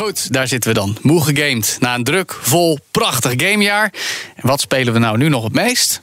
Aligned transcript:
Goed, 0.00 0.32
daar 0.32 0.48
zitten 0.48 0.72
we 0.72 0.78
dan. 0.78 0.96
Moe 1.02 1.24
gegamed. 1.24 1.76
Na 1.80 1.94
een 1.94 2.04
druk, 2.04 2.38
vol, 2.40 2.78
prachtig 2.90 3.32
gamejaar. 3.36 3.92
En 4.34 4.48
wat 4.48 4.60
spelen 4.60 4.92
we 4.92 4.98
nou 4.98 5.16
nu 5.18 5.28
nog 5.28 5.44
het 5.44 5.52
meest? 5.52 6.00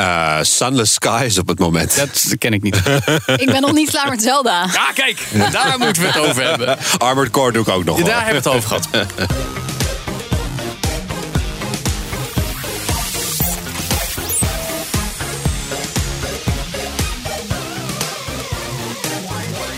Uh, 0.00 0.38
Sunless 0.42 0.94
Skies 0.94 1.38
op 1.38 1.48
het 1.48 1.58
moment. 1.58 1.96
Dat 1.96 2.34
ken 2.38 2.52
ik 2.52 2.62
niet. 2.62 2.76
Ik 3.36 3.46
ben 3.46 3.60
nog 3.60 3.72
niet 3.72 3.90
klaar 3.90 4.08
met 4.08 4.22
Zelda. 4.22 4.66
Ja, 4.72 4.90
kijk, 4.94 5.26
daar 5.52 5.78
moeten 5.78 6.02
we 6.02 6.08
het 6.08 6.18
over 6.18 6.42
hebben. 6.42 6.78
Armored 6.98 7.30
Core 7.30 7.52
doe 7.52 7.62
ik 7.62 7.68
ook 7.68 7.84
nog 7.84 8.02
Daar 8.02 8.24
hebben 8.24 8.42
we 8.42 8.48
het 8.48 8.56
over 8.56 8.68
gehad. 8.68 8.88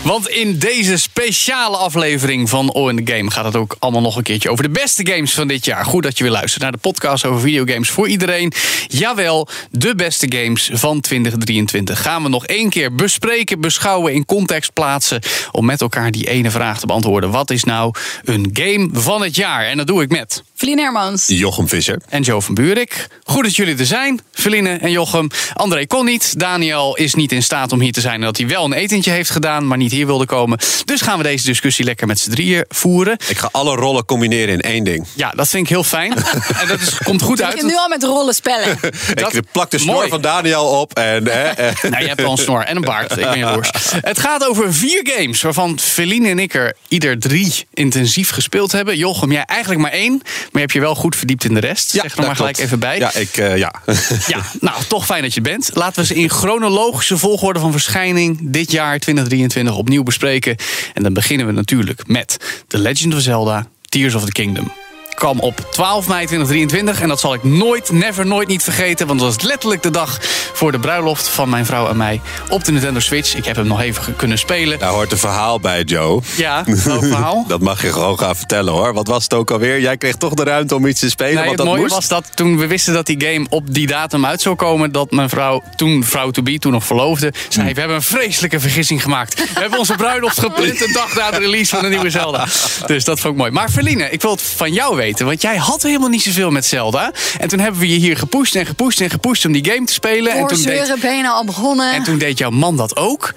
Want 0.05 0.29
in 0.29 0.57
deze 0.57 0.97
speciale 0.97 1.77
aflevering 1.77 2.49
van 2.49 2.71
All 2.71 2.89
in 2.89 3.05
the 3.05 3.13
Game 3.13 3.31
gaat 3.31 3.45
het 3.45 3.55
ook 3.55 3.75
allemaal 3.79 4.01
nog 4.01 4.15
een 4.15 4.23
keertje 4.23 4.49
over 4.49 4.63
de 4.63 4.69
beste 4.69 5.07
games 5.07 5.33
van 5.33 5.47
dit 5.47 5.65
jaar. 5.65 5.85
Goed 5.85 6.03
dat 6.03 6.17
je 6.17 6.23
weer 6.23 6.33
luistert 6.33 6.61
naar 6.61 6.71
de 6.71 6.77
podcast 6.77 7.25
over 7.25 7.41
videogames 7.41 7.89
voor 7.89 8.07
iedereen. 8.07 8.51
Jawel, 8.87 9.47
de 9.71 9.95
beste 9.95 10.25
games 10.29 10.69
van 10.73 10.99
2023 10.99 12.01
gaan 12.01 12.23
we 12.23 12.29
nog 12.29 12.45
één 12.45 12.69
keer 12.69 12.95
bespreken, 12.95 13.61
beschouwen, 13.61 14.13
in 14.13 14.25
context 14.25 14.73
plaatsen. 14.73 15.21
Om 15.51 15.65
met 15.65 15.81
elkaar 15.81 16.11
die 16.11 16.29
ene 16.29 16.51
vraag 16.51 16.79
te 16.79 16.85
beantwoorden. 16.85 17.31
Wat 17.31 17.51
is 17.51 17.63
nou 17.63 17.93
een 18.23 18.49
game 18.53 18.89
van 18.91 19.21
het 19.21 19.35
jaar? 19.35 19.65
En 19.65 19.77
dat 19.77 19.87
doe 19.87 20.01
ik 20.01 20.09
met 20.09 20.43
Feline 20.55 20.81
Hermans. 20.81 21.23
Jochem 21.27 21.67
Visser. 21.67 22.01
en 22.09 22.21
Joe 22.21 22.41
van 22.41 22.53
Buurik. 22.55 23.07
Goed 23.23 23.43
dat 23.43 23.55
jullie 23.55 23.77
er 23.77 23.85
zijn, 23.85 24.21
Feline 24.31 24.69
en 24.69 24.91
Jochem. 24.91 25.27
André 25.53 25.85
kon 25.87 26.05
niet. 26.05 26.39
Daniel 26.39 26.95
is 26.95 27.13
niet 27.13 27.31
in 27.31 27.43
staat 27.43 27.71
om 27.71 27.79
hier 27.79 27.91
te 27.91 28.01
zijn. 28.01 28.13
En 28.15 28.21
dat 28.21 28.37
hij 28.37 28.47
wel 28.47 28.65
een 28.65 28.73
etentje 28.73 29.11
heeft 29.11 29.29
gedaan, 29.29 29.67
maar 29.67 29.77
niet 29.77 29.91
hier 29.91 30.05
wilde 30.05 30.25
komen. 30.25 30.59
Dus 30.85 31.01
gaan 31.01 31.17
we 31.17 31.23
deze 31.23 31.45
discussie 31.45 31.85
lekker 31.85 32.07
met 32.07 32.19
z'n 32.19 32.29
drieën 32.29 32.65
voeren. 32.67 33.17
Ik 33.27 33.37
ga 33.37 33.49
alle 33.51 33.75
rollen 33.75 34.05
combineren 34.05 34.53
in 34.53 34.61
één 34.61 34.83
ding. 34.83 35.05
Ja, 35.13 35.31
dat 35.31 35.47
vind 35.47 35.63
ik 35.63 35.69
heel 35.69 35.83
fijn. 35.83 36.13
en 36.61 36.67
dat 36.67 36.81
is, 36.81 36.97
komt 37.03 37.21
goed 37.21 37.39
Ik 37.39 37.45
uit. 37.45 37.53
begin 37.53 37.69
nu 37.69 37.75
al 37.77 37.87
met 37.89 38.03
rollen 38.03 38.33
spellen. 38.33 38.77
Dat- 39.13 39.33
ik 39.33 39.43
plak 39.51 39.71
de 39.71 39.77
snor 39.77 39.95
mooi. 39.95 40.09
van 40.09 40.21
Daniel 40.21 40.65
op 40.65 40.93
en... 40.93 41.27
eh, 41.27 41.49
eh, 41.69 41.83
Nou, 41.83 42.01
je 42.01 42.07
hebt 42.07 42.21
wel 42.21 42.31
een 42.31 42.37
snor 42.37 42.61
en 42.63 42.75
een 42.75 42.81
baard. 42.81 43.11
Ik 43.17 43.23
ben 43.29 43.37
jaloers. 43.39 43.69
Het 44.01 44.19
gaat 44.19 44.45
over 44.47 44.73
vier 44.73 45.09
games, 45.15 45.41
waarvan 45.41 45.79
Feline 45.79 46.29
en 46.29 46.39
ik 46.39 46.53
er 46.53 46.75
ieder 46.87 47.19
drie 47.19 47.53
intensief 47.73 48.29
gespeeld 48.29 48.71
hebben. 48.71 48.97
Jochem, 48.97 49.31
jij 49.31 49.43
eigenlijk 49.45 49.81
maar 49.81 49.91
één, 49.91 50.21
je 50.51 50.59
hebt 50.59 50.71
je 50.71 50.79
wel 50.79 50.95
goed 50.95 51.15
verdiept 51.15 51.43
in 51.43 51.53
de 51.53 51.59
rest. 51.59 51.89
zeg 51.89 52.17
er 52.17 52.25
maar 52.25 52.35
gelijk 52.35 52.57
even 52.57 52.79
bij. 52.79 52.97
Ja, 52.97 53.13
ik, 53.13 53.37
eh, 53.37 53.57
ja. 53.57 53.73
Ja, 54.27 54.41
nou, 54.59 54.83
toch 54.87 55.05
fijn 55.05 55.21
dat 55.21 55.33
je 55.33 55.41
bent. 55.41 55.69
Laten 55.73 56.01
we 56.01 56.05
ze 56.05 56.15
in 56.15 56.29
chronologische 56.29 57.17
volgorde 57.17 57.59
van 57.59 57.71
verschijning 57.71 58.37
dit 58.41 58.71
jaar 58.71 58.99
2023 58.99 59.75
opnieuw 59.75 60.03
bespreken. 60.03 60.55
En 60.93 61.03
dan 61.03 61.13
beginnen 61.13 61.45
we 61.45 61.51
natuurlijk 61.51 62.07
met 62.07 62.37
The 62.67 62.77
Legend 62.77 63.13
of 63.13 63.21
Zelda 63.21 63.67
Tears 63.89 64.15
of 64.15 64.25
the 64.25 64.31
Kingdom. 64.31 64.71
Kwam 65.15 65.39
op 65.39 65.67
12 65.71 66.07
mei 66.07 66.25
2023 66.25 67.01
en 67.01 67.07
dat 67.07 67.19
zal 67.19 67.33
ik 67.33 67.43
nooit, 67.43 67.91
never, 67.91 68.25
nooit 68.25 68.47
niet 68.47 68.63
vergeten. 68.63 69.07
Want 69.07 69.19
dat 69.19 69.35
was 69.35 69.45
letterlijk 69.47 69.83
de 69.83 69.89
dag 69.89 70.17
voor 70.53 70.71
de 70.71 70.79
bruiloft 70.79 71.27
van 71.27 71.49
mijn 71.49 71.65
vrouw 71.65 71.89
en 71.89 71.97
mij 71.97 72.21
op 72.49 72.63
de 72.63 72.71
Nintendo 72.71 72.99
Switch. 72.99 73.35
Ik 73.35 73.45
heb 73.45 73.55
hem 73.55 73.67
nog 73.67 73.81
even 73.81 74.15
kunnen 74.15 74.37
spelen. 74.37 74.79
Daar 74.79 74.89
hoort 74.89 75.11
een 75.11 75.17
verhaal 75.17 75.59
bij, 75.59 75.81
Joe. 75.81 76.21
Ja, 76.35 76.63
welk 76.83 77.03
verhaal? 77.05 77.45
Dat 77.47 77.61
mag 77.61 77.81
je 77.81 77.91
gewoon 77.91 78.19
gaan 78.19 78.35
vertellen 78.35 78.73
hoor. 78.73 78.93
Wat 78.93 79.07
was 79.07 79.23
het 79.23 79.33
ook 79.33 79.51
alweer? 79.51 79.79
Jij 79.79 79.97
kreeg 79.97 80.15
toch 80.15 80.33
de 80.33 80.43
ruimte 80.43 80.75
om 80.75 80.85
iets 80.85 80.99
te 80.99 81.09
spelen, 81.09 81.33
Nee, 81.33 81.45
want 81.45 81.49
het 81.49 81.57
dat 81.57 81.67
mooie 81.67 81.81
moest. 81.81 81.93
was 81.93 82.07
dat 82.07 82.25
toen 82.35 82.57
we 82.57 82.67
wisten 82.67 82.93
dat 82.93 83.05
die 83.05 83.21
game 83.21 83.45
op 83.49 83.73
die 83.73 83.87
datum 83.87 84.25
uit 84.25 84.41
zou 84.41 84.55
komen, 84.55 84.91
dat 84.91 85.11
mijn 85.11 85.29
vrouw, 85.29 85.63
toen 85.75 86.03
vrouw 86.03 86.31
to 86.31 86.41
be, 86.41 86.59
toen 86.59 86.71
nog 86.71 86.85
verloofde, 86.85 87.33
zei: 87.49 87.73
We 87.73 87.79
hebben 87.79 87.97
een 87.97 88.03
vreselijke 88.03 88.59
vergissing 88.59 89.01
gemaakt. 89.01 89.35
We 89.53 89.59
hebben 89.59 89.79
onze 89.79 89.95
bruiloft 89.95 90.39
gepland 90.39 90.79
de 90.79 90.91
dag 90.93 91.15
na 91.15 91.31
de 91.31 91.37
release 91.37 91.75
van 91.75 91.83
de 91.83 91.89
nieuwe 91.89 92.09
Zelda. 92.09 92.45
Dus 92.85 93.03
dat 93.03 93.19
vond 93.19 93.33
ik 93.33 93.39
mooi. 93.39 93.51
Maar 93.51 93.69
Verline, 93.69 94.09
ik 94.09 94.21
wil 94.21 94.31
het 94.31 94.41
van 94.41 94.73
jou 94.73 94.95
weten, 94.95 95.04
want 95.13 95.41
jij 95.41 95.55
had 95.57 95.81
helemaal 95.83 96.09
niet 96.09 96.21
zoveel 96.21 96.51
met 96.51 96.65
Zelda. 96.65 97.11
En 97.39 97.47
toen 97.47 97.59
hebben 97.59 97.79
we 97.79 97.89
je 97.89 97.97
hier 97.97 98.17
gepusht 98.17 98.55
en 98.55 98.65
gepusht 98.65 99.01
en 99.01 99.09
gepusht 99.09 99.45
om 99.45 99.51
die 99.51 99.65
game 99.71 99.85
te 99.85 99.93
spelen. 99.93 100.31
En 100.33 100.47
toen, 100.47 100.47
deed, 100.47 100.65
Voorzeuren, 100.65 100.99
benen 100.99 101.31
al 101.31 101.45
begonnen. 101.45 101.93
en 101.93 102.03
toen 102.03 102.17
deed 102.17 102.37
jouw 102.37 102.49
man 102.49 102.77
dat 102.77 102.95
ook. 102.97 103.33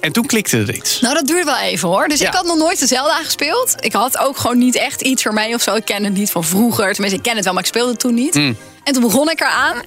En 0.00 0.12
toen 0.12 0.26
klikte 0.26 0.58
er 0.58 0.74
iets. 0.74 1.00
Nou, 1.00 1.14
dat 1.14 1.26
duurde 1.26 1.44
wel 1.44 1.58
even 1.58 1.88
hoor. 1.88 2.08
Dus 2.08 2.18
Ja. 2.20 2.26
ik 2.28 2.34
had 2.34 2.44
nog 2.46 2.56
nooit 2.56 2.78
de 2.78 2.86
Zelda 2.86 3.14
gespeeld. 3.24 3.74
Ik 3.80 3.92
had 3.92 4.18
ook 4.18 4.36
gewoon 4.38 4.58
niet 4.58 4.76
echt 4.76 5.00
iets 5.00 5.24
ermee 5.24 5.54
of 5.54 5.62
zo. 5.62 5.74
Ik 5.74 5.84
ken 5.84 6.04
het 6.04 6.14
niet 6.14 6.30
van 6.30 6.44
vroeger. 6.44 6.92
Tenminste, 6.92 7.18
ik 7.18 7.22
ken 7.24 7.34
het 7.36 7.44
wel, 7.44 7.52
maar 7.54 7.62
ik 7.62 7.68
speelde 7.68 7.90
het 7.90 8.00
toen 8.00 8.14
niet. 8.14 8.34
Mm. 8.34 8.56
En 8.84 8.92
toen 8.92 9.02
begon 9.02 9.30
ik 9.30 9.40
eraan. 9.40 9.82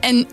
En 0.00 0.26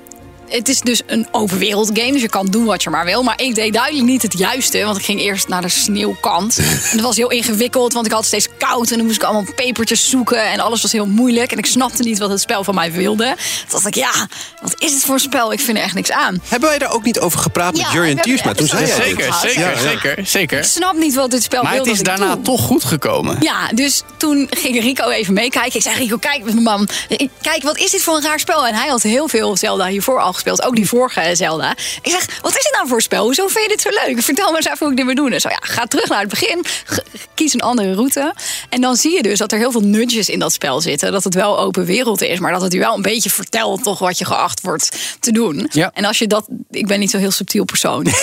het 0.56 0.68
is 0.69 0.80
dus 0.80 1.02
een 1.06 1.28
open 1.31 1.58
wereld 1.58 1.90
game. 1.94 2.12
Dus 2.12 2.22
je 2.22 2.30
kan 2.30 2.46
doen 2.46 2.66
wat 2.66 2.84
je 2.84 2.90
maar 2.90 3.06
wil. 3.06 3.24
Maar 3.24 3.41
ik 3.41 3.56
deed 3.56 3.74
duidelijk 3.74 4.06
niet 4.06 4.22
het 4.22 4.38
juiste. 4.38 4.84
Want 4.84 4.97
ik 4.97 5.03
ging 5.06 5.22
eerst 5.22 5.47
naar 5.47 5.62
de 5.62 5.69
sneeuwkant. 5.69 6.58
En 6.91 6.97
dat 6.97 7.06
was 7.06 7.16
heel 7.16 7.30
ingewikkeld. 7.31 7.94
Want 7.94 8.06
ik 8.06 8.12
had 8.12 8.25
steeds 8.25 8.47
koud. 8.58 8.91
En 8.91 8.97
dan 8.97 9.06
moest 9.06 9.18
ik 9.18 9.24
allemaal 9.24 9.46
pepertjes 9.56 10.09
zoeken. 10.09 10.44
En 10.52 10.59
alles 10.59 10.81
was 10.81 10.91
heel 10.91 11.06
moeilijk. 11.06 11.52
En 11.52 11.58
ik 11.58 11.66
snapte 11.66 12.03
niet 12.03 12.19
wat 12.19 12.30
het 12.30 12.40
spel 12.41 12.64
van 12.64 12.75
mij 12.75 12.91
wilde. 12.91 13.25
Toen 13.25 13.36
dacht 13.69 13.86
ik, 13.86 13.96
ja, 13.96 14.28
wat 14.62 14.75
is 14.78 14.94
het 14.94 15.03
voor 15.03 15.14
een 15.14 15.19
spel? 15.19 15.52
Ik 15.52 15.59
vind 15.59 15.78
er 15.78 15.84
echt 15.84 15.94
niks 15.94 16.12
aan. 16.12 16.41
Hebben 16.47 16.70
wij 16.70 16.78
daar 16.78 16.91
ook 16.91 17.03
niet 17.03 17.20
over 17.20 17.40
gepraat 17.40 17.72
met 17.74 17.81
Ja, 17.81 17.91
hebben 17.91 18.18
Tiersma? 18.18 18.53
Toen 18.53 18.68
zei 18.68 18.85
jij. 18.85 18.96
Zeker, 18.96 19.34
zeker, 19.34 19.59
Ja, 19.59 19.70
ja. 19.70 19.78
zeker, 19.78 20.25
zeker. 20.25 20.58
Ik 20.58 20.64
snap 20.64 20.94
niet 20.97 21.14
wat 21.16 21.31
dit 21.31 21.44
spel 21.44 21.64
Maar 21.64 21.74
het 21.74 21.84
wilde. 21.84 22.00
is 22.00 22.06
daarna 22.06 22.34
doe. 22.35 22.44
toch 22.44 22.62
goed 22.62 22.84
gekomen. 22.84 23.38
Ja, 23.40 23.68
dus 23.75 24.02
toen 24.18 24.47
ging 24.50 24.81
Rico 24.81 25.09
even 25.09 25.34
meekijken. 25.34 25.75
Ik 25.75 25.81
zei, 25.81 25.96
Rico, 25.96 26.18
kijk 26.18 26.44
met 26.44 26.53
mijn 26.53 26.64
man. 26.66 26.88
Kijk, 27.41 27.64
wat 27.64 27.78
is 27.78 27.91
dit 27.91 28.02
voor 28.02 28.16
een 28.16 28.24
raar 28.24 28.40
spel? 28.40 28.68
En 28.68 28.74
hij 28.74 28.88
had 28.88 29.02
heel 29.02 29.28
veel 29.28 29.58
Zelda 29.58 29.85
hiervoor 29.88 30.20
al 30.20 30.34
gespeeld. 30.34 30.41
Ook 30.52 30.76
die 30.76 30.88
vorige 30.88 31.36
Zelda. 31.36 31.72
Ik 32.02 32.12
zeg, 32.12 32.40
wat 32.42 32.58
is 32.58 32.64
dit 32.64 32.74
nou 32.74 32.88
voor 32.88 33.02
spel? 33.02 33.24
Hoezo 33.24 33.48
vind 33.48 33.64
je 33.64 33.70
dit 33.70 33.81
zo 33.81 33.90
leuk? 33.90 34.22
Vertel 34.22 34.52
me 34.52 34.58
eens 34.58 34.66
even 34.66 34.78
hoe 34.80 34.90
ik 34.90 34.98
dit 34.98 35.06
moet 35.06 35.16
doen. 35.16 35.31
En 35.31 35.42
zo, 35.42 35.50
ja, 35.50 35.59
ga 35.62 35.86
terug 35.86 36.09
naar 36.09 36.20
het 36.20 36.30
begin. 36.30 36.66
Kies 37.34 37.54
een 37.54 37.62
andere 37.62 37.94
route. 37.94 38.34
En 38.70 38.82
dan 38.82 38.96
zie 38.96 39.12
je 39.12 39.22
dus 39.22 39.38
dat 39.38 39.52
er 39.52 39.58
heel 39.58 39.72
veel 39.72 39.82
nudges 39.82 40.30
in 40.30 40.40
dat 40.40 40.53
spel 40.53 40.82
zitten. 40.82 41.12
Dat 41.12 41.24
het 41.24 41.34
wel 41.34 41.59
open 41.59 41.86
wereld 41.86 42.22
is. 42.22 42.40
Maar 42.40 42.52
dat 42.52 42.62
het 42.62 42.74
je 42.74 42.80
wel 42.80 42.96
een 42.96 43.02
beetje 43.02 43.30
vertelt 43.30 43.84
toch 43.84 44.00
wat 44.00 44.18
je 44.18 44.26
geacht 44.26 44.62
wordt 44.62 44.98
te 45.20 45.32
doen. 45.32 45.70
Ja. 45.72 45.92
En 45.94 46.06
als 46.06 46.18
je 46.18 46.28
dat... 46.28 46.48
Ik 46.72 46.88
ben 46.88 47.00
niet 47.00 47.12
zo 47.12 47.18
heel 47.18 47.32
subtiel 47.32 47.66
persoon. 47.66 48.06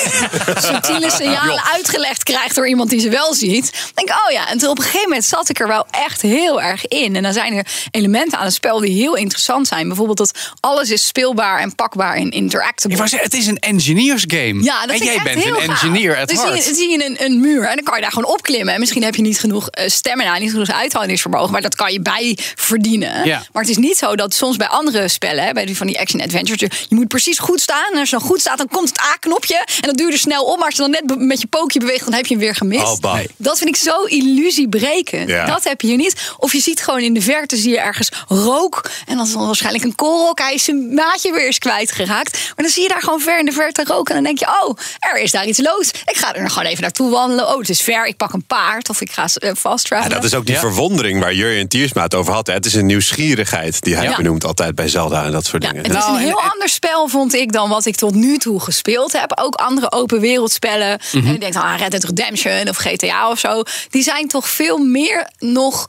subtiele 0.70 1.10
signalen 1.10 1.62
uitgelegd 1.72 2.22
krijgt 2.22 2.54
door 2.54 2.68
iemand 2.68 2.90
die 2.90 3.00
ze 3.00 3.08
wel 3.08 3.34
ziet. 3.34 3.72
Dan 3.72 3.90
denk 3.94 4.08
ik, 4.08 4.26
oh 4.26 4.32
ja. 4.32 4.48
En 4.48 4.58
toen 4.58 4.68
op 4.68 4.78
een 4.78 4.84
gegeven 4.84 5.08
moment 5.08 5.24
zat 5.24 5.48
ik 5.48 5.60
er 5.60 5.68
wel 5.68 5.86
echt 5.90 6.22
heel 6.22 6.62
erg 6.62 6.86
in. 6.86 7.16
En 7.16 7.22
dan 7.22 7.32
zijn 7.32 7.52
er 7.52 7.66
elementen 7.90 8.38
aan 8.38 8.44
het 8.44 8.54
spel 8.54 8.80
die 8.80 8.92
heel 8.92 9.16
interessant 9.16 9.68
zijn. 9.68 9.86
Bijvoorbeeld 9.86 10.18
dat 10.18 10.38
alles 10.60 10.90
is 10.90 11.06
speelbaar 11.06 11.60
en 11.60 11.74
pakbaar 11.74 12.09
in 12.16 12.30
interactable. 12.30 12.96
Ik 12.96 13.08
zeggen, 13.08 13.28
het 13.30 13.38
is 13.38 13.46
een 13.46 13.58
engineers 13.58 14.24
game. 14.26 14.62
Ja, 14.62 14.86
dat 14.86 15.00
en 15.00 15.04
jij 15.04 15.20
bent 15.22 15.44
een 15.44 15.56
engineer 15.56 16.16
at 16.16 16.28
dus 16.28 16.42
heart. 16.42 16.62
Zie 16.62 16.70
je, 16.70 16.74
zie 16.74 16.90
je 16.90 17.04
een, 17.04 17.24
een 17.24 17.40
muur 17.40 17.68
en 17.68 17.74
dan 17.74 17.84
kan 17.84 17.94
je 17.94 18.02
daar 18.02 18.12
gewoon 18.12 18.32
opklimmen. 18.32 18.74
En 18.74 18.80
misschien 18.80 19.02
heb 19.02 19.14
je 19.14 19.22
niet 19.22 19.40
genoeg 19.40 19.68
eh, 19.68 19.88
stamina, 19.88 20.38
niet 20.38 20.50
genoeg 20.50 20.70
uithoudingsvermogen, 20.70 21.52
maar 21.52 21.62
dat 21.62 21.74
kan 21.74 21.92
je 21.92 22.00
bij 22.00 22.38
verdienen. 22.54 23.24
Ja. 23.24 23.42
Maar 23.52 23.62
het 23.62 23.70
is 23.70 23.76
niet 23.76 23.96
zo 23.96 24.16
dat 24.16 24.34
soms 24.34 24.56
bij 24.56 24.66
andere 24.66 25.08
spellen, 25.08 25.44
hè, 25.44 25.52
bij 25.52 25.66
die 25.66 25.76
van 25.76 25.86
die 25.86 26.00
action 26.00 26.20
adventures, 26.20 26.60
je, 26.60 26.70
je 26.88 26.94
moet 26.94 27.08
precies 27.08 27.38
goed 27.38 27.60
staan. 27.60 27.92
En 27.92 27.98
als 27.98 28.10
je 28.10 28.16
dan 28.16 28.26
goed 28.26 28.40
staat, 28.40 28.58
dan 28.58 28.68
komt 28.68 28.88
het 28.88 29.00
A-knopje 29.00 29.56
en 29.56 29.88
dat 29.88 29.96
duurt 29.96 30.12
er 30.12 30.18
snel 30.18 30.44
op. 30.44 30.56
Maar 30.56 30.66
als 30.66 30.74
je 30.76 30.80
dan 30.80 30.90
net 30.90 31.18
met 31.18 31.40
je 31.40 31.46
pookje 31.46 31.78
beweegt, 31.78 32.04
dan 32.04 32.14
heb 32.14 32.26
je 32.26 32.34
hem 32.34 32.42
weer 32.42 32.54
gemist. 32.54 33.04
Oh. 33.04 33.18
Dat 33.36 33.58
vind 33.58 33.70
ik 33.70 33.76
zo 33.76 34.02
illusiebrekend. 34.02 35.28
Ja. 35.28 35.46
Dat 35.46 35.64
heb 35.64 35.80
je 35.80 35.86
hier 35.86 35.96
niet. 35.96 36.32
Of 36.38 36.52
je 36.52 36.60
ziet 36.60 36.82
gewoon 36.82 37.00
in 37.00 37.14
de 37.14 37.20
verte 37.20 37.56
zie 37.56 37.70
je 37.70 37.80
ergens 37.80 38.08
rook. 38.28 38.90
En 39.06 39.16
dan 39.16 39.26
is 39.26 39.32
dan 39.32 39.46
waarschijnlijk 39.46 39.84
een 39.84 39.94
korrel. 39.94 40.32
Hij 40.34 40.54
is 40.54 40.64
zijn 40.64 40.94
maatje 40.94 41.32
weer 41.32 41.46
eens 41.46 41.58
kwijtgeraakt. 41.90 42.32
Maar 42.32 42.64
dan 42.64 42.68
zie 42.68 42.82
je 42.82 42.88
daar 42.88 43.02
gewoon 43.02 43.20
ver 43.20 43.38
in 43.38 43.44
de 43.44 43.52
verte 43.52 43.84
roken. 43.84 44.14
En 44.16 44.22
dan 44.24 44.34
denk 44.34 44.38
je, 44.38 44.62
oh, 44.62 44.76
er 44.98 45.18
is 45.20 45.30
daar 45.30 45.46
iets 45.46 45.58
los. 45.60 45.90
Ik 45.90 46.16
ga 46.16 46.34
er 46.34 46.42
nog 46.42 46.52
gewoon 46.52 46.68
even 46.68 46.82
naartoe 46.82 47.10
wandelen. 47.10 47.48
Oh, 47.48 47.58
het 47.58 47.68
is 47.68 47.80
ver. 47.80 48.06
Ik 48.06 48.16
pak 48.16 48.32
een 48.32 48.44
paard. 48.46 48.88
Of 48.88 49.00
ik 49.00 49.10
ga 49.12 49.24
eh, 49.34 49.52
fast 49.56 49.88
Ja, 49.88 50.08
dat 50.08 50.24
is 50.24 50.34
ook 50.34 50.46
die 50.46 50.54
Ja. 50.54 50.60
verwondering 50.60 51.20
waar 51.20 51.34
Jurjen 51.34 51.68
Tiersma 51.68 52.02
het 52.02 52.14
over 52.14 52.32
had. 52.32 52.46
hè. 52.46 52.52
Het 52.52 52.66
is 52.66 52.74
een 52.74 52.86
nieuwsgierigheid 52.86 53.80
die 53.82 53.94
hij 53.96 54.04
Ja. 54.04 54.16
benoemt 54.16 54.44
altijd 54.44 54.74
bij 54.74 54.88
Zelda 54.88 55.24
en 55.24 55.32
dat 55.32 55.44
soort 55.46 55.62
Ja, 55.62 55.68
dingen. 55.68 55.84
het 55.84 55.92
is 55.94 55.98
Nou, 56.00 56.10
een 56.14 56.18
en- 56.20 56.26
heel 56.26 56.40
en- 56.42 56.50
ander 56.50 56.68
spel, 56.68 57.08
vond 57.08 57.34
ik, 57.34 57.52
dan 57.52 57.68
wat 57.68 57.86
ik 57.86 57.96
tot 57.96 58.14
nu 58.14 58.38
toe 58.38 58.60
gespeeld 58.60 59.12
heb. 59.12 59.32
Ook 59.38 59.54
andere 59.54 59.92
open 59.92 60.20
wereldspellen. 60.20 60.98
En 61.12 61.26
ik 61.26 61.40
denk 61.40 61.52
dan 61.52 61.62
aan 61.62 61.78
Red 61.78 61.90
Dead 61.90 62.04
Redemption 62.04 62.68
of 62.68 62.76
GTA 62.76 63.30
of 63.30 63.38
zo. 63.38 63.62
Die 63.90 64.02
zijn 64.02 64.28
toch 64.28 64.48
veel 64.48 64.78
meer 64.78 65.28
nog 65.38 65.86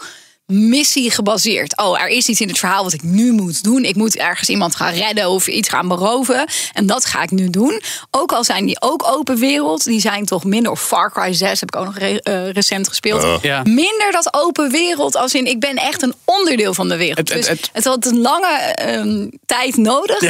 missie 0.51 1.11
gebaseerd. 1.11 1.77
Oh, 1.77 2.01
er 2.01 2.07
is 2.07 2.27
iets 2.27 2.41
in 2.41 2.47
het 2.47 2.59
verhaal 2.59 2.83
wat 2.83 2.93
ik 2.93 3.03
nu 3.03 3.31
moet 3.31 3.63
doen. 3.63 3.83
Ik 3.83 3.95
moet 3.95 4.15
ergens 4.17 4.49
iemand 4.49 4.75
gaan 4.75 4.93
redden 4.93 5.29
of 5.29 5.47
iets 5.47 5.69
gaan 5.69 5.87
beroven. 5.87 6.45
En 6.73 6.85
dat 6.85 7.05
ga 7.05 7.23
ik 7.23 7.31
nu 7.31 7.49
doen. 7.49 7.81
Ook 8.11 8.31
al 8.31 8.43
zijn 8.43 8.65
die 8.65 8.81
ook 8.81 9.03
open 9.07 9.37
wereld, 9.37 9.83
die 9.83 9.99
zijn 9.99 10.25
toch 10.25 10.43
minder. 10.43 10.71
Of 10.71 10.81
Far 10.81 11.11
Cry 11.11 11.33
6 11.33 11.59
heb 11.59 11.73
ik 11.73 11.79
ook 11.79 11.85
nog 11.85 11.97
re- 11.97 12.17
eh, 12.23 12.49
recent 12.49 12.87
gespeeld. 12.87 13.41
Ja. 13.41 13.61
Minder 13.63 14.07
dat 14.11 14.27
open 14.33 14.71
wereld 14.71 15.15
als 15.15 15.33
in 15.33 15.45
ik 15.45 15.59
ben 15.59 15.75
echt 15.75 16.01
een 16.01 16.13
onderdeel 16.25 16.73
van 16.73 16.89
de 16.89 16.97
wereld. 16.97 17.17
Het- 17.17 17.29
het- 17.29 17.37
dus 17.37 17.47
het- 17.47 17.69
het 17.73 17.83
had 17.85 18.05
een 18.05 18.19
lange 18.21 18.57
ehm, 18.57 19.27
tijd 19.45 19.77
nodig. 19.77 20.19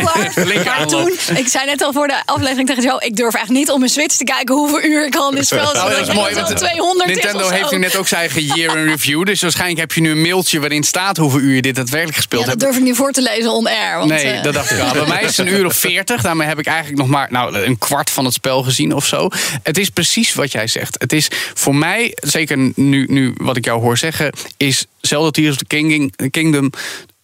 Maar 0.64 0.86
toen, 0.86 1.12
ik 1.36 1.48
zei 1.48 1.66
net 1.66 1.82
al 1.82 1.92
voor 1.92 2.06
de 2.08 2.22
aflevering 2.24 2.68
tegen 2.68 2.82
jou, 2.82 3.04
ik 3.04 3.16
durf 3.16 3.34
echt 3.34 3.48
niet 3.48 3.70
op 3.70 3.78
mijn 3.78 3.90
Switch 3.90 4.16
te 4.16 4.24
kijken 4.24 4.54
hoeveel 4.54 4.82
uur 4.82 5.06
ik 5.06 5.16
al 5.16 5.30
in 5.30 5.36
dit 5.36 5.46
spel 5.46 5.64
zit. 5.66 5.74
Nou, 5.74 5.90
dat 5.90 5.98
Ik 5.98 6.06
is 6.06 6.14
mooi, 6.14 6.26
het 6.28 6.36
want 6.36 6.48
wel 6.48 6.58
200 6.58 7.10
is 7.10 7.14
Nintendo 7.16 7.48
heeft 7.48 7.70
nu 7.70 7.78
net 7.78 7.96
ook 7.96 8.08
zijn 8.08 8.20
eigen 8.20 8.42
year 8.42 8.76
in 8.78 8.84
review. 8.86 9.24
Dus 9.24 9.39
waarschijnlijk 9.40 9.80
heb 9.80 9.92
je 9.92 10.00
nu 10.00 10.10
een 10.10 10.20
mailtje 10.22 10.60
waarin 10.60 10.82
staat 10.82 11.16
hoeveel 11.16 11.40
uur 11.40 11.54
je 11.54 11.62
dit 11.62 11.74
daadwerkelijk 11.74 12.16
gespeeld 12.16 12.44
Ja, 12.44 12.50
dat 12.50 12.60
hebt. 12.60 12.72
durf 12.72 12.82
ik 12.82 12.88
niet 12.88 12.96
voor 12.98 13.12
te 13.12 13.22
lezen 13.22 13.52
on 13.52 13.66
air. 13.66 13.98
Want, 13.98 14.10
Nee, 14.10 14.24
eh, 14.24 14.42
dat 14.42 14.54
dacht 14.54 14.70
ik 14.70 14.78
al. 14.78 14.92
Bij 15.00 15.06
mij 15.06 15.22
is 15.22 15.36
het 15.36 15.46
een 15.46 15.52
uur 15.52 15.66
of 15.66 15.74
veertig. 15.76 16.22
Daarmee 16.22 16.48
heb 16.48 16.58
ik 16.58 16.66
eigenlijk 16.66 16.98
nog 16.98 17.08
maar 17.08 17.28
nou, 17.30 17.56
een 17.56 17.78
kwart 17.78 18.10
van 18.10 18.24
het 18.24 18.34
spel 18.34 18.62
gezien 18.62 18.94
of 18.94 19.06
zo. 19.06 19.28
Het 19.62 19.78
is 19.78 19.88
precies 19.88 20.34
wat 20.34 20.52
jij 20.52 20.66
zegt. 20.66 20.96
Het 20.98 21.12
is 21.12 21.28
voor 21.54 21.74
mij, 21.74 22.12
zeker 22.20 22.72
nu, 22.74 23.06
nu 23.08 23.34
wat 23.36 23.56
ik 23.56 23.64
jou 23.64 23.80
hoor 23.80 23.98
zeggen... 23.98 24.32
is 24.56 24.86
Zelda 25.00 25.30
Tears 25.30 25.50
of 25.50 25.56
the 25.56 25.64
King- 25.64 26.30
Kingdom 26.30 26.70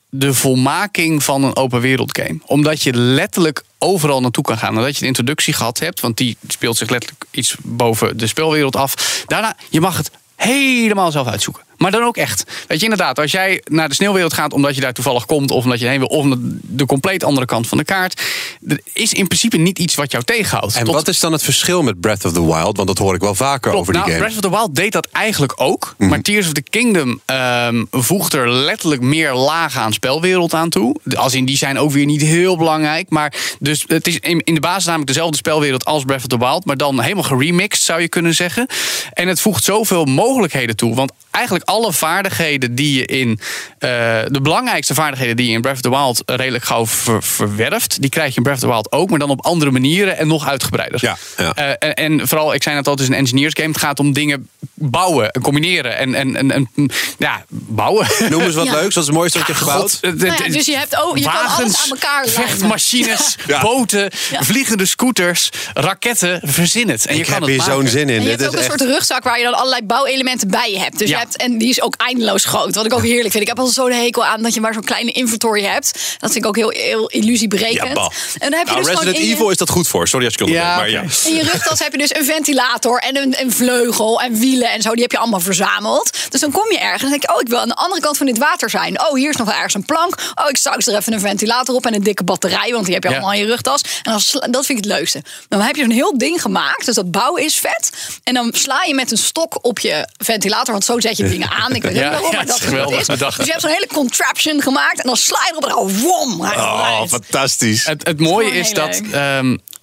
de 0.09 0.35
volmaking 0.35 1.23
van 1.23 1.45
een 1.45 1.57
open 1.57 1.81
wereld 1.81 2.19
game. 2.19 2.39
Omdat 2.47 2.83
je 2.83 2.93
letterlijk 2.95 3.63
overal 3.79 4.21
naartoe 4.21 4.45
kan 4.45 4.59
gaan. 4.59 4.75
Nadat 4.75 4.95
je 4.95 5.01
de 5.01 5.07
introductie 5.07 5.55
gehad 5.55 5.79
hebt, 5.79 6.01
want 6.01 6.17
die 6.17 6.37
speelt 6.49 6.77
zich 6.77 6.91
letterlijk 6.91 7.25
iets 7.31 7.55
boven 7.63 8.17
de 8.19 8.27
spelwereld 8.27 8.77
af. 8.77 9.23
Daarna, 9.27 9.57
je 9.71 9.81
mag 9.81 9.97
het 9.97 10.11
helemaal 10.37 11.11
zelf 11.13 11.27
uitzoeken. 11.27 11.63
Maar 11.79 11.91
dan 11.91 12.03
ook 12.03 12.17
echt. 12.17 12.45
Weet 12.67 12.79
je, 12.79 12.85
inderdaad, 12.85 13.19
als 13.19 13.31
jij 13.31 13.63
naar 13.65 13.89
de 13.89 13.95
sneeuwwereld 13.95 14.33
gaat 14.33 14.53
omdat 14.53 14.75
je 14.75 14.81
daar 14.81 14.93
toevallig 14.93 15.27
komt, 15.27 15.51
of 15.51 15.65
omdat 15.65 15.81
je 15.81 15.87
heen 15.87 15.99
wil, 15.99 16.09
of 16.09 16.23
omdat 16.23 16.39
de 16.63 16.87
compleet 16.87 17.25
andere 17.25 17.47
kant 17.47 17.69
van 17.69 17.79
de 17.79 17.85
kaart, 17.85 18.23
er 18.69 18.81
is 18.93 19.13
in 19.13 19.27
principe 19.27 19.57
niet 19.57 19.79
iets 19.79 19.95
wat 19.95 20.11
jou 20.11 20.25
tegenhoudt. 20.25 20.75
En 20.75 20.85
Tot- 20.85 20.95
wat 20.95 21.09
is 21.09 21.21
dan 21.21 21.33
het 21.33 21.43
verschil 21.43 21.83
met 21.83 22.01
Breath 22.01 22.25
of 22.25 22.33
the 22.33 22.47
Wild? 22.47 22.77
Want 22.77 22.89
dat 22.89 22.99
hoor 22.99 23.15
ik 23.15 23.21
wel 23.21 23.35
vaker 23.35 23.61
Klopt. 23.71 23.77
over 23.77 23.93
die 23.93 24.03
nou, 24.03 24.13
game. 24.13 24.25
Breath 24.25 24.45
of 24.45 24.51
the 24.51 24.57
Wild 24.57 24.75
deed 24.75 24.93
dat 24.93 25.09
eigenlijk 25.13 25.53
ook. 25.57 25.95
Mhm. 25.99 26.09
Maar 26.09 26.21
Tears 26.23 26.47
of 26.47 26.53
the 26.53 26.63
Kingdom 26.63 27.21
ehm, 27.25 27.85
voegt 27.91 28.33
er 28.33 28.51
letterlijk 28.51 29.03
meer 29.03 29.35
lagen 29.35 29.81
aan 29.81 29.93
spelwereld 29.93 30.55
aan 30.55 30.71
toe. 30.71 30.97
Als 31.15 31.35
in 31.35 31.45
die 31.45 31.57
zijn 31.57 31.79
ook 31.79 31.91
weer 31.91 32.07
niet 32.07 32.23
heel 32.23 32.57
belangrijk. 32.57 33.11
Maar 33.11 33.35
dus 33.59 33.85
het 33.87 34.07
is 34.07 34.19
in, 34.19 34.41
in 34.45 34.55
de 34.55 34.61
basis 34.61 34.85
namelijk 34.85 35.09
dezelfde 35.09 35.37
spelwereld 35.37 35.85
als 35.85 36.05
Breath 36.05 36.21
of 36.21 36.27
the 36.27 36.39
Wild. 36.39 36.65
Maar 36.65 36.77
dan 36.77 37.01
helemaal 37.01 37.23
geremixed 37.23 37.85
zou 37.85 38.01
je 38.01 38.09
kunnen 38.09 38.35
zeggen. 38.35 38.67
En 39.13 39.29
het 39.29 39.41
voegt 39.41 39.65
zoveel 39.65 40.05
mogelijkheden 40.05 40.77
toe. 40.77 40.95
Want 40.95 41.13
eigenlijk 41.31 41.66
alle 41.67 41.93
vaardigheden 41.93 42.75
die 42.75 42.99
je 42.99 43.07
in. 43.07 43.41
eh, 43.79 43.89
de 44.29 44.41
belangrijkste 44.43 44.95
vaardigheden 44.95 45.37
die 45.37 45.47
je 45.47 45.53
in 45.53 45.61
Breath 45.61 45.77
of 45.77 45.83
the 45.83 45.91
Wild 45.91 46.23
redelijk 46.27 46.65
gauw 46.65 46.87
ver- 46.87 47.23
verwerft. 47.23 48.01
Die 48.01 48.11
krijg 48.11 48.31
je 48.31 48.37
in 48.37 48.43
Breath 48.43 48.57
of 48.63 48.63
the 48.69 48.75
Wild 48.75 48.93
ook. 48.93 49.11
Maar 49.11 49.19
dan 49.19 49.31
op 49.31 49.45
andere 49.45 49.71
manieren 49.71 50.17
en 50.19 50.27
nog 50.27 50.47
uitgebreider. 50.49 50.99
Ja, 51.03 51.17
ja. 51.37 51.55
Eh, 51.55 51.89
en, 51.89 51.95
en 51.95 52.29
vooral, 52.29 52.55
ik 52.55 52.63
zei 52.63 52.75
net 52.75 52.87
al, 52.87 52.93
het 52.93 53.03
is 53.03 53.09
een 53.09 53.15
engineers 53.15 53.53
game. 53.57 53.69
Het 53.69 53.79
gaat 53.79 53.99
om 53.99 54.13
dingen 54.13 54.49
bouwen 54.75 55.31
en 55.31 55.41
combineren. 55.43 55.97
En, 55.97 56.15
en, 56.15 56.37
en, 56.37 56.51
en 56.51 56.71
ja, 57.19 57.45
bouwen. 57.49 58.07
Noem 58.31 58.41
eens 58.43 58.55
wat 58.55 58.67
Ja. 58.67 58.73
leuks. 58.73 58.95
Wat 58.95 59.03
is 59.05 59.09
het 59.09 59.17
mooiste 59.17 59.39
wat 59.39 59.47
je 59.47 59.53
hebt 59.53 59.65
gebouwd? 59.65 59.99
God, 60.03 60.03
Nou 60.39 60.53
dus 60.53 60.67
je 60.67 60.77
hebt 60.77 60.97
ook- 61.03 61.19
je 61.19 61.25
kan 61.25 61.47
alles 61.57 61.83
aan 61.83 61.91
elkaar 61.91 62.27
vechtmachines, 62.29 63.37
Ja. 63.47 63.61
boten, 63.61 64.11
Ja. 64.31 64.43
vliegende 64.43 64.87
scooters, 64.87 65.51
raketten. 65.75 66.41
Verzin 66.45 66.89
het. 66.89 67.07
En 67.07 67.15
je 67.15 67.21
ik 67.21 67.25
kan 67.27 67.35
heb 67.35 67.43
het 67.43 67.51
hier 67.51 67.59
maken. 67.61 67.75
zo'n 67.75 67.87
zin 67.89 68.09
in. 68.09 68.17
En 68.17 68.23
je 68.23 68.29
hebt 68.29 68.41
is 68.41 68.47
ook 68.47 68.53
een 68.53 68.59
echt... 68.59 68.69
soort 68.69 68.81
rugzak 68.91 69.25
waar 69.25 69.39
je 69.39 69.45
dan 69.45 69.55
allerlei 69.55 69.83
bouwelementen 69.83 70.49
bij 70.49 70.71
je 70.73 70.79
hebt. 70.79 70.99
Dus 70.99 71.09
Ja. 71.09 71.19
je 71.19 71.23
hebt 71.25 71.37
en 71.37 71.56
die 71.59 71.69
is 71.69 71.81
ook 71.81 71.95
eindeloos 71.97 72.45
groot. 72.45 72.75
Wat 72.75 72.85
ik 72.85 72.93
ook 72.93 73.03
heerlijk 73.03 73.31
vind. 73.31 73.43
Ik 73.43 73.49
heb 73.49 73.59
al 73.59 73.67
zo'n 73.67 73.91
hekel 73.93 74.25
aan 74.25 74.43
dat 74.43 74.55
je 74.55 74.61
maar 74.61 74.75
zo'n 74.75 74.85
kleine 74.85 75.13
inventory 75.13 75.63
hebt. 75.63 75.93
Dat 76.19 76.33
vind 76.33 76.45
ik 76.45 76.47
ook 76.47 76.57
heel, 76.57 76.71
heel 76.71 77.07
illusiebrekend. 77.09 77.97
Ja, 77.97 78.11
en 78.39 78.51
dan 78.51 78.59
heb 78.59 78.67
je 78.67 78.73
Nou, 78.73 78.77
dus 78.77 78.87
Resident 78.87 78.99
gewoon 78.99 79.15
in 79.15 79.27
je- 79.29 79.35
Evil 79.35 79.51
is 79.51 79.57
dat 79.57 79.71
goed 79.71 79.89
voor. 79.89 80.09
Sorry 80.09 80.25
als 80.27 80.35
ik. 80.37 80.49
Ja, 80.49 80.77
maar 80.77 80.91
ja. 80.91 81.01
In 81.25 81.35
je 81.35 81.43
rugtas 81.43 81.79
heb 81.79 81.93
je 81.93 81.99
dus 81.99 82.15
een 82.15 82.25
ventilator 82.25 82.99
en 82.99 83.17
een, 83.17 83.35
een 83.41 83.53
vleugel 83.53 84.21
en 84.21 84.39
wielen 84.39 84.71
en 84.71 84.83
zo. 84.83 84.93
Die 84.93 85.03
heb 85.03 85.11
je 85.13 85.19
allemaal 85.19 85.41
verzameld. 85.41 86.11
Dus 86.31 86.41
dan 86.41 86.51
kom 86.51 86.71
je 86.73 86.79
ergens 86.79 87.03
en 87.03 87.09
denk 87.11 87.23
je, 87.23 87.35
oh, 87.35 87.41
ik 87.41 87.49
wil 87.49 87.59
aan 87.59 87.69
de 87.69 87.75
andere 87.75 88.01
kant 88.01 88.17
van 88.17 88.27
dit 88.27 88.39
water 88.39 88.71
zijn. 88.71 89.01
Oh, 89.01 89.15
hier 89.15 89.31
is 89.31 89.37
nog 89.37 89.47
wel 89.47 89.57
ergens 89.57 89.75
een 89.75 89.85
plank. 89.85 90.15
Oh, 90.35 90.49
ik 90.49 90.57
straks 90.57 90.87
er 90.87 90.97
even 90.97 91.13
een 91.13 91.21
ventilator 91.21 91.75
op 91.75 91.87
en 91.87 91.95
een 91.95 92.03
dikke 92.03 92.25
batterij, 92.25 92.71
want 92.73 92.85
die 92.85 92.95
heb 92.95 93.03
je 93.03 93.09
Ja. 93.09 93.15
allemaal 93.15 93.33
in 93.35 93.39
je 93.41 93.47
rugtas. 93.47 93.81
En 94.03 94.11
dan 94.11 94.21
sla- 94.21 94.47
dat 94.51 94.67
vind 94.67 94.79
ik 94.79 94.85
het 94.85 94.93
leukste. 94.95 95.23
Dan 95.49 95.61
heb 95.61 95.77
je 95.77 95.83
zo'n 95.83 95.91
heel 95.91 96.19
ding 96.19 96.43
gemaakt, 96.43 96.87
dus 96.87 96.95
dat 96.95 97.11
bouwen 97.11 97.43
is 97.43 97.55
vet. 97.59 97.91
En 98.25 98.35
dan 98.35 98.51
sla 98.55 98.83
je 98.87 98.95
met 98.95 99.11
een 99.11 99.19
stok 99.19 99.59
op 99.65 99.79
je 99.79 100.09
ventilator, 100.17 100.73
want 100.73 100.85
zo 100.85 101.01
zet 101.01 101.17
je 101.17 101.29
dingen 101.37 101.46
aan. 101.51 101.75
Ik 101.75 101.83
weet 101.83 101.93
niet 101.93 102.03
waarom, 102.03 102.31
maar 102.33 102.47
dat 102.47 102.55
het 102.55 102.63
is 102.63 102.69
geweldig 102.69 103.01
is. 103.01 103.07
bedacht. 103.07 103.37
Dus 103.37 103.45
je 103.47 103.51
hebt 103.51 103.65
zo'n 103.65 103.73
hele 103.73 103.87
contraption 103.87 104.63
gemaakt 104.63 105.01
en 105.01 105.07
dan 105.07 105.17
sla 105.17 105.39
je 105.47 105.51
erop 105.51 105.65
en 105.65 105.69
dan 105.69 106.01
wom. 106.01 106.41
Oh, 106.41 107.03
fantastisch. 107.09 107.87
Het, 107.87 108.07
het 108.07 108.21
mooie 108.21 108.51
is 108.51 108.73
dat. 108.73 109.01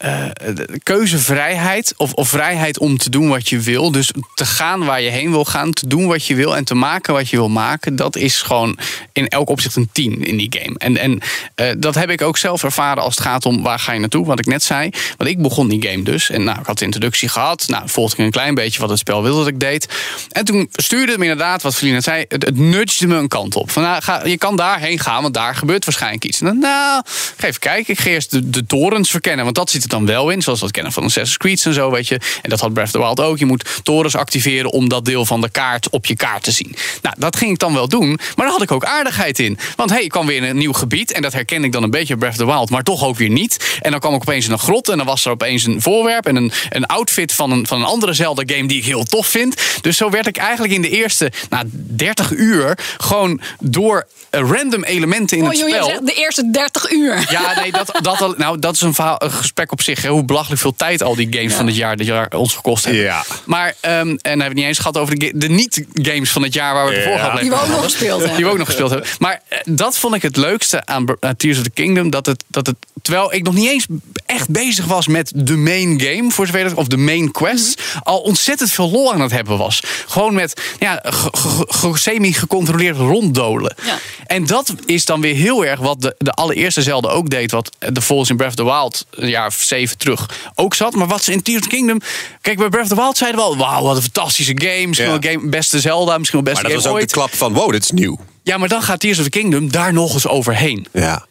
De 0.03 0.79
keuzevrijheid 0.83 1.93
of, 1.97 2.13
of 2.13 2.29
vrijheid 2.29 2.79
om 2.79 2.97
te 2.97 3.09
doen 3.09 3.29
wat 3.29 3.49
je 3.49 3.59
wil. 3.59 3.91
Dus 3.91 4.11
te 4.33 4.45
gaan 4.45 4.85
waar 4.85 5.01
je 5.01 5.09
heen 5.09 5.31
wil 5.31 5.45
gaan, 5.45 5.71
te 5.71 5.87
doen 5.87 6.07
wat 6.07 6.25
je 6.25 6.35
wil 6.35 6.55
en 6.55 6.63
te 6.63 6.75
maken 6.75 7.13
wat 7.13 7.29
je 7.29 7.37
wil 7.37 7.49
maken. 7.49 7.95
Dat 7.95 8.15
is 8.15 8.41
gewoon 8.41 8.77
in 9.13 9.27
elk 9.27 9.49
opzicht 9.49 9.75
een 9.75 9.89
10 9.91 10.23
in 10.23 10.37
die 10.37 10.55
game. 10.59 10.77
En, 10.77 10.97
en 10.97 11.19
eh, 11.55 11.67
dat 11.77 11.95
heb 11.95 12.09
ik 12.09 12.21
ook 12.21 12.37
zelf 12.37 12.63
ervaren 12.63 13.03
als 13.03 13.15
het 13.15 13.23
gaat 13.23 13.45
om 13.45 13.63
waar 13.63 13.79
ga 13.79 13.91
je 13.91 13.99
naartoe, 13.99 14.25
wat 14.25 14.39
ik 14.39 14.45
net 14.45 14.63
zei. 14.63 14.89
Want 15.17 15.29
ik 15.29 15.41
begon 15.41 15.67
die 15.67 15.87
game 15.87 16.03
dus. 16.03 16.29
En 16.29 16.43
nou, 16.43 16.59
ik 16.59 16.65
had 16.65 16.77
de 16.77 16.85
introductie 16.85 17.29
gehad. 17.29 17.65
Nou, 17.67 17.89
volgde 17.89 18.17
ik 18.17 18.25
een 18.25 18.31
klein 18.31 18.55
beetje 18.55 18.79
wat 18.79 18.89
het 18.89 18.99
spel 18.99 19.23
wilde 19.23 19.39
dat 19.39 19.47
ik 19.47 19.59
deed. 19.59 19.87
En 20.31 20.45
toen 20.45 20.69
stuurde 20.71 21.11
het 21.11 21.19
me 21.19 21.25
inderdaad, 21.25 21.61
wat 21.61 21.75
Feline 21.75 21.95
net 21.95 22.03
zei, 22.03 22.25
het, 22.27 22.45
het 22.45 22.57
nudgede 22.57 23.07
me 23.07 23.15
een 23.15 23.27
kant 23.27 23.55
op. 23.55 23.71
Van, 23.71 23.83
nou, 23.83 24.01
ga, 24.01 24.25
je 24.25 24.37
kan 24.37 24.55
daarheen 24.55 24.99
gaan, 24.99 25.21
want 25.21 25.33
daar 25.33 25.55
gebeurt 25.55 25.85
waarschijnlijk 25.85 26.25
iets. 26.25 26.39
En 26.39 26.45
dan, 26.45 26.59
nou, 26.59 27.03
even 27.39 27.59
kijken. 27.59 27.93
Ik 27.93 27.99
ga 27.99 28.09
eerst 28.09 28.53
de, 28.53 28.65
torens 28.65 29.09
verkennen, 29.09 29.43
want 29.43 29.55
dat 29.55 29.69
zit 29.69 29.83
er 29.83 29.89
dan 29.93 30.05
wel 30.05 30.29
in. 30.29 30.41
Zoals 30.41 30.59
we 30.59 30.65
dat 30.65 30.73
kennen 30.73 30.93
van 30.93 31.03
Assassin's 31.03 31.37
Creed 31.37 31.65
en 31.65 31.73
zo, 31.73 31.91
weet 31.91 32.07
je. 32.07 32.19
En 32.41 32.49
dat 32.49 32.59
had 32.59 32.73
Breath 32.73 32.87
of 32.87 32.93
the 32.93 32.99
Wild 32.99 33.19
ook. 33.19 33.37
Je 33.37 33.45
moet 33.45 33.79
torens 33.83 34.15
activeren 34.15 34.71
om 34.71 34.89
dat 34.89 35.05
deel 35.05 35.25
van 35.25 35.41
de 35.41 35.49
kaart 35.49 35.89
op 35.89 36.05
je 36.05 36.15
kaart 36.15 36.43
te 36.43 36.51
zien. 36.51 36.75
Nou, 37.01 37.15
dat 37.19 37.35
ging 37.35 37.51
ik 37.51 37.59
dan 37.59 37.73
wel 37.73 37.87
doen, 37.87 38.07
maar 38.07 38.45
daar 38.45 38.47
had 38.47 38.61
ik 38.61 38.71
ook 38.71 38.85
aardigheid 38.85 39.39
in. 39.39 39.57
Want 39.75 39.89
hey, 39.89 40.03
ik 40.03 40.09
kwam 40.09 40.25
weer 40.25 40.37
in 40.37 40.43
een 40.43 40.57
nieuw 40.57 40.73
gebied 40.73 41.11
en 41.11 41.21
dat 41.21 41.33
herken 41.33 41.63
ik 41.63 41.71
dan 41.71 41.83
een 41.83 41.89
beetje 41.89 42.17
Breath 42.17 42.31
of 42.33 42.39
the 42.39 42.45
Wild, 42.45 42.69
maar 42.69 42.83
toch 42.83 43.03
ook 43.03 43.17
weer 43.17 43.29
niet. 43.29 43.77
En 43.81 43.91
dan 43.91 43.99
kwam 43.99 44.13
ik 44.13 44.21
opeens 44.21 44.45
in 44.45 44.51
een 44.51 44.59
grot 44.59 44.89
en 44.89 44.97
dan 44.97 45.05
was 45.05 45.25
er 45.25 45.31
opeens 45.31 45.63
een 45.63 45.81
voorwerp 45.81 46.25
en 46.25 46.35
een, 46.35 46.51
een 46.69 46.85
outfit 46.85 47.33
van 47.33 47.51
een, 47.51 47.67
van 47.67 47.79
een 47.79 47.87
andere 47.87 48.13
Zelda-game 48.13 48.67
die 48.67 48.77
ik 48.77 48.85
heel 48.85 49.03
tof 49.03 49.27
vind. 49.27 49.61
Dus 49.81 49.97
zo 49.97 50.09
werd 50.09 50.27
ik 50.27 50.37
eigenlijk 50.37 50.73
in 50.73 50.81
de 50.81 50.89
eerste 50.89 51.31
nou, 51.49 51.65
30 51.71 52.31
uur 52.31 52.77
gewoon 52.97 53.41
door 53.59 54.07
random 54.29 54.83
elementen 54.83 55.37
in 55.37 55.43
Oh, 55.43 55.49
het 55.49 55.59
joh, 55.59 55.67
je 55.67 55.73
spel. 55.73 55.87
zegt 55.87 56.05
de 56.05 56.13
eerste 56.13 56.49
30 56.51 56.91
uur. 56.91 57.25
Ja, 57.29 57.59
nee, 57.59 57.71
dat, 57.71 57.99
dat, 58.01 58.37
nou, 58.37 58.59
dat 58.59 58.75
is 58.75 58.81
een, 58.81 58.93
verhaal, 58.93 59.15
een 59.23 59.31
gesprek 59.31 59.71
op 59.71 59.81
zich. 59.83 60.01
Hè, 60.01 60.09
hoe 60.09 60.23
belachelijk 60.23 60.61
veel 60.61 60.75
tijd 60.75 61.03
al 61.03 61.15
die 61.15 61.27
games 61.31 61.53
van 61.53 61.65
het 61.67 61.75
jaar, 61.75 61.97
dit 61.97 62.07
jaar 62.07 62.31
ons 62.35 62.53
gekost 62.55 62.83
hebben. 62.85 63.03
Ja. 63.03 63.23
Maar, 63.45 63.73
ehm, 63.79 63.93
en 63.93 64.05
dan 64.05 64.17
hebben 64.21 64.37
we 64.37 64.43
het 64.43 64.53
niet 64.53 64.65
eens 64.65 64.77
gehad 64.77 64.97
over 64.97 65.15
de, 65.19 65.31
de 65.35 65.49
niet-games 65.49 66.29
van 66.31 66.43
het 66.43 66.53
jaar 66.53 66.73
waar 66.73 66.85
we 66.87 66.93
de 66.93 67.01
vorige 67.01 67.19
Die 67.21 67.25
aflevering 67.29 67.53
we 67.53 67.59
ook 67.61 67.67
nog 67.67 67.71
hadden. 67.75 67.91
gespeeld 67.91 68.19
hebben. 68.19 68.35
Die 68.35 68.45
we 68.45 68.51
ook 68.51 68.57
nog 68.57 68.67
gespeeld 68.67 68.89
hebben. 68.89 69.09
Maar 69.19 69.41
eh, 69.47 69.59
dat 69.65 69.97
vond 69.97 70.15
ik 70.15 70.21
het 70.21 70.37
leukste 70.37 70.85
aan, 70.85 71.05
Tears 71.37 71.57
of 71.57 71.63
the 71.63 71.69
Kingdom. 71.69 72.09
Dat 72.09 72.25
het, 72.25 72.43
dat 72.47 72.65
het, 72.67 72.75
terwijl 73.01 73.33
ik 73.33 73.43
nog 73.43 73.53
niet 73.53 73.69
eens 73.69 73.85
echt 74.25 74.49
bezig 74.49 74.85
was 74.85 75.07
met 75.07 75.31
de 75.35 75.55
main 75.55 76.01
game, 76.01 76.31
voor 76.31 76.45
zover 76.45 76.63
dat, 76.63 76.73
of 76.73 76.87
de 76.87 76.97
main 76.97 77.31
quest, 77.31 77.77
Mhm. 77.93 77.97
al 78.03 78.19
ontzettend 78.19 78.71
veel 78.71 78.91
lol 78.91 79.13
aan 79.13 79.21
het 79.21 79.31
hebben 79.31 79.57
was. 79.57 79.81
Gewoon 80.07 80.33
met 80.33 80.61
ja, 80.79 80.99
ge- 81.03 81.29
ge- 81.31 81.65
ge- 81.67 81.97
semi-gecontroleerd 81.97 82.97
ronddolen. 82.97 83.75
Ja. 83.85 83.97
En 84.25 84.45
dat 84.45 84.73
is 84.85 85.05
dan 85.05 85.21
weer 85.21 85.35
heel 85.35 85.65
erg 85.65 85.79
wat 85.79 86.01
de, 86.01 86.15
de 86.17 86.31
allereerste 86.31 86.81
Zelda 86.81 87.09
ook 87.09 87.29
deed. 87.29 87.51
Wat 87.51 87.69
de 87.79 88.01
volgens 88.01 88.29
in 88.29 88.35
Breath 88.37 88.49
of 88.59 88.65
the 88.65 88.71
Wild 88.71 89.05
een 89.09 89.29
jaar 89.29 89.51
of 89.73 89.79
zeven 89.79 89.97
terug 89.97 90.29
ook 90.55 90.73
zat. 90.73 90.93
Maar 90.95 91.07
wat 91.07 91.23
ze 91.23 91.31
in 91.31 91.41
Tears 91.41 91.57
of 91.59 91.63
the 91.63 91.75
Kingdom... 91.75 91.99
Kijk, 92.41 92.57
bij 92.57 92.69
Breath 92.69 92.83
of 92.83 92.89
the 92.89 92.95
Wild 92.95 93.17
zeiden 93.17 93.39
we 93.39 93.45
al... 93.45 93.57
Wauw, 93.57 93.83
wat 93.83 93.95
een 93.95 94.01
fantastische 94.01 94.53
game. 94.55 94.87
Misschien 94.87 95.11
Ja. 95.11 95.19
wel 95.19 95.31
game, 95.31 95.49
beste 95.49 95.79
Zelda, 95.79 96.17
misschien 96.17 96.43
wel 96.43 96.53
Maar 96.53 96.61
beste 96.63 96.75
dat 96.75 96.83
game 96.83 96.93
was 96.95 97.01
ook 97.01 97.09
de 97.09 97.13
klap 97.15 97.35
van, 97.35 97.53
wow, 97.53 97.71
dit 97.71 97.83
is 97.83 97.91
nieuw. 97.91 98.19
Ja, 98.43 98.57
maar 98.57 98.69
dan 98.69 98.81
gaat 98.81 98.99
Tears 98.99 99.17
of 99.17 99.23
the 99.23 99.29
Kingdom 99.29 99.71
daar 99.71 99.93
nog 99.93 100.13
eens 100.13 100.27
overheen. 100.27 100.87
Ja. 100.91 101.25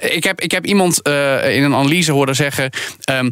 Ik 0.00 0.24
heb, 0.24 0.40
ik 0.40 0.50
heb 0.50 0.66
iemand 0.66 1.02
eh, 1.02 1.56
in 1.56 1.62
een 1.62 1.74
analyse 1.74 2.12
horen 2.12 2.36
zeggen... 2.36 2.70
ehm, 3.04 3.28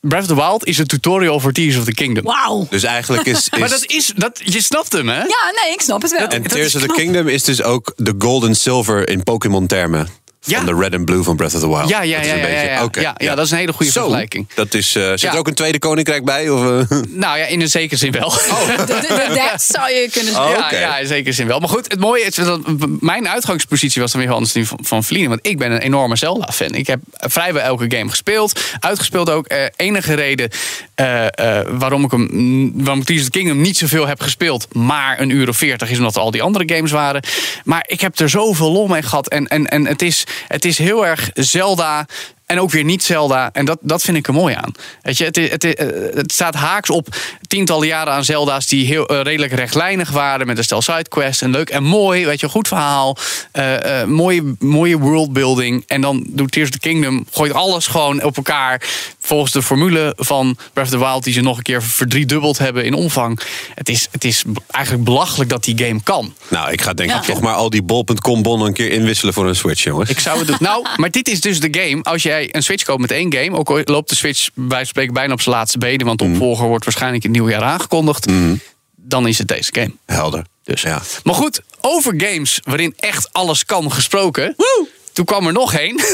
Breath 0.00 0.22
of 0.22 0.28
the 0.28 0.34
Wild 0.34 0.66
is 0.66 0.78
een 0.78 0.86
tutorial 0.86 1.40
voor 1.40 1.52
Tears 1.52 1.76
of 1.76 1.84
the 1.84 1.94
Kingdom. 1.94 2.24
Wauw. 2.24 2.66
Dus 2.70 2.82
eigenlijk 2.82 3.26
is... 3.26 3.36
is 3.50 3.58
Maar 3.58 3.68
dat 3.68 3.84
is, 3.86 4.12
dat, 4.16 4.40
je 4.44 4.62
snapt 4.62 4.92
hem, 4.92 5.08
hè? 5.08 5.18
Ja, 5.18 5.52
nee, 5.62 5.72
ik 5.72 5.80
snap 5.80 6.02
het 6.02 6.10
wel. 6.10 6.28
en 6.28 6.42
dat 6.42 6.52
Tears 6.52 6.74
of 6.74 6.80
the 6.80 6.86
knap. 6.86 6.98
Kingdom 6.98 7.28
is 7.28 7.44
dus 7.44 7.62
ook 7.62 7.92
de 7.96 8.14
gold 8.18 8.44
and 8.44 8.56
silver 8.56 9.08
in 9.08 9.22
Pokémon 9.22 9.66
termen 9.66 10.08
Ja. 10.46 10.56
Van 10.56 10.66
de 10.66 10.82
red 10.82 10.94
and 10.94 11.04
blue 11.04 11.22
van 11.22 11.36
Breath 11.36 11.54
of 11.54 11.60
the 11.60 11.68
Wild. 11.68 11.88
Ja, 11.88 12.02
ja, 12.02 12.16
Dat 12.16 12.24
is 12.24 12.30
ja, 12.30 12.32
een 12.34 12.40
ja, 12.40 12.46
beetje- 12.46 12.64
ja, 12.66 12.72
ja. 12.72 12.84
oké, 12.84 13.00
Ja, 13.00 13.14
ja, 13.16 13.34
dat 13.34 13.44
is 13.44 13.50
een 13.50 13.58
hele 13.58 13.72
goede 13.72 13.92
Zo, 13.92 14.00
vergelijking. 14.00 14.48
Dat 14.54 14.74
is, 14.74 14.94
eh, 14.94 15.08
zit 15.08 15.20
Ja. 15.20 15.32
er 15.32 15.38
ook 15.38 15.46
een 15.48 15.54
tweede 15.54 15.78
koninkrijk 15.78 16.24
bij? 16.24 16.50
Of, 16.50 16.60
eh? 16.62 16.98
Nou 17.08 17.38
ja, 17.38 17.44
in 17.44 17.60
een 17.60 17.68
zekere 17.68 17.96
zin 17.98 18.12
wel. 18.12 18.30
De 18.86 19.40
dat 19.50 19.62
zou 19.62 19.90
je 19.90 20.08
kunnen 20.12 20.32
zeggen. 20.32 20.50
Oh, 20.52 20.58
Ja, 20.58 20.64
oké. 20.66 20.78
ja, 20.78 20.98
in 20.98 21.06
zekere 21.06 21.34
zin 21.34 21.46
wel. 21.46 21.58
Maar 21.60 21.68
goed, 21.68 21.90
het 21.90 22.00
mooie 22.00 22.22
is 22.24 22.34
dat 22.34 22.60
mijn 23.00 23.28
uitgangspositie 23.28 24.00
was 24.02 24.12
dan 24.12 24.20
weer 24.20 24.30
anders 24.32 24.52
die 24.52 24.66
van, 24.68 24.78
van 24.82 25.04
Vliegen. 25.04 25.28
Want 25.28 25.46
ik 25.46 25.58
ben 25.58 25.70
een 25.72 25.80
enorme 25.80 26.16
Zelda-fan. 26.16 26.74
Ik 26.74 26.86
heb 26.86 27.00
vrijwel 27.12 27.62
elke 27.62 27.96
game 27.96 28.10
gespeeld. 28.10 28.60
Uitgespeeld 28.80 29.30
ook. 29.30 29.46
Eh, 29.46 29.58
enige 29.76 30.14
reden 30.14 30.50
eh, 30.94 31.26
eh, 31.26 31.66
waarom 31.70 32.04
ik 32.04 32.10
hem, 32.10 32.72
waarom 32.74 33.00
ik 33.00 33.06
Tears 33.06 33.20
of 33.20 33.24
the 33.28 33.38
Kingdom 33.38 33.60
niet 33.60 33.76
zoveel 33.78 34.06
heb 34.06 34.20
gespeeld, 34.22 34.74
maar 34.74 35.20
een 35.20 35.30
uur 35.30 35.48
of 35.48 35.56
veertig, 35.56 35.90
is 35.90 35.98
omdat 35.98 36.14
er 36.14 36.20
al 36.20 36.30
die 36.30 36.42
andere 36.42 36.74
games 36.74 36.90
waren. 36.90 37.22
Maar 37.64 37.84
ik 37.88 38.00
heb 38.00 38.18
er 38.18 38.28
zoveel 38.28 38.70
lol 38.72 38.86
mee 38.86 39.02
gehad. 39.02 39.28
En, 39.28 39.46
en, 39.46 39.66
en 39.66 39.86
het, 39.86 40.02
is, 40.02 40.24
het 40.48 40.64
is 40.64 40.78
heel 40.78 41.06
erg 41.06 41.30
Zelda. 41.32 42.06
En 42.46 42.60
ook 42.60 42.70
weer 42.70 42.84
niet 42.84 43.02
Zelda. 43.02 43.50
En 43.52 43.64
dat, 43.64 43.78
dat 43.80 44.02
vind 44.02 44.16
ik 44.16 44.26
er 44.26 44.32
mooi 44.34 44.54
aan. 44.54 44.72
Weet 45.02 45.18
je, 45.18 45.24
het, 45.24 45.36
het, 45.36 45.64
eh, 45.64 45.86
het 46.14 46.32
staat 46.32 46.54
haaks 46.54 46.90
op 46.90 47.08
tientallen 47.48 47.86
jaren 47.86 48.12
aan 48.12 48.24
Zelda's 48.24 48.66
die 48.66 48.86
heel 48.86 49.06
eh, 49.08 49.20
redelijk 49.22 49.52
rechtlijnig 49.52 50.10
waren. 50.10 50.46
Met 50.46 50.58
een 50.58 50.64
stel 50.64 50.82
sidequests. 50.82 51.42
En 51.42 51.50
leuk 51.50 51.70
en 51.70 51.82
mooi. 51.82 52.26
Weet 52.26 52.40
je, 52.40 52.48
goed 52.48 52.68
verhaal. 52.68 53.16
eh, 53.52 54.04
mooie, 54.04 54.54
mooie 54.58 54.98
worldbuilding. 54.98 55.84
En 55.86 56.00
dan 56.00 56.24
doet 56.28 56.52
Tears 56.52 56.68
of 56.68 56.74
the 56.74 56.80
Kingdom. 56.80 57.26
Gooit 57.30 57.52
alles 57.52 57.86
gewoon 57.86 58.22
op 58.22 58.36
elkaar. 58.36 58.82
Volgens 59.20 59.52
de 59.52 59.62
formule 59.62 60.12
van 60.16 60.56
Breath 60.72 60.86
of 60.94 60.98
the 61.00 61.04
Wild. 61.06 61.24
Die 61.24 61.32
ze 61.32 61.40
nog 61.40 61.56
een 61.56 61.62
keer 61.62 61.82
verdriedubbeld 61.82 62.58
hebben 62.58 62.84
in 62.84 62.94
omvang. 62.94 63.40
Het 63.74 63.88
is, 63.88 64.08
het 64.10 64.24
is 64.24 64.44
eigenlijk 64.70 65.04
belachelijk 65.04 65.50
dat 65.50 65.64
die 65.64 65.78
game 65.86 66.02
kan. 66.02 66.34
Nou, 66.48 66.72
ik 66.72 66.80
ga 66.82 66.92
denk 66.94 67.10
ik 67.10 67.16
Ja. 67.16 67.22
toch 67.22 67.40
maar 67.40 67.54
al 67.54 67.70
die 67.70 67.82
bol.com 67.82 68.42
bonnen 68.42 68.66
een 68.66 68.72
keer 68.74 68.90
inwisselen 68.90 69.34
voor 69.34 69.48
een 69.48 69.56
Switch, 69.56 69.82
jongens. 69.82 70.10
Ik 70.10 70.20
zou 70.20 70.38
het 70.38 70.46
doen. 70.46 70.56
Nou, 70.60 70.86
maar 70.96 71.10
dit 71.10 71.28
is 71.28 71.40
dus 71.40 71.60
de 71.60 71.68
game. 71.80 72.02
Als 72.02 72.22
jij 72.36 72.48
een 72.54 72.62
Switch 72.62 72.84
koopt 72.84 73.00
met 73.00 73.10
één 73.10 73.32
game, 73.34 73.56
ook 73.56 73.70
al 73.70 73.80
loopt 73.84 74.08
de 74.08 74.14
Switch 74.16 74.48
bij 74.54 74.64
wijze 74.64 74.76
van 74.76 74.86
spreken 74.86 75.14
bijna 75.14 75.32
op 75.32 75.40
zijn 75.40 75.54
laatste 75.54 75.78
benen, 75.78 76.06
want 76.06 76.18
de 76.18 76.24
opvolger 76.24 76.66
wordt 76.66 76.84
waarschijnlijk 76.84 77.24
in 77.24 77.30
het 77.30 77.38
nieuwe 77.38 77.54
jaar 77.54 77.68
aangekondigd, 77.68 78.26
dan 78.96 79.26
is 79.28 79.38
het 79.38 79.48
deze 79.48 79.70
game. 79.74 79.92
Helder. 80.06 80.44
Dus. 80.64 80.82
Ja. 80.82 81.02
Maar 81.22 81.34
goed, 81.34 81.60
over 81.80 82.14
games 82.16 82.60
waarin 82.64 82.94
echt 82.96 83.32
alles 83.32 83.64
kan 83.64 83.92
gesproken. 83.92 84.56
Toen 85.12 85.24
kwam 85.24 85.46
er 85.46 85.52
nog 85.52 85.74
één, 85.74 85.98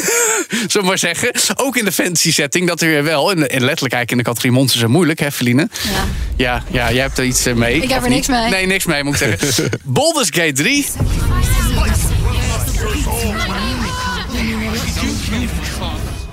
zullen 0.51 0.71
we 0.73 0.83
maar 0.83 0.99
zeggen. 0.99 1.33
Ook 1.55 1.77
in 1.77 1.85
de 1.85 1.93
fantasy 1.93 2.33
setting, 2.33 2.69
dat 2.69 2.81
er 2.81 2.89
weer 2.89 3.05
wel. 3.05 3.31
En, 3.31 3.37
en 3.37 3.65
letterlijk 3.65 3.95
eigenlijk 3.95 4.11
in 4.11 4.17
de 4.17 4.23
categorie 4.23 4.53
monsters 4.53 4.81
zijn 4.81 4.93
moeilijk, 4.93 5.19
hè, 5.19 5.33
Feline? 5.33 5.69
Ja. 5.83 6.05
Ja, 6.37 6.65
ja, 6.71 6.93
jij 6.93 7.03
hebt 7.03 7.19
er 7.19 7.25
iets 7.25 7.47
eh, 7.47 7.55
mee. 7.55 7.83
Ik 7.83 7.91
heb 7.91 8.03
er 8.03 8.09
niks 8.09 8.27
mee. 8.27 8.51
Nee, 8.51 8.67
niks 8.67 8.85
mee, 8.85 9.05
moet 9.05 9.21
ik 9.21 9.39
zeggen. 9.39 9.71
Baldur's 9.85 10.29
Gate 10.31 10.53
3. 10.53 10.87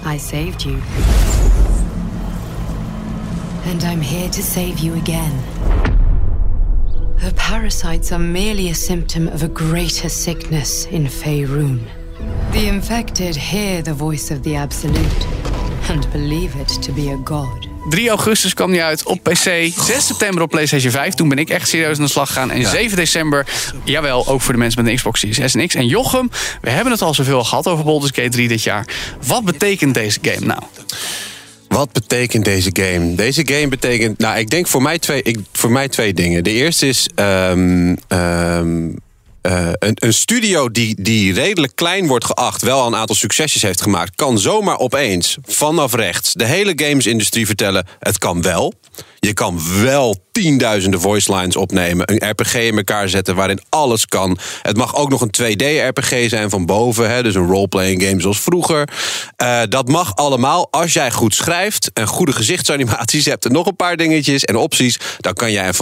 I 0.03 0.17
saved 0.17 0.65
you. 0.65 0.81
And 3.65 3.83
I'm 3.83 4.01
here 4.01 4.29
to 4.29 4.43
save 4.43 4.79
you 4.79 4.95
again. 4.95 5.37
The 7.19 7.33
parasites 7.35 8.11
are 8.11 8.19
merely 8.19 8.69
a 8.69 8.75
symptom 8.75 9.27
of 9.27 9.43
a 9.43 9.47
greater 9.47 10.09
sickness 10.09 10.85
in 10.85 11.03
Faerun. 11.03 11.85
The 12.51 12.67
infected 12.67 13.35
hear 13.35 13.81
the 13.81 13.93
voice 13.93 14.31
of 14.31 14.43
the 14.43 14.55
Absolute 14.55 15.27
and 15.89 16.11
believe 16.11 16.55
it 16.55 16.69
to 16.69 16.91
be 16.91 17.09
a 17.09 17.17
god. 17.17 17.68
3 17.89 18.09
augustus 18.09 18.53
kwam 18.53 18.71
die 18.71 18.83
uit 18.83 19.03
op 19.03 19.23
PC. 19.23 19.33
6 19.33 19.73
september 20.05 20.41
op 20.41 20.49
PlayStation 20.49 20.91
5. 20.91 21.13
Toen 21.13 21.29
ben 21.29 21.37
ik 21.37 21.49
echt 21.49 21.67
serieus 21.67 21.97
aan 21.97 22.03
de 22.03 22.09
slag 22.09 22.27
gegaan. 22.27 22.51
En 22.51 22.65
7 22.65 22.97
december, 22.97 23.45
jawel, 23.83 24.27
ook 24.27 24.41
voor 24.41 24.53
de 24.53 24.59
mensen 24.59 24.81
met 24.81 24.91
een 24.91 24.97
Xbox 24.97 25.19
Series 25.19 25.51
S 25.51 25.55
en 25.55 25.67
X. 25.67 25.75
En 25.75 25.87
Jochem, 25.87 26.29
we 26.61 26.69
hebben 26.69 26.93
het 26.93 27.01
al 27.01 27.13
zoveel 27.13 27.43
gehad 27.43 27.67
over 27.67 27.85
Baldur's 27.85 28.11
Gate 28.15 28.29
3 28.29 28.47
dit 28.47 28.63
jaar. 28.63 28.85
Wat 29.25 29.45
betekent 29.45 29.93
deze 29.93 30.19
game 30.21 30.45
nou? 30.45 30.61
Wat 31.67 31.91
betekent 31.91 32.45
deze 32.45 32.69
game? 32.73 33.15
Deze 33.15 33.47
game 33.47 33.67
betekent, 33.67 34.19
nou, 34.19 34.37
ik 34.37 34.49
denk 34.49 34.67
voor 34.67 34.81
mij 34.81 34.99
twee, 34.99 35.23
ik, 35.23 35.37
voor 35.53 35.71
mij 35.71 35.87
twee 35.87 36.13
dingen. 36.13 36.43
De 36.43 36.51
eerste 36.51 36.87
is 36.87 37.09
ehm, 37.15 37.95
ehm, 38.07 38.87
eh, 39.41 39.69
een, 39.73 39.95
een 39.95 40.13
studio 40.13 40.71
die, 40.71 41.01
die 41.01 41.33
redelijk 41.33 41.75
klein 41.75 42.07
wordt 42.07 42.25
geacht, 42.25 42.61
wel 42.61 42.87
een 42.87 42.95
aantal 42.95 43.15
succesjes 43.15 43.61
heeft 43.61 43.81
gemaakt, 43.81 44.15
kan 44.15 44.39
zomaar 44.39 44.77
opeens 44.77 45.37
vanaf 45.45 45.93
rechts 45.93 46.33
de 46.33 46.45
hele 46.45 46.73
gamesindustrie 46.75 47.45
vertellen: 47.45 47.87
het 47.99 48.17
kan 48.17 48.41
wel. 48.41 48.73
Je 49.19 49.33
kan 49.33 49.59
wel 49.81 50.25
tienduizenden 50.31 51.01
voice 51.01 51.35
lines 51.35 51.55
opnemen, 51.55 52.11
een 52.11 52.29
RPG 52.29 52.53
in 52.53 52.77
elkaar 52.77 53.09
zetten 53.09 53.35
waarin 53.35 53.61
alles 53.69 54.05
kan. 54.05 54.37
Het 54.61 54.77
mag 54.77 54.95
ook 54.95 55.09
nog 55.09 55.21
een 55.21 55.35
2D-RPG 55.41 56.29
zijn 56.29 56.49
van 56.49 56.65
boven, 56.65 57.09
hè, 57.09 57.23
dus 57.23 57.35
een 57.35 57.47
role-playing 57.47 58.03
game 58.03 58.21
zoals 58.21 58.39
vroeger. 58.39 58.89
Eh, 59.35 59.61
dat 59.69 59.87
mag 59.87 60.15
allemaal 60.15 60.67
als 60.71 60.93
jij 60.93 61.11
goed 61.11 61.35
schrijft 61.35 61.91
en 61.93 62.07
goede 62.07 62.31
gezichtsanimaties 62.31 63.25
hebt 63.25 63.45
en 63.45 63.51
nog 63.51 63.65
een 63.65 63.75
paar 63.75 63.97
dingetjes 63.97 64.43
en 64.43 64.55
opties. 64.55 64.99
Dan 65.17 65.33
kan 65.33 65.51
jij 65.51 65.67
een 65.67 65.73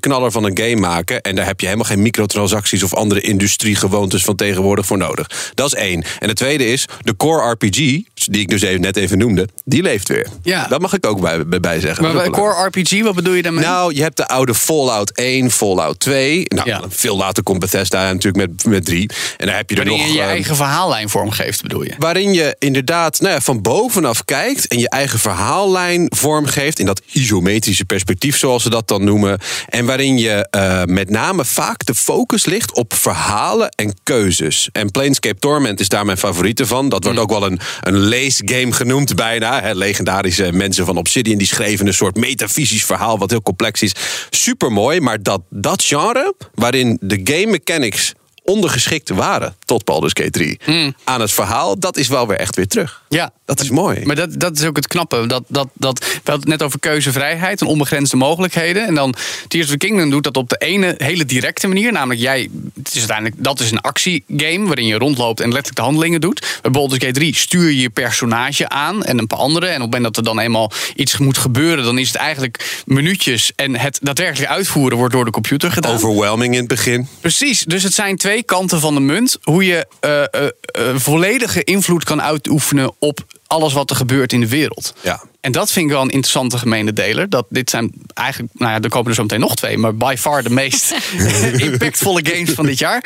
knaller 0.00 0.30
van 0.32 0.44
een 0.44 0.58
game 0.58 0.76
maken. 0.76 1.20
En 1.20 1.34
daar 1.34 1.46
heb 1.46 1.60
je 1.60 1.66
helemaal 1.66 1.88
geen 1.88 2.02
microtransacties 2.02 2.82
of 2.82 2.94
andere 2.94 3.20
industriegewoontes 3.20 4.24
van 4.24 4.36
tegenwoordig 4.36 4.86
voor 4.86 4.98
nodig. 4.98 5.50
Dat 5.54 5.66
is 5.66 5.74
één. 5.74 6.04
En 6.18 6.28
de 6.28 6.34
tweede 6.34 6.66
is, 6.66 6.86
de 7.02 7.16
core 7.16 7.50
RPG, 7.50 7.76
die 8.14 8.40
ik 8.40 8.48
dus 8.48 8.62
even, 8.62 8.80
net 8.80 8.96
even 8.96 9.18
noemde, 9.18 9.48
die 9.64 9.82
leeft 9.82 10.08
weer. 10.08 10.26
Ja. 10.42 10.66
Dat 10.66 10.80
mag 10.80 10.92
ik 10.92 11.06
ook 11.06 11.20
bij, 11.20 11.46
bij, 11.46 11.60
bij 11.60 11.80
zeggen. 11.80 12.04
Maar 12.04 12.12
bij 12.12 12.30
Core 12.30 12.66
RPG, 12.66 13.02
wat 13.02 13.14
bedoel 13.14 13.34
je 13.34 13.42
daarmee? 13.42 13.64
nou, 13.64 13.94
je 13.94 14.02
hebt 14.02 14.16
de 14.16 14.28
oude 14.28 14.54
Fallout 14.54 15.10
1, 15.10 15.50
Fallout 15.50 16.00
2. 16.00 16.44
Nou, 16.48 16.68
Ja. 16.68 16.82
veel 16.88 17.16
later 17.16 17.42
komt 17.42 17.58
Bethesda 17.58 18.12
natuurlijk 18.12 18.48
met, 18.48 18.64
met 18.64 18.84
3. 18.84 19.10
En 19.36 19.46
dan 19.46 19.54
heb 19.54 19.70
je 19.70 19.76
er 19.76 19.82
Waarin 19.84 20.00
nog... 20.02 20.08
je 20.08 20.16
je 20.16 20.20
ehm, 20.20 20.30
eigen 20.30 20.56
verhaallijn 20.56 21.08
vormgeeft, 21.08 21.62
bedoel 21.62 21.82
je? 21.82 21.94
Waarin 21.98 22.32
je 22.32 22.56
inderdaad 22.58 23.20
nou 23.20 23.34
ja, 23.34 23.40
van 23.40 23.62
bovenaf 23.62 24.24
kijkt 24.24 24.66
en 24.68 24.78
je 24.78 24.88
eigen 24.88 25.18
verhaallijn 25.18 26.06
vormgeeft. 26.16 26.78
In 26.78 26.86
dat 26.86 27.02
isometrische 27.12 27.84
perspectief, 27.84 28.36
zoals 28.38 28.62
ze 28.62 28.70
dat 28.70 28.88
dan 28.88 29.04
noemen. 29.04 29.38
En 29.68 29.86
waarin 29.86 30.18
je 30.18 30.46
eh, 30.50 30.82
met 30.84 31.10
name 31.10 31.44
vaak 31.44 31.84
de 31.84 31.94
focus 31.94 32.44
ligt 32.44 32.74
op 32.74 32.94
verhalen 32.94 33.68
en 33.68 33.94
keuzes. 34.02 34.68
En 34.72 34.90
Planescape 34.90 35.38
Torment 35.38 35.80
is 35.80 35.88
daar 35.88 36.04
mijn 36.04 36.18
favoriete 36.18 36.66
van. 36.66 36.88
Dat 36.88 37.04
wordt 37.04 37.18
ook 37.18 37.30
wel 37.30 37.46
een, 37.46 37.60
een 37.80 37.98
leesgame 37.98 38.72
genoemd 38.72 39.14
bijna. 39.14 39.74
Legendarische 39.74 40.52
mensen 40.52 40.86
van 40.86 40.96
Obsidian 40.96 41.38
die 41.38 41.46
schreven 41.46 41.86
een 41.86 41.94
soort 41.94 42.16
metafysisch 42.16 42.84
verhaal 42.84 43.18
wat 43.18 43.30
heel 43.30 43.42
complex 43.42 43.82
is. 43.82 43.92
Super 44.30 44.72
mooi, 44.72 45.00
maar 45.00 45.22
dat, 45.22 45.40
dat 45.50 45.82
genre 45.82 46.34
waarin 46.54 46.98
de 47.00 47.20
game 47.24 47.46
mechanics 47.46 48.12
ondergeschikt 48.44 49.08
waren 49.08 49.56
tot 49.64 49.84
Baldur's 49.84 50.12
Gate 50.14 50.30
3 50.30 50.94
aan 51.04 51.20
het 51.20 51.32
verhaal, 51.32 51.78
dat 51.78 51.96
is 51.96 52.08
wel 52.08 52.26
weer 52.26 52.36
echt 52.38 52.56
weer 52.56 52.66
terug. 52.66 53.02
Ja. 53.08 53.32
Dat 53.48 53.60
is 53.60 53.70
mooi. 53.70 54.04
Maar 54.04 54.16
dat, 54.16 54.40
dat 54.40 54.58
is 54.58 54.64
ook 54.64 54.76
het 54.76 54.86
knappe. 54.86 55.26
Dat, 55.26 55.44
dat, 55.46 55.68
dat, 55.74 55.98
we 55.98 56.06
hadden 56.24 56.40
het 56.40 56.48
net 56.48 56.62
over 56.62 56.80
keuzevrijheid 56.80 57.60
en 57.60 57.66
onbegrensde 57.66 58.16
mogelijkheden. 58.16 58.86
En 58.86 58.94
dan 58.94 59.14
Tears 59.48 59.64
of 59.64 59.70
the 59.70 59.76
Kingdom 59.76 60.10
doet 60.10 60.24
dat 60.24 60.36
op 60.36 60.48
de 60.48 60.56
ene 60.56 60.94
hele 60.96 61.24
directe 61.24 61.68
manier. 61.68 61.92
Namelijk, 61.92 62.20
jij, 62.20 62.48
het 62.74 62.88
is 62.88 62.98
uiteindelijk, 62.98 63.44
dat 63.44 63.60
is 63.60 63.70
een 63.70 63.80
actiegame 63.80 64.66
waarin 64.66 64.86
je 64.86 64.98
rondloopt 64.98 65.40
en 65.40 65.46
letterlijk 65.46 65.76
de 65.76 65.82
handelingen 65.82 66.20
doet. 66.20 66.58
Bij 66.62 66.70
Baldur's 66.70 67.04
Gate 67.04 67.12
3 67.12 67.36
stuur 67.36 67.70
je 67.70 67.80
je 67.80 67.90
personage 67.90 68.68
aan 68.68 69.04
en 69.04 69.18
een 69.18 69.26
paar 69.26 69.38
andere. 69.38 69.66
En 69.66 69.74
op 69.74 69.80
het 69.80 69.90
moment 69.90 70.04
dat 70.04 70.16
er 70.16 70.34
dan 70.34 70.38
eenmaal 70.38 70.72
iets 70.94 71.18
moet 71.18 71.38
gebeuren, 71.38 71.84
dan 71.84 71.98
is 71.98 72.08
het 72.08 72.16
eigenlijk 72.16 72.82
minuutjes. 72.86 73.52
En 73.56 73.76
het 73.76 73.98
daadwerkelijk 74.02 74.50
uitvoeren 74.50 74.98
wordt 74.98 75.14
door 75.14 75.24
de 75.24 75.30
computer 75.30 75.72
gedaan. 75.72 75.94
Overwhelming 75.94 76.52
in 76.52 76.58
het 76.58 76.68
begin. 76.68 77.08
Precies, 77.20 77.64
dus 77.64 77.82
het 77.82 77.94
zijn 77.94 78.16
twee 78.16 78.42
kanten 78.42 78.80
van 78.80 78.94
de 78.94 79.00
munt. 79.00 79.38
Hoe 79.42 79.64
je 79.64 79.86
eh, 80.00 80.20
eh, 80.20 80.28
eh, 80.60 80.96
volledige 80.96 81.64
invloed 81.64 82.04
kan 82.04 82.22
uitoefenen 82.22 82.96
op 82.98 83.37
alles 83.48 83.72
wat 83.72 83.90
er 83.90 83.96
gebeurt 83.96 84.32
in 84.32 84.40
de 84.40 84.48
wereld. 84.48 84.94
Ja. 85.00 85.22
En 85.40 85.52
dat 85.52 85.70
vind 85.72 85.86
ik 85.86 85.92
wel 85.92 86.02
een 86.02 86.08
interessante 86.10 86.58
gemene 86.58 86.92
deler. 86.92 87.30
Dat 87.30 87.46
dit 87.48 87.70
zijn 87.70 87.92
eigenlijk, 88.14 88.52
nou 88.54 88.72
ja, 88.72 88.80
er 88.80 88.88
komen 88.88 89.08
er 89.08 89.14
zo 89.14 89.22
meteen 89.22 89.40
nog 89.40 89.56
twee, 89.56 89.78
maar 89.78 89.94
by 89.96 90.14
far 90.18 90.42
de 90.42 90.50
meest 90.50 90.94
impactvolle 91.56 92.20
games 92.26 92.50
van 92.50 92.66
dit 92.66 92.78
jaar. 92.78 93.04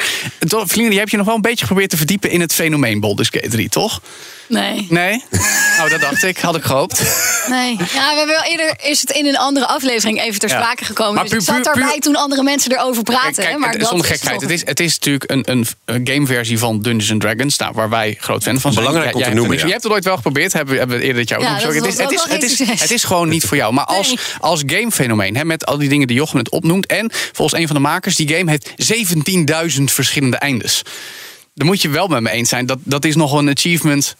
Vlien, 0.48 0.92
je 0.92 0.98
hebt 0.98 1.10
je 1.10 1.16
nog 1.16 1.26
wel 1.26 1.34
een 1.34 1.40
beetje 1.40 1.60
geprobeerd 1.60 1.90
te 1.90 1.96
verdiepen 1.96 2.30
in 2.30 2.40
het 2.40 2.52
fenomeen 2.54 3.00
Baldur's 3.00 3.28
Gate 3.28 3.48
3, 3.48 3.68
toch? 3.68 4.00
Nee. 4.48 4.86
Nee? 4.90 5.22
Nou, 5.76 5.90
dat 5.90 6.00
dacht 6.00 6.22
ik, 6.22 6.38
had 6.38 6.56
ik 6.56 6.62
gehoopt. 6.64 7.02
Nee. 7.48 7.76
Ja, 7.78 7.84
we 8.10 8.16
hebben 8.16 8.34
wel 8.34 8.44
eerder 8.44 8.74
is 8.82 9.00
het 9.00 9.10
in 9.10 9.26
een 9.26 9.36
andere 9.38 9.66
aflevering 9.66 10.20
even 10.20 10.38
ter 10.40 10.48
Ja. 10.48 10.56
sprake 10.60 10.84
gekomen. 10.84 11.14
Maar 11.14 11.22
dus 11.24 11.32
puur- 11.32 11.42
zat 11.42 11.64
daarbij 11.64 11.90
puur- 11.92 12.00
toen 12.00 12.16
andere 12.16 12.42
mensen 12.42 12.72
erover 12.72 13.02
praten. 13.02 13.34
Kijk, 13.34 13.48
hè, 13.48 13.56
maar 13.58 13.70
het- 13.70 13.80
dat 13.80 13.88
zonder 13.88 14.10
is 14.10 14.12
gekheid. 14.12 14.40
toch- 14.40 14.48
Het 14.50 14.58
is, 14.60 14.66
het 14.66 14.80
is 14.80 14.92
natuurlijk 14.92 15.30
een, 15.30 15.66
een, 15.86 16.06
gameversie 16.06 16.58
van 16.58 16.80
Dungeons 16.82 17.10
and 17.10 17.20
Dragons. 17.20 17.56
Nou, 17.58 17.72
waar 17.74 17.88
wij 17.88 18.16
groot 18.20 18.42
fan 18.42 18.60
van 18.60 18.72
zijn. 18.72 18.84
Belangrijk 18.84 19.14
om 19.16 19.22
te 19.22 19.30
noemen, 19.30 19.56
ja. 19.58 19.64
Je 19.64 19.70
hebt 19.70 19.82
het 19.82 19.92
ooit 19.92 20.04
wel 20.04 20.14
geprobeerd. 20.16 20.30
Hebben, 20.32 20.78
hebben 20.78 20.98
we 20.98 21.02
eerder 21.02 21.20
dit 21.20 21.28
jaar 21.28 21.38
ook 21.38 21.44
Ja, 21.44 21.52
nog 21.52 21.74
Het 21.74 21.86
is, 21.86 21.98
het, 21.98 22.12
is, 22.12 22.24
het, 22.28 22.42
is, 22.42 22.80
het 22.80 22.90
is 22.90 23.04
gewoon 23.04 23.28
niet 23.28 23.44
voor 23.44 23.56
jou. 23.56 23.72
Maar 23.72 23.84
als, 23.84 24.16
als 24.40 24.62
gamefenomeen, 24.66 25.36
hè, 25.36 25.44
met 25.44 25.66
al 25.66 25.78
die 25.78 25.88
dingen 25.88 26.06
die 26.06 26.16
Jochem 26.16 26.38
het 26.38 26.50
opnoemt. 26.50 26.86
En 26.86 27.10
volgens 27.32 27.60
een 27.60 27.66
van 27.66 27.76
de 27.76 27.82
makers, 27.82 28.16
die 28.16 28.28
game 28.28 28.50
heeft 28.50 28.70
17.000 29.78 29.84
verschillende 29.84 30.36
eindes. 30.36 30.82
Dan 31.54 31.66
moet 31.66 31.82
je 31.82 31.88
wel 31.88 32.06
met 32.06 32.20
me 32.20 32.30
eens 32.30 32.48
zijn. 32.48 32.66
Dat, 32.66 32.78
dat 32.82 33.04
is 33.04 33.16
nog 33.16 33.32
een 33.32 33.48
achievement 33.48 34.16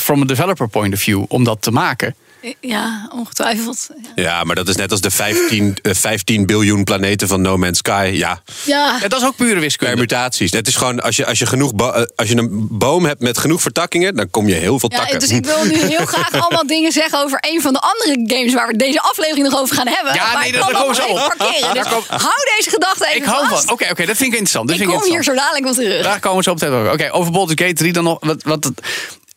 from 0.00 0.22
a 0.22 0.24
developer 0.24 0.68
point 0.68 0.94
of 0.94 1.00
view 1.00 1.24
om 1.28 1.44
dat 1.44 1.62
te 1.62 1.70
maken. 1.70 2.14
Ja, 2.60 3.08
ongetwijfeld. 3.14 3.88
Ja. 4.14 4.22
Ja, 4.22 4.44
maar 4.44 4.54
dat 4.56 4.68
is 4.68 4.76
net 4.76 4.90
als 4.90 5.00
de 5.00 5.10
15, 5.10 5.76
eh, 5.82 5.94
15 5.94 6.46
biljoen 6.46 6.84
planeten 6.84 7.28
van 7.28 7.40
No 7.40 7.56
Man's 7.56 7.78
Sky. 7.78 8.10
Ja, 8.14 8.42
Ja. 8.64 8.98
Ja, 9.00 9.08
dat 9.08 9.20
is 9.20 9.26
ook 9.26 9.36
pure 9.36 9.60
wiskunde. 9.60 9.92
permutaties. 9.92 10.52
Het 10.52 10.68
is 10.68 10.76
gewoon, 10.76 11.00
als 11.00 11.16
je, 11.16 11.26
als, 11.26 11.38
je 11.38 11.46
genoeg 11.46 11.72
eh, 11.72 12.02
als 12.16 12.28
je 12.28 12.36
een 12.36 12.66
boom 12.70 13.04
hebt 13.04 13.20
met 13.20 13.38
genoeg 13.38 13.62
vertakkingen, 13.62 14.14
dan 14.16 14.30
kom 14.30 14.48
je 14.48 14.54
heel 14.54 14.78
veel 14.78 14.90
Ja, 14.92 14.98
takken. 14.98 15.18
dus 15.20 15.28
ik 15.30 15.44
wil 15.44 15.64
nu 15.64 15.76
heel 15.94 16.06
graag 16.06 16.32
allemaal 16.32 16.66
dingen 16.66 16.92
zeggen 16.92 17.22
over 17.24 17.38
een 17.40 17.60
van 17.60 17.72
de 17.72 17.80
andere 17.80 18.34
games 18.36 18.54
waar 18.54 18.66
we 18.68 18.76
deze 18.76 19.00
aflevering 19.00 19.48
nog 19.50 19.60
over 19.60 19.76
gaan 19.76 19.88
hebben. 19.88 20.14
Ja, 20.14 20.32
maar 20.32 20.42
nee, 20.42 20.52
dat- 20.52 20.70
komen 20.72 20.88
we 20.88 20.94
zo 20.94 21.02
even 21.02 21.14
op. 21.24 21.34
parkeren. 21.38 21.74
Dus 21.74 21.82
kom- 21.88 22.04
hou 22.08 22.34
deze 22.56 22.70
gedachte 22.70 23.06
even 23.06 23.16
Ik 23.20 23.24
hou 23.24 23.48
vast. 23.48 23.64
van. 23.64 23.72
Oké, 23.72 23.84
oké, 23.90 24.06
dat 24.06 24.16
vind 24.16 24.20
ik 24.32 24.38
interessant. 24.38 24.68
Dat 24.68 24.76
Ik 24.76 24.82
vind 24.82 24.94
ik 24.94 25.00
kom 25.02 25.10
hier 25.12 25.22
zo 25.24 25.34
dadelijk 25.34 25.66
op 25.66 25.72
terug. 25.74 26.02
Daar 26.02 26.20
komen 26.20 26.36
we 26.38 26.42
zo 26.42 26.50
op 26.50 26.60
meteen 26.60 26.74
over. 26.76 26.92
Oké, 26.92 27.08
over 27.12 27.32
Baldur's 27.32 27.60
Gate 27.62 27.74
3 27.74 27.92
dan 27.92 28.04
nog. 28.04 28.16
Wat, 28.20 28.42
wat, 28.42 28.64
het- 28.64 28.80
eh, 28.80 28.88
eh, 28.88 29.27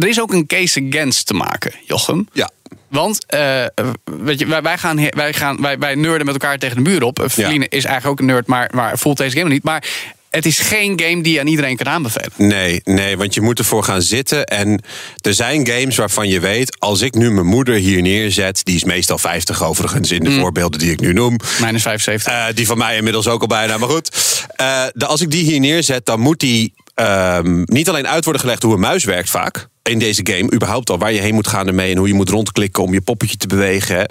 er 0.00 0.06
is 0.06 0.20
ook 0.20 0.32
een 0.32 0.46
case 0.46 0.86
against 0.88 1.26
te 1.26 1.34
maken, 1.34 1.72
Jochem. 1.86 2.28
Ja. 2.32 2.50
Want 2.88 3.26
eh, 3.26 3.64
weet 4.04 4.38
je, 4.38 4.46
wij, 4.46 4.62
wij, 4.62 4.78
gaan, 4.78 5.08
wij, 5.10 5.32
gaan, 5.32 5.60
wij, 5.60 5.78
wij 5.78 5.94
nerden 5.94 6.26
met 6.26 6.34
elkaar 6.34 6.58
tegen 6.58 6.76
de 6.76 6.90
muur 6.90 7.02
op. 7.02 7.20
Uh, 7.20 7.28
Feline 7.28 7.66
is 7.68 7.84
eigenlijk 7.84 8.06
ook 8.06 8.18
een 8.18 8.34
nerd, 8.34 8.46
maar, 8.46 8.70
maar 8.74 8.98
voelt 8.98 9.16
deze 9.16 9.36
game 9.36 9.50
niet. 9.50 9.62
Maar 9.62 9.84
het 10.30 10.46
is 10.46 10.58
geen 10.58 11.00
game 11.00 11.22
die 11.22 11.32
je 11.32 11.40
aan 11.40 11.46
iedereen 11.46 11.76
kan 11.76 11.88
aanbevelen. 11.88 12.30
Nee, 12.36 12.80
nee, 12.84 13.16
want 13.16 13.34
je 13.34 13.40
moet 13.40 13.58
ervoor 13.58 13.82
gaan 13.82 14.02
zitten. 14.02 14.44
En 14.44 14.82
er 15.20 15.34
zijn 15.34 15.66
games 15.66 15.96
waarvan 15.96 16.28
je 16.28 16.40
weet, 16.40 16.76
als 16.80 17.00
ik 17.00 17.14
nu 17.14 17.30
mijn 17.30 17.46
moeder 17.46 17.74
hier 17.74 18.02
neerzet, 18.02 18.60
die 18.64 18.74
is 18.76 18.84
meestal 18.84 19.18
50 19.18 19.64
overigens 19.64 20.10
in 20.10 20.24
de 20.24 20.30
Mm. 20.30 20.40
voorbeelden 20.40 20.78
die 20.80 20.90
ik 20.90 21.00
nu 21.00 21.12
noem. 21.12 21.36
Mijn 21.60 21.74
is 21.74 21.82
75. 21.82 22.32
Eh, 22.32 22.44
die 22.54 22.66
van 22.66 22.78
mij 22.78 22.96
inmiddels 22.96 23.28
ook 23.28 23.40
al 23.40 23.46
bijna, 23.46 23.78
maar 23.78 23.88
goed. 23.88 24.10
Eh, 24.56 24.82
de, 24.92 25.06
als 25.06 25.20
ik 25.20 25.30
die 25.30 25.44
hier 25.44 25.60
neerzet, 25.60 26.06
dan 26.06 26.20
moet 26.20 26.40
die 26.40 26.72
ehm, 26.96 27.62
niet 27.64 27.88
alleen 27.88 28.08
uit 28.08 28.24
worden 28.24 28.42
gelegd 28.42 28.62
hoe 28.62 28.74
een 28.74 28.80
muis 28.80 29.04
werkt 29.04 29.30
vaak. 29.30 29.68
In 29.86 29.98
deze 29.98 30.20
game, 30.24 30.52
überhaupt 30.54 30.90
al 30.90 30.98
waar 30.98 31.12
je 31.12 31.20
heen 31.20 31.34
moet 31.34 31.46
gaan 31.46 31.66
ermee 31.66 31.90
en 31.90 31.96
hoe 31.96 32.08
je 32.08 32.14
moet 32.14 32.28
rondklikken 32.28 32.82
om 32.82 32.92
je 32.92 33.00
poppetje 33.00 33.36
te 33.36 33.46
bewegen. 33.46 34.06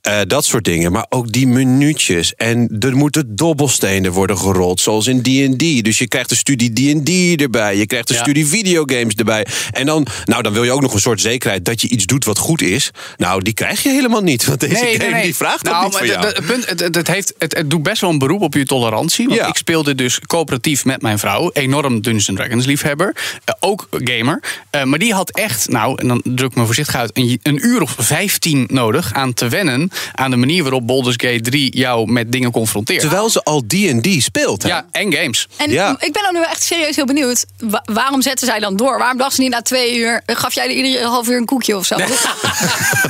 Eh, 0.00 0.20
dat 0.26 0.44
soort 0.44 0.64
dingen. 0.64 0.92
Maar 0.92 1.06
ook 1.08 1.32
die 1.32 1.46
minuutjes. 1.46 2.34
En 2.34 2.76
er 2.80 2.96
moeten 2.96 3.36
dobbelstenen 3.36 4.12
worden 4.12 4.38
gerold, 4.38 4.80
zoals 4.80 5.06
in 5.06 5.18
DD. 5.22 5.84
Dus 5.84 5.98
je 5.98 6.08
krijgt 6.08 6.30
een 6.30 6.36
studie 6.36 6.72
DD 6.72 7.40
erbij. 7.40 7.76
Je 7.76 7.86
krijgt 7.86 8.08
Ja. 8.08 8.16
studie 8.16 8.46
videogames 8.46 9.14
erbij. 9.14 9.46
En 9.72 9.86
dan, 9.86 10.06
nou, 10.24 10.42
dan 10.42 10.52
wil 10.52 10.64
je 10.64 10.70
ook 10.70 10.80
nog 10.80 10.94
een 10.94 11.00
soort 11.00 11.20
zekerheid 11.20 11.64
dat 11.64 11.80
je 11.80 11.88
iets 11.88 12.06
doet 12.06 12.24
wat 12.24 12.38
goed 12.38 12.62
is. 12.62 12.90
Nou, 13.16 13.42
die 13.42 13.54
krijg 13.54 13.82
je 13.82 13.88
helemaal 13.88 14.22
niet. 14.22 14.44
Want 14.44 14.60
deze 14.60 14.94
game 14.98 15.22
die 15.22 15.34
vraagt 15.36 15.64
dat 15.64 15.72
nou, 15.72 15.84
niet 15.84 15.96
van 15.96 16.06
maar 16.06 16.16
jou. 16.16 16.26
de- 16.26 16.32
de- 16.32 16.36
het, 16.40 16.46
punt, 16.46 16.68
het, 16.68 16.80
het, 16.80 16.94
het 16.94 17.06
heeft, 17.08 17.34
het, 17.38 17.56
het 17.56 17.70
doet 17.70 17.82
best 17.82 18.00
wel 18.00 18.10
een 18.10 18.18
beroep 18.18 18.40
op 18.42 18.54
je 18.54 18.64
tolerantie. 18.64 19.26
Want 19.28 19.40
Ja. 19.40 19.46
ik 19.46 19.56
speelde 19.56 19.94
dus 19.94 20.20
coöperatief 20.26 20.84
met 20.84 21.02
mijn 21.02 21.18
vrouw. 21.18 21.50
Enorm 21.52 22.00
Dungeons 22.00 22.38
Dragons 22.38 22.66
liefhebber. 22.66 23.16
Eh, 23.44 23.54
ook 23.60 23.88
gamer. 23.90 24.42
Eh, 24.70 24.84
maar 24.84 24.98
die 24.98 25.16
had 25.18 25.30
echt, 25.30 25.68
nou, 25.68 26.00
en 26.00 26.08
dan 26.08 26.20
druk 26.24 26.50
ik 26.50 26.56
me 26.56 26.64
voorzichtig 26.64 26.94
uit... 26.94 27.10
Een, 27.12 27.40
een 27.42 27.66
uur 27.66 27.82
of 27.82 27.94
15 27.98 28.66
nodig 28.70 29.12
aan 29.14 29.34
te 29.34 29.48
wennen... 29.48 29.90
aan 30.14 30.30
de 30.30 30.36
manier 30.36 30.62
waarop 30.62 30.86
Baldur's 30.86 31.14
Gate 31.18 31.40
3 31.40 31.76
jou 31.76 32.12
met 32.12 32.32
dingen 32.32 32.50
confronteert. 32.50 33.00
Terwijl 33.00 33.30
ze 33.30 33.42
al 33.42 33.62
D&D 33.66 34.22
speelt. 34.22 34.62
Hè? 34.62 34.68
Ja, 34.68 34.86
en 34.92 35.12
games. 35.14 35.48
En 35.56 35.70
Ja. 35.70 35.90
ik 35.98 36.12
ben 36.12 36.22
dan 36.22 36.32
nu 36.34 36.42
echt 36.42 36.62
serieus 36.62 36.96
heel 36.96 37.04
benieuwd. 37.06 37.44
Wa- 37.58 37.82
waarom 37.84 38.22
zetten 38.22 38.46
zij 38.46 38.58
dan 38.58 38.76
door? 38.76 38.98
Waarom 38.98 39.18
dacht 39.18 39.34
ze 39.34 39.40
niet 39.40 39.50
na 39.50 39.62
twee 39.62 39.96
uur... 39.96 40.22
Gaf 40.26 40.54
jij 40.54 40.64
er 40.64 40.70
iedere 40.70 41.04
half 41.06 41.28
uur 41.28 41.36
een 41.36 41.44
koekje 41.46 41.76
of 41.76 41.86
zo? 41.86 41.96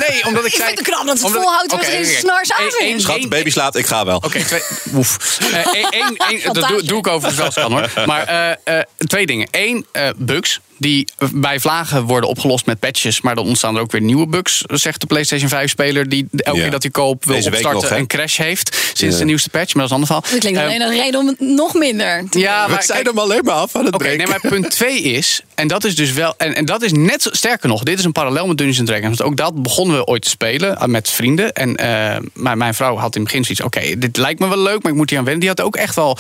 Nee, 0.09 0.25
omdat 0.27 0.45
ik, 0.45 0.51
Ik 0.51 0.55
zei... 0.57 0.67
vind 0.67 0.79
het 0.79 0.89
knap 0.89 1.07
dat 1.07 1.21
het 1.21 1.31
volhoudt 1.33 1.73
er 1.73 1.79
een 1.79 1.85
oké. 2.01 2.05
snars 2.05 2.53
aan 2.53 2.65
één- 2.81 3.01
Schat, 3.01 3.23
de 3.23 3.29
baby 3.29 3.51
slaapt, 3.51 3.77
ik 3.77 3.87
ga 3.87 4.05
wel. 4.05 4.17
Oké, 4.17 4.45
twee. 4.45 4.61
Oef. 4.95 5.39
Eh, 5.53 5.67
één- 5.75 5.91
één- 5.91 6.17
één- 6.17 6.53
dat, 6.53 6.69
doe, 6.69 6.83
doe 6.83 6.99
ik 6.99 7.07
overigens 7.07 7.55
wel 7.55 7.71
hoor. 7.71 7.91
Maar 8.07 8.27
eh, 8.27 8.79
eh, 8.79 8.85
twee 8.97 9.27
dingen. 9.27 9.49
Eén, 9.51 9.87
eh, 9.93 10.09
bugs. 10.17 10.61
Die 10.79 11.09
bij 11.33 11.61
vlagen 11.61 12.03
worden 12.05 12.29
opgelost 12.29 12.67
met 12.67 12.79
patches. 12.79 13.21
Maar 13.21 13.35
dan 13.35 13.47
ontstaan 13.47 13.75
er 13.77 13.81
ook 13.81 13.93
weer 13.93 14.01
nieuwe 14.01 14.27
bugs. 14.27 14.63
Zegt 14.67 15.01
de 15.01 15.07
PlayStation 15.07 15.49
5-speler. 15.51 16.09
Die 16.09 16.27
elke 16.37 16.57
Ja. 16.59 16.63
keer 16.63 16.73
dat 16.73 16.83
hij 16.83 16.91
koopt 16.93 17.25
wil 17.25 17.35
Deze 17.35 17.49
opstarten 17.49 17.81
nog, 17.91 17.99
een 17.99 18.07
crash 18.07 18.37
heeft. 18.37 18.77
Sinds 18.95 19.15
Ja. 19.15 19.21
de 19.21 19.25
nieuwste 19.27 19.51
patch. 19.51 19.75
Maar 19.75 19.89
dat 19.89 19.93
is 19.93 19.99
een 19.99 20.03
ander 20.03 20.07
verhaal. 20.07 20.31
Dat 20.31 20.41
klinkt 20.41 20.59
Eh, 20.59 20.65
alleen 20.65 20.81
een 20.81 21.05
reden 21.05 21.21
om 21.21 21.27
het 21.27 21.41
nog 21.41 21.75
minder 21.75 22.25
te 22.31 22.39
ja, 22.39 22.65
We 22.67 22.71
maar 22.73 22.83
zijn 22.83 23.03
kijk- 23.03 23.15
hem 23.17 23.19
alleen 23.25 23.45
maar 23.45 23.55
af 23.55 23.77
aan 23.77 23.85
het 23.85 23.99
nee, 23.99 24.27
maar 24.27 24.41
punt 24.41 24.71
2 24.71 25.01
is, 25.03 25.41
en 25.55 25.69
dat 25.69 25.85
is 25.85 25.95
dus 25.97 26.13
wel, 26.13 26.35
en, 26.37 26.55
en 26.55 26.65
dat 26.65 26.83
is 26.83 26.93
net 26.93 27.23
zo, 27.23 27.31
sterker 27.33 27.69
nog, 27.69 27.83
dit 27.83 27.99
is 27.99 28.05
een 28.05 28.13
parallel 28.13 28.47
met 28.47 28.59
Dungeons 28.59 28.89
Dragons. 28.89 29.19
Want 29.19 29.23
ook 29.31 29.37
dat 29.37 29.63
begonnen 29.63 29.97
we 29.97 30.05
ooit 30.05 30.23
te 30.23 30.29
spelen 30.29 30.77
eh, 30.77 30.85
met 30.87 31.11
vrienden. 31.11 31.53
En 31.53 31.77
eh, 31.77 32.17
mijn, 32.35 32.59
mijn 32.59 32.75
vrouw 32.75 32.97
had 32.97 33.15
in 33.15 33.21
het 33.23 33.31
begin 33.31 33.45
zoiets, 33.45 33.63
oké, 33.63 33.99
dit 33.99 34.17
lijkt 34.17 34.41
me 34.41 34.49
wel 34.49 34.59
leuk, 34.59 34.83
maar 34.83 34.93
ik 34.93 34.99
moet 34.99 35.11
hier 35.11 35.19
aan 35.19 35.25
wennen. 35.25 35.41
Die 35.41 35.55
had 35.57 35.61
ook 35.61 35.77
echt 35.77 35.95
wel 35.95 36.19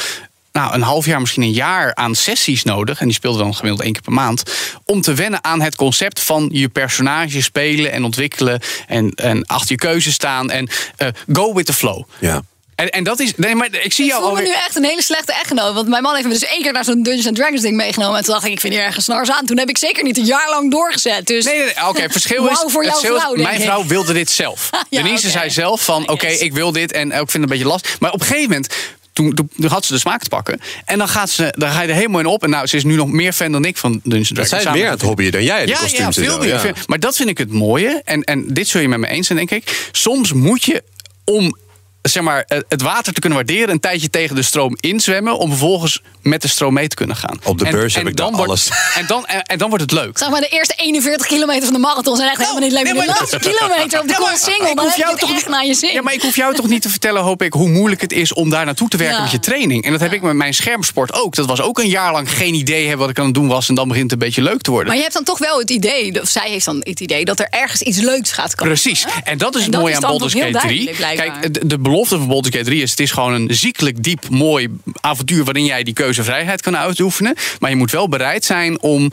nou, 0.60 0.74
een 0.74 0.82
half 0.82 1.06
jaar, 1.06 1.20
misschien 1.20 1.42
een 1.42 1.52
jaar 1.52 1.94
aan 1.94 2.14
sessies 2.14 2.62
nodig. 2.62 3.00
En 3.00 3.06
die 3.06 3.14
speelde 3.14 3.38
dan 3.38 3.54
gemiddeld 3.54 3.82
één 3.82 3.92
keer 3.92 4.02
per 4.02 4.12
maand. 4.12 4.42
Om 4.84 5.00
te 5.00 5.14
wennen 5.14 5.44
aan 5.44 5.60
het 5.60 5.74
concept 5.76 6.20
van 6.20 6.48
je 6.52 6.68
personage 6.68 7.42
spelen 7.42 7.92
en 7.92 8.04
ontwikkelen. 8.04 8.60
En, 8.86 9.10
en 9.10 9.46
achter 9.46 9.70
je 9.70 9.76
keuze 9.76 10.12
staan. 10.12 10.50
En 10.50 10.68
eh, 10.96 11.08
go 11.32 11.54
with 11.54 11.66
the 11.66 11.72
flow. 11.72 12.02
Ja. 12.18 12.42
En, 12.74 12.88
en 12.88 13.04
dat 13.04 13.20
is, 13.20 13.32
nee, 13.36 13.54
maar 13.54 13.68
ik 13.70 13.92
zie 13.92 14.04
Ik 14.04 14.10
jou 14.10 14.22
voel 14.22 14.34
me 14.34 14.40
nu 14.40 14.52
echt 14.52 14.76
een 14.76 14.84
hele 14.84 15.02
slechte 15.02 15.32
echtgenoot. 15.32 15.74
Want 15.74 15.88
mijn 15.88 16.02
man 16.02 16.14
heeft 16.14 16.26
me 16.26 16.32
dus 16.32 16.44
één 16.44 16.62
keer 16.62 16.72
naar 16.72 16.84
zo'n 16.84 17.02
Dungeons 17.02 17.38
Dragons 17.38 17.62
ding 17.62 17.76
meegenomen. 17.76 18.18
En 18.18 18.24
toen 18.24 18.34
dacht 18.34 18.46
ik, 18.46 18.52
ik 18.52 18.60
vind 18.60 18.74
hier 18.74 18.82
ergens 18.82 19.04
snars 19.04 19.30
aan. 19.30 19.46
Toen 19.46 19.58
heb 19.58 19.68
ik 19.68 19.78
zeker 19.78 20.04
niet 20.04 20.18
een 20.18 20.24
jaar 20.24 20.48
lang 20.48 20.70
doorgezet. 20.70 21.26
Dus 21.26 21.44
Nee, 21.44 21.54
nee, 21.56 21.64
nee, 21.64 21.88
oké, 21.88 22.00
het 22.02 22.12
verschil 22.12 22.46
is... 22.50 22.64
Voor 22.66 22.84
jouw 22.84 23.00
is, 23.00 23.06
vrouw, 23.06 23.34
denk 23.34 23.46
Mijn 23.48 23.58
ik. 23.60 23.64
vrouw 23.66 23.86
wilde 23.86 24.12
dit 24.12 24.30
zelf. 24.30 24.70
Ja, 24.90 25.02
Denise 25.02 25.22
oké. 25.28 25.38
zei 25.38 25.50
zelf 25.50 25.84
van, 25.84 26.08
oké, 26.08 26.26
ik 26.26 26.52
wil 26.52 26.72
dit 26.72 26.92
en 26.92 27.06
ik 27.06 27.16
vind 27.16 27.32
het 27.32 27.42
een 27.42 27.48
beetje 27.48 27.66
last. 27.66 27.96
Maar 28.00 28.12
op 28.12 28.20
een 28.20 28.26
gegeven 28.26 28.50
moment... 28.50 28.74
Toen, 29.18 29.50
had 29.66 29.84
ze 29.84 29.92
de 29.92 29.98
smaak 29.98 30.22
te 30.22 30.28
pakken. 30.28 30.60
En 30.84 30.98
dan, 30.98 31.08
gaat 31.08 31.30
ze, 31.30 31.54
dan 31.56 31.70
ga 31.70 31.82
je 31.82 31.88
er 31.88 31.94
helemaal 31.94 32.20
in 32.20 32.26
op. 32.26 32.42
En 32.42 32.50
nou, 32.50 32.66
ze 32.66 32.76
is 32.76 32.84
nu 32.84 32.94
nog 32.94 33.08
meer 33.08 33.32
fan 33.32 33.52
dan 33.52 33.64
ik 33.64 33.76
van 33.76 34.00
Dungeons 34.02 34.28
Dragons. 34.28 34.62
Zij 34.62 34.72
is 34.72 34.80
meer 34.80 34.90
het 34.90 35.02
hobbyen 35.02 35.32
dan 35.32 35.44
jij, 35.44 35.66
ja, 35.66 35.78
ja, 35.86 36.12
veel 36.12 36.38
meer. 36.38 36.48
ja. 36.48 36.72
Maar 36.86 37.00
dat 37.00 37.16
vind 37.16 37.28
ik 37.28 37.38
het 37.38 37.52
mooie. 37.52 38.02
En, 38.04 38.22
en 38.24 38.54
dit 38.54 38.68
zul 38.68 38.80
je 38.80 38.88
met 38.88 38.98
me 38.98 39.08
eens 39.08 39.26
zijn, 39.26 39.38
denk 39.38 39.50
ik. 39.50 39.88
Soms 39.92 40.32
moet 40.32 40.64
je 40.64 40.82
om 41.24 41.56
zeg 42.02 42.22
maar, 42.22 42.42
eh, 42.46 42.58
het 42.68 42.82
water 42.82 43.12
te 43.12 43.20
kunnen 43.20 43.38
waarderen... 43.38 43.68
een 43.70 43.80
tijdje 43.80 44.10
tegen 44.10 44.36
de 44.36 44.42
stroom 44.42 44.76
inzwemmen... 44.80 45.38
om 45.38 45.48
vervolgens 45.48 46.02
met 46.22 46.42
de 46.42 46.48
stroom 46.48 46.74
mee 46.74 46.88
te 46.88 46.96
kunnen 46.96 47.16
gaan. 47.16 47.38
Op 47.44 47.58
de 47.58 47.64
En- 47.64 47.70
beurs 47.70 47.94
en 47.94 48.00
heb 48.00 48.08
ik 48.08 48.16
dan 48.16 48.32
wordt- 48.32 48.48
alles. 48.48 48.68
En 48.94 49.06
dan, 49.06 49.26
en, 49.26 49.42
en 49.42 49.58
dan 49.58 49.68
wordt 49.68 49.82
het 49.84 49.92
leuk. 49.92 50.18
zeg 50.18 50.30
maar, 50.30 50.40
de 50.40 50.48
eerste 50.48 50.74
41 50.76 51.26
kilometer 51.26 51.64
van 51.64 51.72
de 51.72 51.78
marathon 51.78 52.16
zijn 52.16 52.28
echt 52.28 52.38
helemaal 52.38 52.60
niet 52.60 52.72
leuk. 52.72 52.82
nee, 52.84 52.94
Maar 52.94 53.02
de 53.06 53.08
laatste 53.18 53.38
kilometer 53.38 54.00
op 54.00 54.06
de 54.06 54.12
Ja, 54.12 54.18
maar 54.20 54.36
single, 54.38 54.68
ik 54.70 54.76
dan 54.76 54.84
hoef 54.84 54.96
heb 54.96 55.06
je 55.08 55.16
toch 55.16 55.30
echt 55.30 55.38
niet- 55.40 55.48
naar 55.48 55.66
je 55.66 55.74
zin. 55.74 55.92
Ja, 55.92 56.02
maar 56.02 56.12
ik 56.12 56.22
hoef 56.22 56.36
jou 56.36 56.54
toch 56.54 56.68
niet 56.68 56.82
te 56.82 56.88
vertellen, 56.88 57.22
hoop 57.22 57.42
ik, 57.42 57.52
hoe 57.52 57.68
moeilijk 57.68 58.00
het 58.00 58.12
is 58.12 58.32
om 58.32 58.50
daar 58.50 58.64
naartoe 58.64 58.88
te 58.88 58.96
werken 58.96 59.16
Ja. 59.16 59.22
met 59.22 59.30
je 59.30 59.40
training. 59.40 59.84
En 59.84 59.90
dat 59.92 60.00
heb 60.00 60.12
ik 60.12 60.22
met 60.22 60.34
mijn 60.34 60.54
schermsport 60.54 61.12
ook. 61.12 61.34
Dat 61.34 61.46
was 61.46 61.60
ook 61.60 61.78
een 61.78 61.88
jaar 61.88 62.12
lang 62.12 62.30
geen 62.32 62.54
idee 62.54 62.80
hebben 62.82 62.98
wat 62.98 63.10
ik 63.10 63.18
aan 63.18 63.24
het 63.24 63.34
doen 63.34 63.48
was. 63.48 63.68
En 63.68 63.74
dan 63.74 63.88
begint 63.88 64.10
het 64.10 64.20
een 64.20 64.26
beetje 64.26 64.42
leuk 64.42 64.60
te 64.62 64.70
worden. 64.70 64.86
Maar 64.88 64.96
je 64.96 65.02
hebt 65.02 65.14
dan 65.14 65.24
toch 65.24 65.38
wel 65.38 65.58
het 65.58 65.70
idee, 65.70 66.20
of 66.20 66.28
zij 66.28 66.50
heeft 66.50 66.64
dan 66.64 66.76
het 66.82 67.00
idee, 67.00 67.24
dat 67.24 67.38
er 67.40 67.46
ergens 67.50 67.80
iets 67.82 67.98
leuks 67.98 68.32
gaat 68.32 68.54
komen. 68.54 68.72
Precies. 68.72 69.04
En 69.24 69.38
dat 69.38 69.54
is 69.54 69.56
En 69.56 69.62
het 69.62 69.72
dat 69.72 69.80
mooie 69.80 69.92
is 69.96 70.00
aan 70.02 70.10
Baldur's 70.10 70.32
heel 70.32 70.42
Gate 70.42 70.58
3. 70.58 70.84
duidelijk, 70.84 70.96
blijkbaar. 70.96 71.40
Kijk, 71.40 71.70
de, 71.70 71.78
belofte 71.90 72.18
van 72.18 72.28
Baldur's 72.28 72.54
Gate 72.56 72.68
3 72.68 72.82
is... 72.82 72.90
het 72.90 73.00
is 73.00 73.10
gewoon 73.10 73.32
een 73.32 73.48
ziekelijk 73.50 74.02
diep, 74.02 74.28
mooi 74.28 74.68
avontuur... 75.00 75.44
waarin 75.44 75.64
jij 75.64 75.82
die 75.82 75.94
keuzevrijheid 75.94 76.62
kan 76.62 76.76
uitoefenen. 76.76 77.34
Maar 77.58 77.70
je 77.70 77.76
moet 77.76 77.90
wel 77.90 78.08
bereid 78.08 78.44
zijn 78.44 78.80
om... 78.80 79.12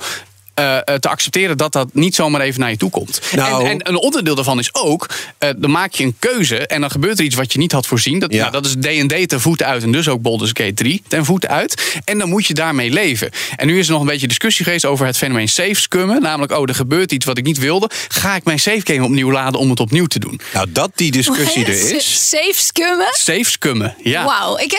eh, 0.56 0.76
eh, 0.78 0.84
te 1.00 1.10
accepteren 1.10 1.58
dat 1.58 1.74
dat 1.74 1.90
niet 1.94 2.16
zomaar 2.16 2.42
even 2.42 2.60
naar 2.60 2.70
je 2.70 2.78
toe 2.78 2.90
komt. 2.90 3.20
Nou- 3.36 3.64
En, 3.66 3.72
en 3.82 3.90
een 3.90 3.96
onderdeel 3.98 4.36
daarvan 4.36 4.60
is 4.60 4.74
ook, 4.74 5.10
eh, 5.38 5.50
dan 5.58 5.72
maak 5.72 5.94
je 5.94 6.04
een 6.04 6.16
keuze 6.20 6.68
en 6.68 6.82
dan 6.82 6.92
gebeurt 6.92 7.20
er 7.20 7.26
iets 7.26 7.36
wat 7.36 7.54
je 7.54 7.60
niet 7.60 7.72
had 7.72 7.88
voorzien. 7.88 8.20
Dat, 8.20 8.34
Ja. 8.34 8.40
nou, 8.40 8.52
dat 8.52 8.66
is 8.66 8.72
D&D 8.80 9.30
ten 9.30 9.42
voeten 9.42 9.66
uit 9.66 9.84
en 9.84 9.92
dus 9.92 10.08
ook 10.08 10.22
Baldur's 10.22 10.52
Gate 10.54 10.74
3 10.74 11.02
ten 11.08 11.26
voeten 11.26 11.50
uit. 11.50 12.00
En 12.06 12.18
dan 12.18 12.30
moet 12.30 12.46
je 12.46 12.54
daarmee 12.54 12.92
leven. 12.92 13.30
En 13.56 13.68
nu 13.68 13.80
is 13.80 13.86
er 13.86 13.92
nog 13.92 14.02
een 14.02 14.08
beetje 14.08 14.28
discussie 14.28 14.66
geweest 14.66 14.86
over 14.86 15.06
het 15.06 15.18
fenomeen 15.18 15.48
safe 15.50 15.76
scummen. 15.76 16.22
Namelijk, 16.22 16.52
oh, 16.52 16.70
er 16.70 16.76
gebeurt 16.76 17.12
iets 17.12 17.26
wat 17.26 17.38
ik 17.38 17.44
niet 17.44 17.58
wilde. 17.58 17.90
Ga 18.08 18.36
ik 18.36 18.44
mijn 18.44 18.60
save 18.60 18.82
game 18.84 19.04
opnieuw 19.04 19.32
laden 19.32 19.60
om 19.60 19.70
het 19.70 19.80
opnieuw 19.80 20.06
te 20.06 20.20
doen? 20.20 20.40
Nou, 20.54 20.72
dat 20.72 20.92
die 20.96 21.12
discussie 21.12 21.66
er 21.66 21.96
is. 21.96 22.30
Safe 22.30 22.54
scummen? 22.56 23.08
Safe 23.12 23.44
scummen, 23.50 23.96
ja. 24.04 24.26
Wauw. 24.26 24.58
Ik. 24.58 24.74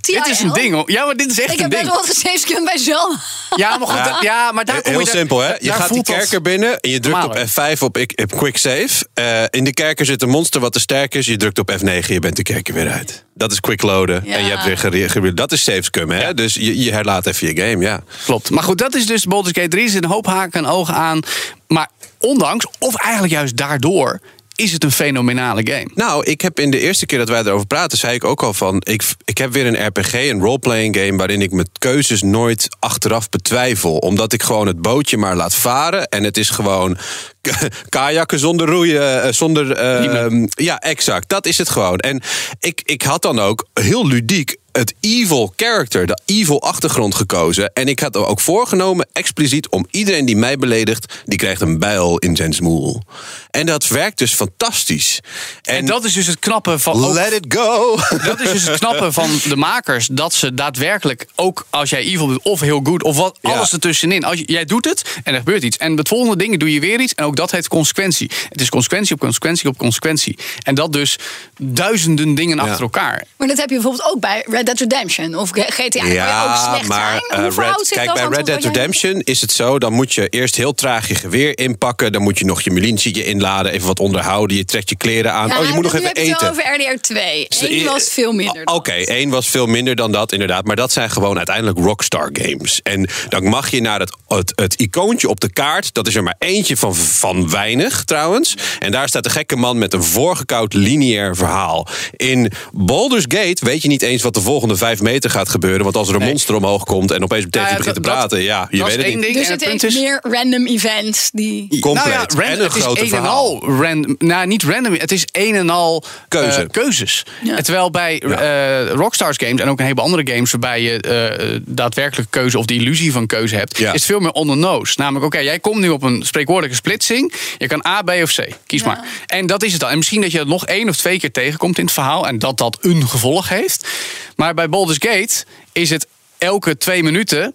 Dit 0.00 0.26
is 0.26 0.40
een 0.40 0.52
ding 0.52 0.74
hoor. 0.74 0.90
Ja, 0.90 1.04
maar 1.04 1.16
dit 1.16 1.30
is 1.30 1.40
echt 1.40 1.52
Ik 1.52 1.54
een 1.54 1.60
heb 1.60 1.70
best 1.70 1.82
ding. 1.82 1.92
wel 1.94 2.02
wat 2.06 2.10
gesafe 2.14 2.38
scummen 2.38 2.64
bij 2.64 2.78
Zelda. 2.78 3.20
Ja, 3.56 3.78
maar 3.78 3.88
goed, 3.88 4.22
ja, 4.22 4.52
maar 4.52 4.64
daar 4.64 4.82
kom 4.82 4.92
je 5.00 5.06
simpel, 5.16 5.40
hè? 5.40 5.52
Je 5.54 5.66
daar 5.68 5.76
gaat 5.76 5.92
die 5.92 6.02
kerker 6.02 6.42
binnen 6.42 6.80
en 6.80 6.90
je 6.90 7.00
drukt 7.00 7.24
op 7.24 7.36
F5 7.38 7.82
op, 7.82 7.96
ik- 7.98 8.20
op 8.22 8.36
Quick 8.38 8.56
Save. 8.56 8.88
Eh, 9.14 9.42
in 9.50 9.64
de 9.64 9.72
kerker 9.74 10.06
zit 10.06 10.22
een 10.22 10.28
monster 10.28 10.60
wat 10.60 10.72
te 10.72 10.80
sterk 10.80 11.14
is. 11.14 11.26
Je 11.26 11.36
drukt 11.36 11.58
op 11.58 11.70
F9, 11.72 12.06
je 12.06 12.18
bent 12.20 12.36
de 12.36 12.42
kerker 12.42 12.74
weer 12.74 12.90
uit. 12.90 13.24
Dat 13.34 13.52
is 13.52 13.60
quick 13.60 13.82
loaden. 13.82 14.22
Ja. 14.24 14.36
En 14.36 14.44
je 14.44 14.50
hebt 14.50 14.64
weer 14.64 14.78
gere- 14.78 15.08
gere- 15.08 15.34
Dat 15.34 15.52
is 15.52 15.62
safe 15.64 15.82
scum, 15.82 16.10
hè? 16.10 16.34
Dus 16.34 16.54
je, 16.54 16.82
je 16.82 16.92
herlaat 16.92 17.26
even 17.26 17.54
je 17.54 17.60
game, 17.62 17.84
ja. 17.84 18.00
Klopt. 18.24 18.50
Maar 18.50 18.62
goed, 18.62 18.78
dat 18.78 18.94
is 18.94 19.06
dus 19.06 19.24
Baldur's 19.24 19.54
Gate 19.56 19.68
3. 19.68 19.84
Er 19.84 19.90
zit 19.90 20.04
een 20.04 20.10
hoop 20.10 20.26
haken 20.26 20.64
en 20.64 20.70
ogen 20.70 20.94
aan. 20.94 21.20
Maar 21.68 21.88
ondanks, 22.18 22.66
of 22.78 22.94
eigenlijk 22.94 23.32
juist 23.32 23.56
daardoor, 23.56 24.20
is 24.56 24.72
het 24.72 24.84
een 24.84 24.92
fenomenale 24.92 25.66
game. 25.70 25.88
Nou, 25.94 26.24
ik 26.24 26.40
heb 26.40 26.60
in 26.60 26.70
de 26.70 26.78
eerste 26.80 27.06
keer 27.06 27.18
dat 27.18 27.28
wij 27.28 27.40
erover 27.40 27.66
praten, 27.66 27.98
zei 27.98 28.14
ik 28.14 28.24
ook 28.24 28.42
al 28.42 28.54
van. 28.54 28.76
Ik, 28.84 29.02
ik 29.24 29.38
heb 29.38 29.52
weer 29.52 29.66
een 29.66 29.86
RPG, 29.86 30.12
een 30.12 30.40
roleplaying 30.40 30.96
game. 30.96 31.16
waarin 31.16 31.42
ik 31.42 31.52
mijn 31.52 31.68
keuzes 31.78 32.22
nooit 32.22 32.68
achteraf 32.78 33.28
betwijfel. 33.28 33.96
Omdat 33.96 34.32
ik 34.32 34.42
gewoon 34.42 34.66
het 34.66 34.82
bootje 34.82 35.16
maar 35.16 35.36
laat 35.36 35.54
varen. 35.54 36.08
En 36.08 36.24
het 36.24 36.36
is 36.36 36.50
gewoon 36.50 36.96
kajakken 37.88 38.38
zonder 38.38 38.66
roeien. 38.68 39.22
eh, 39.22 39.32
Zonder. 39.32 39.72
eh, 39.72 39.98
Riemen. 40.00 40.48
ja, 40.54 40.78
exact. 40.80 41.28
Dat 41.28 41.46
is 41.46 41.58
het 41.58 41.68
gewoon. 41.68 41.98
En 41.98 42.22
ik, 42.60 42.80
ik 42.84 43.02
had 43.02 43.22
dan 43.22 43.38
ook 43.38 43.66
heel 43.74 44.06
ludiek 44.06 44.56
het 44.76 44.94
evil 45.00 45.52
character, 45.56 46.06
de 46.06 46.18
evil 46.24 46.62
achtergrond 46.62 47.14
gekozen. 47.14 47.70
En 47.74 47.88
ik 47.88 48.00
had 48.00 48.14
er 48.14 48.26
ook 48.26 48.40
voorgenomen, 48.40 49.08
expliciet, 49.12 49.68
om 49.68 49.86
iedereen 49.90 50.24
die 50.24 50.36
mij 50.36 50.56
beledigt, 50.56 51.14
die 51.24 51.38
krijgt 51.38 51.60
een 51.60 51.78
bijl 51.78 52.18
in 52.18 52.36
zijn 52.36 52.52
smoel. 52.52 53.02
En 53.50 53.66
dat 53.66 53.88
werkt 53.88 54.18
dus 54.18 54.34
fantastisch. 54.34 55.20
En 55.62 55.86
dat 55.86 56.04
is 56.04 56.12
dus 56.12 56.26
het 56.26 56.38
knappe 56.38 56.78
van. 56.78 57.04
ook- 57.04 57.12
Let 57.14 57.32
it 57.32 57.44
go! 57.54 57.96
Dat 58.26 58.40
is 58.40 58.50
dus 58.52 58.66
het 58.66 58.78
knappe 58.78 59.12
van 59.12 59.30
de 59.48 59.56
makers. 59.56 60.08
Dat 60.12 60.34
ze 60.34 60.54
daadwerkelijk, 60.54 61.26
ook 61.34 61.66
als 61.70 61.90
jij 61.90 62.00
evil 62.00 62.26
doet, 62.26 62.42
of 62.42 62.60
heel 62.60 62.80
goed, 62.84 63.02
of 63.02 63.16
wat, 63.16 63.38
Ja. 63.40 63.50
alles 63.50 63.72
ertussenin. 63.72 64.24
Als 64.24 64.38
je, 64.38 64.44
jij 64.52 64.64
doet 64.64 64.84
het 64.84 65.02
en 65.24 65.32
er 65.32 65.38
gebeurt 65.38 65.62
iets. 65.62 65.76
En 65.76 65.96
het 65.96 66.08
volgende 66.08 66.36
ding 66.36 66.58
doe 66.58 66.72
je 66.72 66.80
weer 66.80 67.00
iets. 67.00 67.14
En 67.14 67.24
ook 67.24 67.36
dat 67.36 67.50
heeft 67.50 67.68
consequentie. 67.68 68.30
Het 68.48 68.60
is 68.60 68.68
consequentie 68.68 69.14
op 69.14 69.20
consequentie 69.20 69.68
op 69.68 69.78
consequentie. 69.78 70.38
En 70.62 70.74
dat 70.74 70.92
dus 70.92 71.18
duizenden 71.60 72.34
dingen 72.34 72.58
achter 72.58 72.82
elkaar. 72.82 73.24
Maar 73.36 73.48
dat 73.48 73.56
heb 73.56 73.68
je 73.68 73.74
bijvoorbeeld 73.74 74.10
ook 74.14 74.20
bij 74.20 74.44
Red 74.48 74.65
Dead 74.66 74.78
Redemption 74.78 75.34
of 75.34 75.50
GTA. 75.52 76.04
Je 76.06 76.44
ook 76.48 76.56
slecht 76.56 76.88
maar 76.88 77.20
zijn. 77.28 77.42
eh, 77.44 77.56
Red, 77.56 77.88
kijk, 77.88 78.12
bij 78.14 78.26
Red 78.30 78.46
Dead 78.46 78.64
Redemption 78.64 79.20
is 79.20 79.40
het 79.40 79.52
zo... 79.52 79.78
dan 79.78 79.92
moet 79.92 80.14
je 80.14 80.28
eerst 80.28 80.56
heel 80.56 80.74
traag 80.74 81.08
je 81.08 81.14
geweer 81.14 81.58
inpakken. 81.58 82.12
Dan 82.12 82.22
moet 82.22 82.38
je 82.38 82.44
nog 82.44 82.60
je 82.60 82.70
munitie 82.70 83.24
inladen, 83.24 83.72
even 83.72 83.86
wat 83.86 84.00
onderhouden. 84.00 84.56
Je 84.56 84.64
trekt 84.64 84.88
je 84.88 84.96
kleren 84.96 85.32
aan. 85.32 85.48
Ja, 85.48 85.58
oh, 85.60 85.66
je 85.66 85.72
moet 85.72 85.82
nog 85.82 85.94
even 85.94 86.08
het 86.08 86.16
eten. 86.18 86.36
wel 86.40 86.50
over 86.50 86.74
RDR 86.74 87.00
2. 87.00 87.46
Dus 87.48 87.58
de- 87.58 87.76
Eén 87.78 87.84
was 87.84 88.08
veel 88.08 88.32
minder. 88.32 88.64
Oké, 88.64 88.92
één 88.92 89.30
was 89.30 89.48
veel 89.48 89.66
minder 89.66 89.94
dan 89.96 90.12
dat, 90.12 90.32
inderdaad. 90.32 90.64
Maar 90.64 90.76
dat 90.76 90.92
zijn 90.92 91.10
gewoon 91.10 91.36
uiteindelijk 91.36 91.78
Rockstar 91.78 92.28
games. 92.32 92.80
En 92.82 93.08
dan 93.28 93.44
mag 93.44 93.70
je 93.70 93.80
naar 93.80 94.00
het, 94.00 94.16
het, 94.28 94.52
het 94.54 94.74
icoontje 94.74 95.28
op 95.28 95.40
de 95.40 95.52
kaart. 95.52 95.94
Dat 95.94 96.06
is 96.06 96.14
er 96.14 96.22
maar 96.22 96.36
eentje 96.38 96.76
van, 96.76 96.94
van 96.94 97.50
weinig, 97.50 98.04
trouwens. 98.04 98.54
En 98.78 98.90
daar 98.90 99.08
staat 99.08 99.24
de 99.24 99.30
gekke 99.30 99.56
man 99.56 99.78
met 99.78 99.92
een 99.92 100.02
voorgekoud 100.04 100.72
lineair 100.74 101.36
verhaal. 101.36 101.86
In 102.16 102.52
Baldur's 102.72 103.24
Gate 103.28 103.64
weet 103.64 103.82
je 103.82 103.88
niet 103.88 104.02
eens 104.02 104.22
wat 104.22 104.34
de 104.34 104.40
volgende 104.40 104.54
vijf 104.64 105.00
meter 105.00 105.30
gaat 105.30 105.48
gebeuren. 105.48 105.82
Want 105.82 105.96
als 105.96 106.08
er 106.08 106.14
een 106.14 106.20
Nee. 106.20 106.28
monster 106.28 106.54
omhoog 106.54 106.84
komt 106.84 107.10
en 107.10 107.22
opeens 107.22 107.44
meteen 107.44 107.62
Nou 107.62 107.76
begint 107.76 107.94
te 107.94 108.00
dat- 108.00 108.12
praten... 108.12 108.42
ja, 108.42 108.68
je 108.70 108.84
weet 108.84 108.96
het 108.96 109.06
niet. 109.06 109.20
ding. 109.20 109.34
Dus 109.34 109.46
en 109.46 109.52
het 109.52 109.60
het 109.60 109.68
punt 109.68 109.82
heeft 109.82 109.94
is- 109.94 110.00
meer 110.00 110.18
random 110.22 110.66
events 110.66 111.30
die... 111.32 111.80
Compleet. 111.80 111.94
Nou 112.04 112.08
ja, 112.10 112.20
en 112.44 112.58
een 112.58 112.64
het 112.64 112.74
is 112.76 112.82
groter 112.82 113.02
een 113.06 113.12
en 113.12 113.26
al 113.26 113.64
random. 113.80 114.14
Nou, 114.18 114.46
niet 114.46 114.62
random. 114.62 114.94
Het 114.94 115.12
is 115.12 115.24
een 115.32 115.54
en 115.54 115.70
al 115.70 116.04
Keuze. 116.28 116.60
eh, 116.60 116.66
keuzes. 116.70 117.24
Ja. 117.42 117.56
En 117.56 117.64
Terwijl 117.64 117.90
bij 117.90 118.20
eh, 118.20 118.90
Rockstars 118.90 119.36
games 119.36 119.60
en 119.60 119.68
ook 119.68 119.76
een 119.78 119.82
heleboel 119.84 120.04
andere 120.04 120.32
games 120.32 120.50
waarbij 120.50 120.82
je 120.82 121.00
eh 121.00 121.60
daadwerkelijk 121.66 122.30
keuze 122.30 122.58
of 122.58 122.64
de 122.64 122.74
illusie 122.74 123.12
van 123.12 123.26
keuze 123.26 123.56
hebt, 123.56 123.78
Ja. 123.78 123.86
is 123.86 123.92
het 123.92 124.04
veel 124.04 124.20
meer 124.20 124.30
on 124.30 124.46
the 124.48 124.54
nose. 124.54 124.94
Namelijk, 124.96 125.24
oké, 125.24 125.38
jij 125.38 125.58
komt 125.58 125.80
nu 125.80 125.88
op 125.88 126.02
een 126.02 126.22
spreekwoordelijke 126.26 126.76
splitsing. 126.76 127.32
Je 127.58 127.66
kan 127.66 127.86
A, 127.86 128.02
B 128.02 128.10
of 128.22 128.34
C. 128.34 128.48
Kies 128.66 128.80
Ja. 128.80 128.86
maar. 128.86 129.04
En 129.26 129.46
dat 129.46 129.62
is 129.62 129.72
het 129.72 129.80
dan. 129.80 129.90
En 129.90 129.96
misschien 129.96 130.20
dat 130.20 130.32
je 130.32 130.38
het 130.38 130.48
nog 130.48 130.66
één 130.66 130.88
of 130.88 130.96
twee 130.96 131.18
keer 131.18 131.32
tegenkomt 131.32 131.78
in 131.78 131.84
het 131.84 131.92
verhaal 131.94 132.26
en 132.28 132.38
dat 132.38 132.58
dat 132.58 132.78
een 132.80 133.08
gevolg 133.08 133.48
heeft. 133.48 133.88
Maar 134.36 134.54
bij 134.54 134.68
Baldur's 134.68 134.98
Gate 135.00 135.44
is 135.72 135.90
het 135.90 136.06
elke 136.38 136.76
twee 136.76 137.02
minuten 137.02 137.54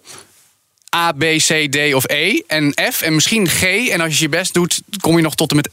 A, 0.96 1.12
B, 1.12 1.24
C, 1.36 1.72
D 1.72 1.94
of 1.94 2.10
E 2.10 2.40
en 2.46 2.74
F 2.92 3.02
en 3.02 3.14
misschien 3.14 3.48
G. 3.48 3.62
En 3.88 4.00
als 4.00 4.16
je 4.16 4.22
je 4.22 4.28
best 4.28 4.54
doet, 4.54 4.82
kom 5.00 5.16
je 5.16 5.22
nog 5.22 5.34
tot 5.34 5.50
en 5.50 5.56
met 5.56 5.70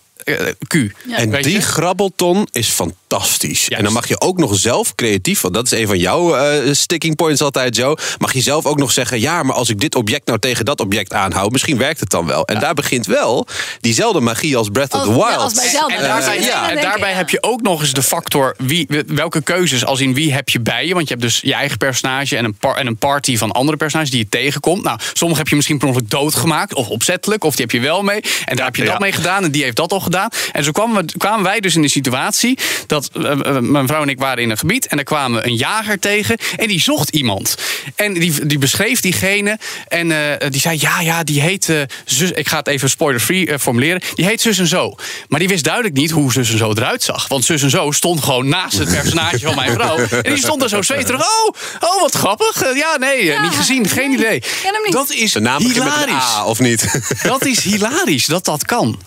Q. 0.67 0.73
En 1.11 1.29
Weet 1.29 1.43
die 1.43 1.53
je? 1.53 1.61
grabbelton 1.61 2.47
is 2.51 2.67
fantastisch. 2.67 3.59
Juist. 3.59 3.71
En 3.71 3.83
dan 3.83 3.93
mag 3.93 4.07
je 4.07 4.21
ook 4.21 4.37
nog 4.37 4.55
zelf 4.55 4.95
creatief, 4.95 5.41
want 5.41 5.53
dat 5.53 5.65
is 5.71 5.79
een 5.79 5.87
van 5.87 5.97
jouw 5.97 6.35
eh, 6.35 6.73
sticking 6.73 7.15
points 7.15 7.41
altijd, 7.41 7.75
Joe. 7.75 7.97
Mag 8.17 8.33
je 8.33 8.41
zelf 8.41 8.65
ook 8.65 8.77
nog 8.77 8.91
zeggen: 8.91 9.19
ja, 9.19 9.43
maar 9.43 9.55
als 9.55 9.69
ik 9.69 9.79
dit 9.79 9.95
object 9.95 10.27
nou 10.27 10.39
tegen 10.39 10.65
dat 10.65 10.79
object 10.79 11.13
aanhoud, 11.13 11.51
misschien 11.51 11.77
werkt 11.77 11.99
het 11.99 12.09
dan 12.09 12.25
wel. 12.25 12.45
En 12.45 12.59
daar 12.59 12.73
begint 12.73 13.05
wel 13.05 13.47
diezelfde 13.79 14.19
magie 14.19 14.57
als 14.57 14.69
Breath 14.69 14.93
of 14.93 15.01
the 15.03 15.09
ja, 15.09 15.13
Wild. 15.15 15.37
als 15.37 15.53
bij 15.53 15.69
Zelda. 15.69 15.95
En 15.95 16.01
daarbij, 16.03 16.41
ja, 16.41 16.71
en 16.71 17.15
heb 17.17 17.29
je 17.29 17.43
ook 17.43 17.61
nog 17.61 17.81
eens 17.81 17.93
de 17.93 18.03
factor 18.03 18.55
wie, 18.57 18.87
welke 19.07 19.41
keuzes, 19.41 19.85
als 19.85 19.99
in 19.99 20.13
wie 20.13 20.33
heb 20.33 20.49
je 20.49 20.59
bij 20.59 20.85
je. 20.85 20.93
Want 20.93 21.07
je 21.07 21.13
hebt 21.13 21.25
dus 21.25 21.39
je 21.43 21.53
eigen 21.53 21.77
personage 21.77 22.37
en 22.37 22.45
een, 22.45 22.53
par- 22.53 22.75
en 22.75 22.87
een 22.87 22.97
party 22.97 23.37
van 23.37 23.51
andere 23.51 23.77
personages 23.77 24.11
die 24.11 24.19
je 24.19 24.29
tegenkomt. 24.29 24.83
Nou, 24.83 24.99
sommige 25.13 25.39
heb 25.39 25.49
je 25.49 25.55
misschien 25.55 25.77
per 25.77 25.87
ongeluk 25.87 26.09
doodgemaakt 26.09 26.73
of 26.73 26.87
opzettelijk, 26.89 27.43
of 27.43 27.55
die 27.55 27.65
heb 27.65 27.73
je 27.73 27.79
wel 27.87 28.01
mee. 28.03 28.21
En 28.45 28.55
daar 28.55 28.65
heb 28.65 28.75
je 28.75 28.83
Ja. 28.83 28.89
dat 28.91 28.99
mee 28.99 29.11
gedaan 29.11 29.43
en 29.43 29.51
die 29.51 29.63
heeft 29.63 29.75
dat 29.75 29.91
al 29.91 29.99
gedaan. 29.99 30.18
En 30.51 30.63
zo 30.63 30.71
kwamen, 30.71 31.05
we, 31.05 31.17
kwamen 31.17 31.43
wij 31.43 31.59
dus 31.59 31.75
in 31.75 31.81
de 31.81 31.87
situatie 31.87 32.57
dat 32.87 33.09
eh, 33.13 33.31
eh, 33.31 33.57
mijn 33.59 33.87
vrouw 33.87 34.01
en 34.01 34.09
ik 34.09 34.19
waren 34.19 34.43
in 34.43 34.49
een 34.49 34.57
gebied 34.57 34.87
en 34.87 34.95
daar 34.95 35.05
kwamen 35.05 35.41
we 35.41 35.47
een 35.47 35.55
jager 35.55 35.99
tegen 35.99 36.37
en 36.55 36.67
die 36.67 36.81
zocht 36.81 37.09
iemand. 37.09 37.55
En 37.95 38.13
die, 38.13 38.45
die 38.45 38.57
beschreef 38.57 38.99
diegene 38.99 39.57
en 39.87 40.11
eh, 40.11 40.49
die 40.49 40.61
zei: 40.61 40.77
Ja, 40.79 41.01
ja, 41.01 41.23
die 41.23 41.41
heet 41.41 41.69
eh, 41.69 41.81
zus. 42.05 42.31
Ik 42.31 42.47
ga 42.47 42.57
het 42.57 42.67
even 42.67 42.89
spoiler-free 42.89 43.59
formuleren. 43.59 44.01
Die 44.15 44.25
heet 44.25 44.41
zus 44.41 44.57
en 44.57 44.67
zo. 44.67 44.95
Maar 45.27 45.39
die 45.39 45.47
wist 45.47 45.63
duidelijk 45.63 45.95
niet 45.95 46.11
hoe 46.11 46.31
zus 46.31 46.51
en 46.51 46.57
zo 46.57 46.71
eruit 46.71 47.03
zag. 47.03 47.27
Want 47.27 47.45
zus 47.45 47.61
en 47.61 47.69
zo 47.69 47.91
stond 47.91 48.23
gewoon 48.23 48.47
naast 48.47 48.77
het 48.77 48.89
personage 48.89 49.39
van 49.39 49.55
mijn 49.55 49.71
vrouw. 49.71 49.97
En 50.19 50.33
die 50.33 50.43
stond 50.43 50.61
er 50.63 50.69
zo 50.69 50.81
zweterig. 50.81 51.21
Oh, 51.21 51.55
oh 51.79 52.01
wat 52.01 52.13
grappig. 52.13 52.75
Ja, 52.75 52.97
nee, 52.97 53.39
niet 53.39 53.55
gezien, 53.55 53.87
geen 53.87 54.11
idee. 54.11 54.39
ken 54.39 54.73
hem 54.73 54.83
niet. 54.83 54.93
Dat 54.93 55.11
is 55.11 55.31
De 55.31 55.39
naam 55.39 55.63
begint 55.63 55.83
met 55.83 55.93
een 55.93 55.99
hilarisch. 55.99 56.23
A, 56.23 56.45
of 56.45 56.59
niet? 56.59 57.01
Dat 57.23 57.45
is 57.45 57.63
hilarisch 57.63 58.25
dat 58.25 58.45
dat 58.45 58.65
kan. 58.65 58.99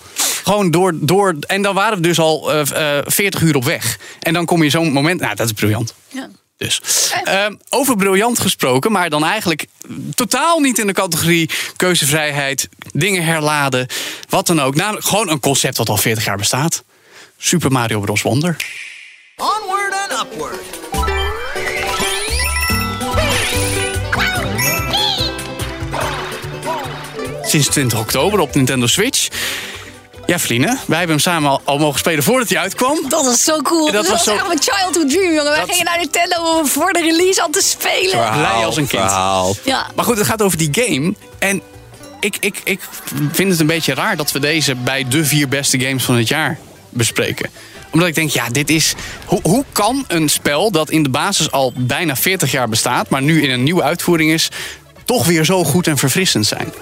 Gewoon 0.44 0.70
door, 0.70 0.91
door. 1.00 1.36
En 1.46 1.62
dan 1.62 1.74
waren 1.74 1.96
we 1.96 2.02
dus 2.02 2.18
al 2.18 2.52
eh, 2.52 2.98
eh, 2.98 3.04
40 3.06 3.40
uur 3.40 3.56
op 3.56 3.64
weg. 3.64 3.98
En 4.20 4.32
dan 4.32 4.44
kom 4.44 4.62
je 4.62 4.70
zo'n 4.70 4.92
moment. 4.92 5.20
Nou, 5.20 5.34
dat 5.34 5.46
is 5.46 5.52
briljant. 5.52 5.94
Ja. 6.08 6.28
Dus. 6.56 6.80
Ehm, 7.24 7.54
over 7.68 7.96
briljant 7.96 8.38
gesproken, 8.38 8.92
maar 8.92 9.10
dan 9.10 9.24
eigenlijk 9.24 9.66
totaal 10.14 10.60
niet 10.60 10.78
in 10.78 10.86
de 10.86 10.92
categorie 10.92 11.50
keuzevrijheid, 11.76 12.68
dingen 12.92 13.24
herladen, 13.24 13.86
wat 14.28 14.46
dan 14.46 14.60
ook. 14.60 14.74
Namelijk 14.74 15.06
gewoon 15.06 15.28
een 15.28 15.40
concept 15.40 15.76
dat 15.76 15.88
al 15.88 15.96
40 15.96 16.24
jaar 16.24 16.36
bestaat. 16.36 16.84
Super 17.38 17.72
Mario 17.72 18.00
Bros. 18.00 18.22
Wonder. 18.22 18.56
Onward 19.36 19.94
and 20.10 20.26
upward. 20.26 20.80
Sinds 27.42 27.68
20 27.68 27.98
oktober 27.98 28.38
op 28.38 28.54
Nintendo 28.54 28.86
Switch. 28.86 29.28
Ja, 30.26 30.38
Vline, 30.38 30.66
wij 30.66 30.98
hebben 30.98 31.08
hem 31.16 31.18
samen 31.18 31.50
al, 31.50 31.60
al 31.64 31.78
mogen 31.78 31.98
spelen 31.98 32.22
voordat 32.24 32.48
hij 32.48 32.58
uitkwam. 32.58 32.98
Dat 33.08 33.24
was 33.24 33.44
zo 33.44 33.60
cool. 33.62 33.86
Ja, 33.86 33.92
dat 33.92 34.02
dat 34.06 34.10
was 34.12 34.24
was, 34.24 34.24
zo- 34.24 34.34
echt 34.40 34.46
mijn 34.46 34.62
childhood 34.62 35.08
dream, 35.10 35.32
jongen. 35.34 35.50
Wij 35.50 35.64
gingen 35.68 35.84
naar 35.84 35.98
Nintendo 35.98 36.58
om 36.58 36.66
voor 36.66 36.92
de 36.92 37.00
release 37.00 37.42
al 37.42 37.50
te 37.50 37.60
spelen. 37.64 38.32
Blij 38.32 38.64
als 38.64 38.76
een 38.76 38.86
kind. 38.86 39.02
Verhaal. 39.02 39.54
Ja. 39.64 39.86
Maar 39.94 40.04
goed, 40.04 40.16
het 40.16 40.26
gaat 40.26 40.42
over 40.42 40.58
die 40.58 40.68
game. 40.72 41.14
En 41.38 41.62
ik, 42.20 42.36
ik, 42.40 42.60
ik 42.64 42.80
vind 43.32 43.50
het 43.50 43.60
een 43.60 43.66
beetje 43.66 43.94
raar 43.94 44.16
dat 44.16 44.32
we 44.32 44.38
deze 44.38 44.74
bij 44.74 45.04
de 45.08 45.24
vier 45.24 45.48
beste 45.48 45.80
games 45.80 46.04
van 46.04 46.14
het 46.16 46.28
jaar 46.28 46.58
bespreken. 46.88 47.50
Omdat 47.90 48.08
ik 48.08 48.14
denk, 48.14 48.30
ja, 48.30 48.48
dit 48.48 48.70
is. 48.70 48.94
Hoe, 49.24 49.40
hoe 49.42 49.64
kan 49.72 50.04
een 50.08 50.28
spel 50.28 50.70
dat 50.70 50.90
in 50.90 51.02
de 51.02 51.08
basis 51.08 51.50
al 51.50 51.72
bijna 51.76 52.16
40 52.16 52.50
jaar 52.50 52.68
bestaat, 52.68 53.08
maar 53.08 53.22
nu 53.22 53.42
in 53.42 53.50
een 53.50 53.62
nieuwe 53.62 53.82
uitvoering 53.82 54.30
is, 54.32 54.48
toch 55.04 55.26
weer 55.26 55.44
zo 55.44 55.64
goed 55.64 55.86
en 55.86 55.98
verfrissend 55.98 56.46
zijn? 56.46 56.72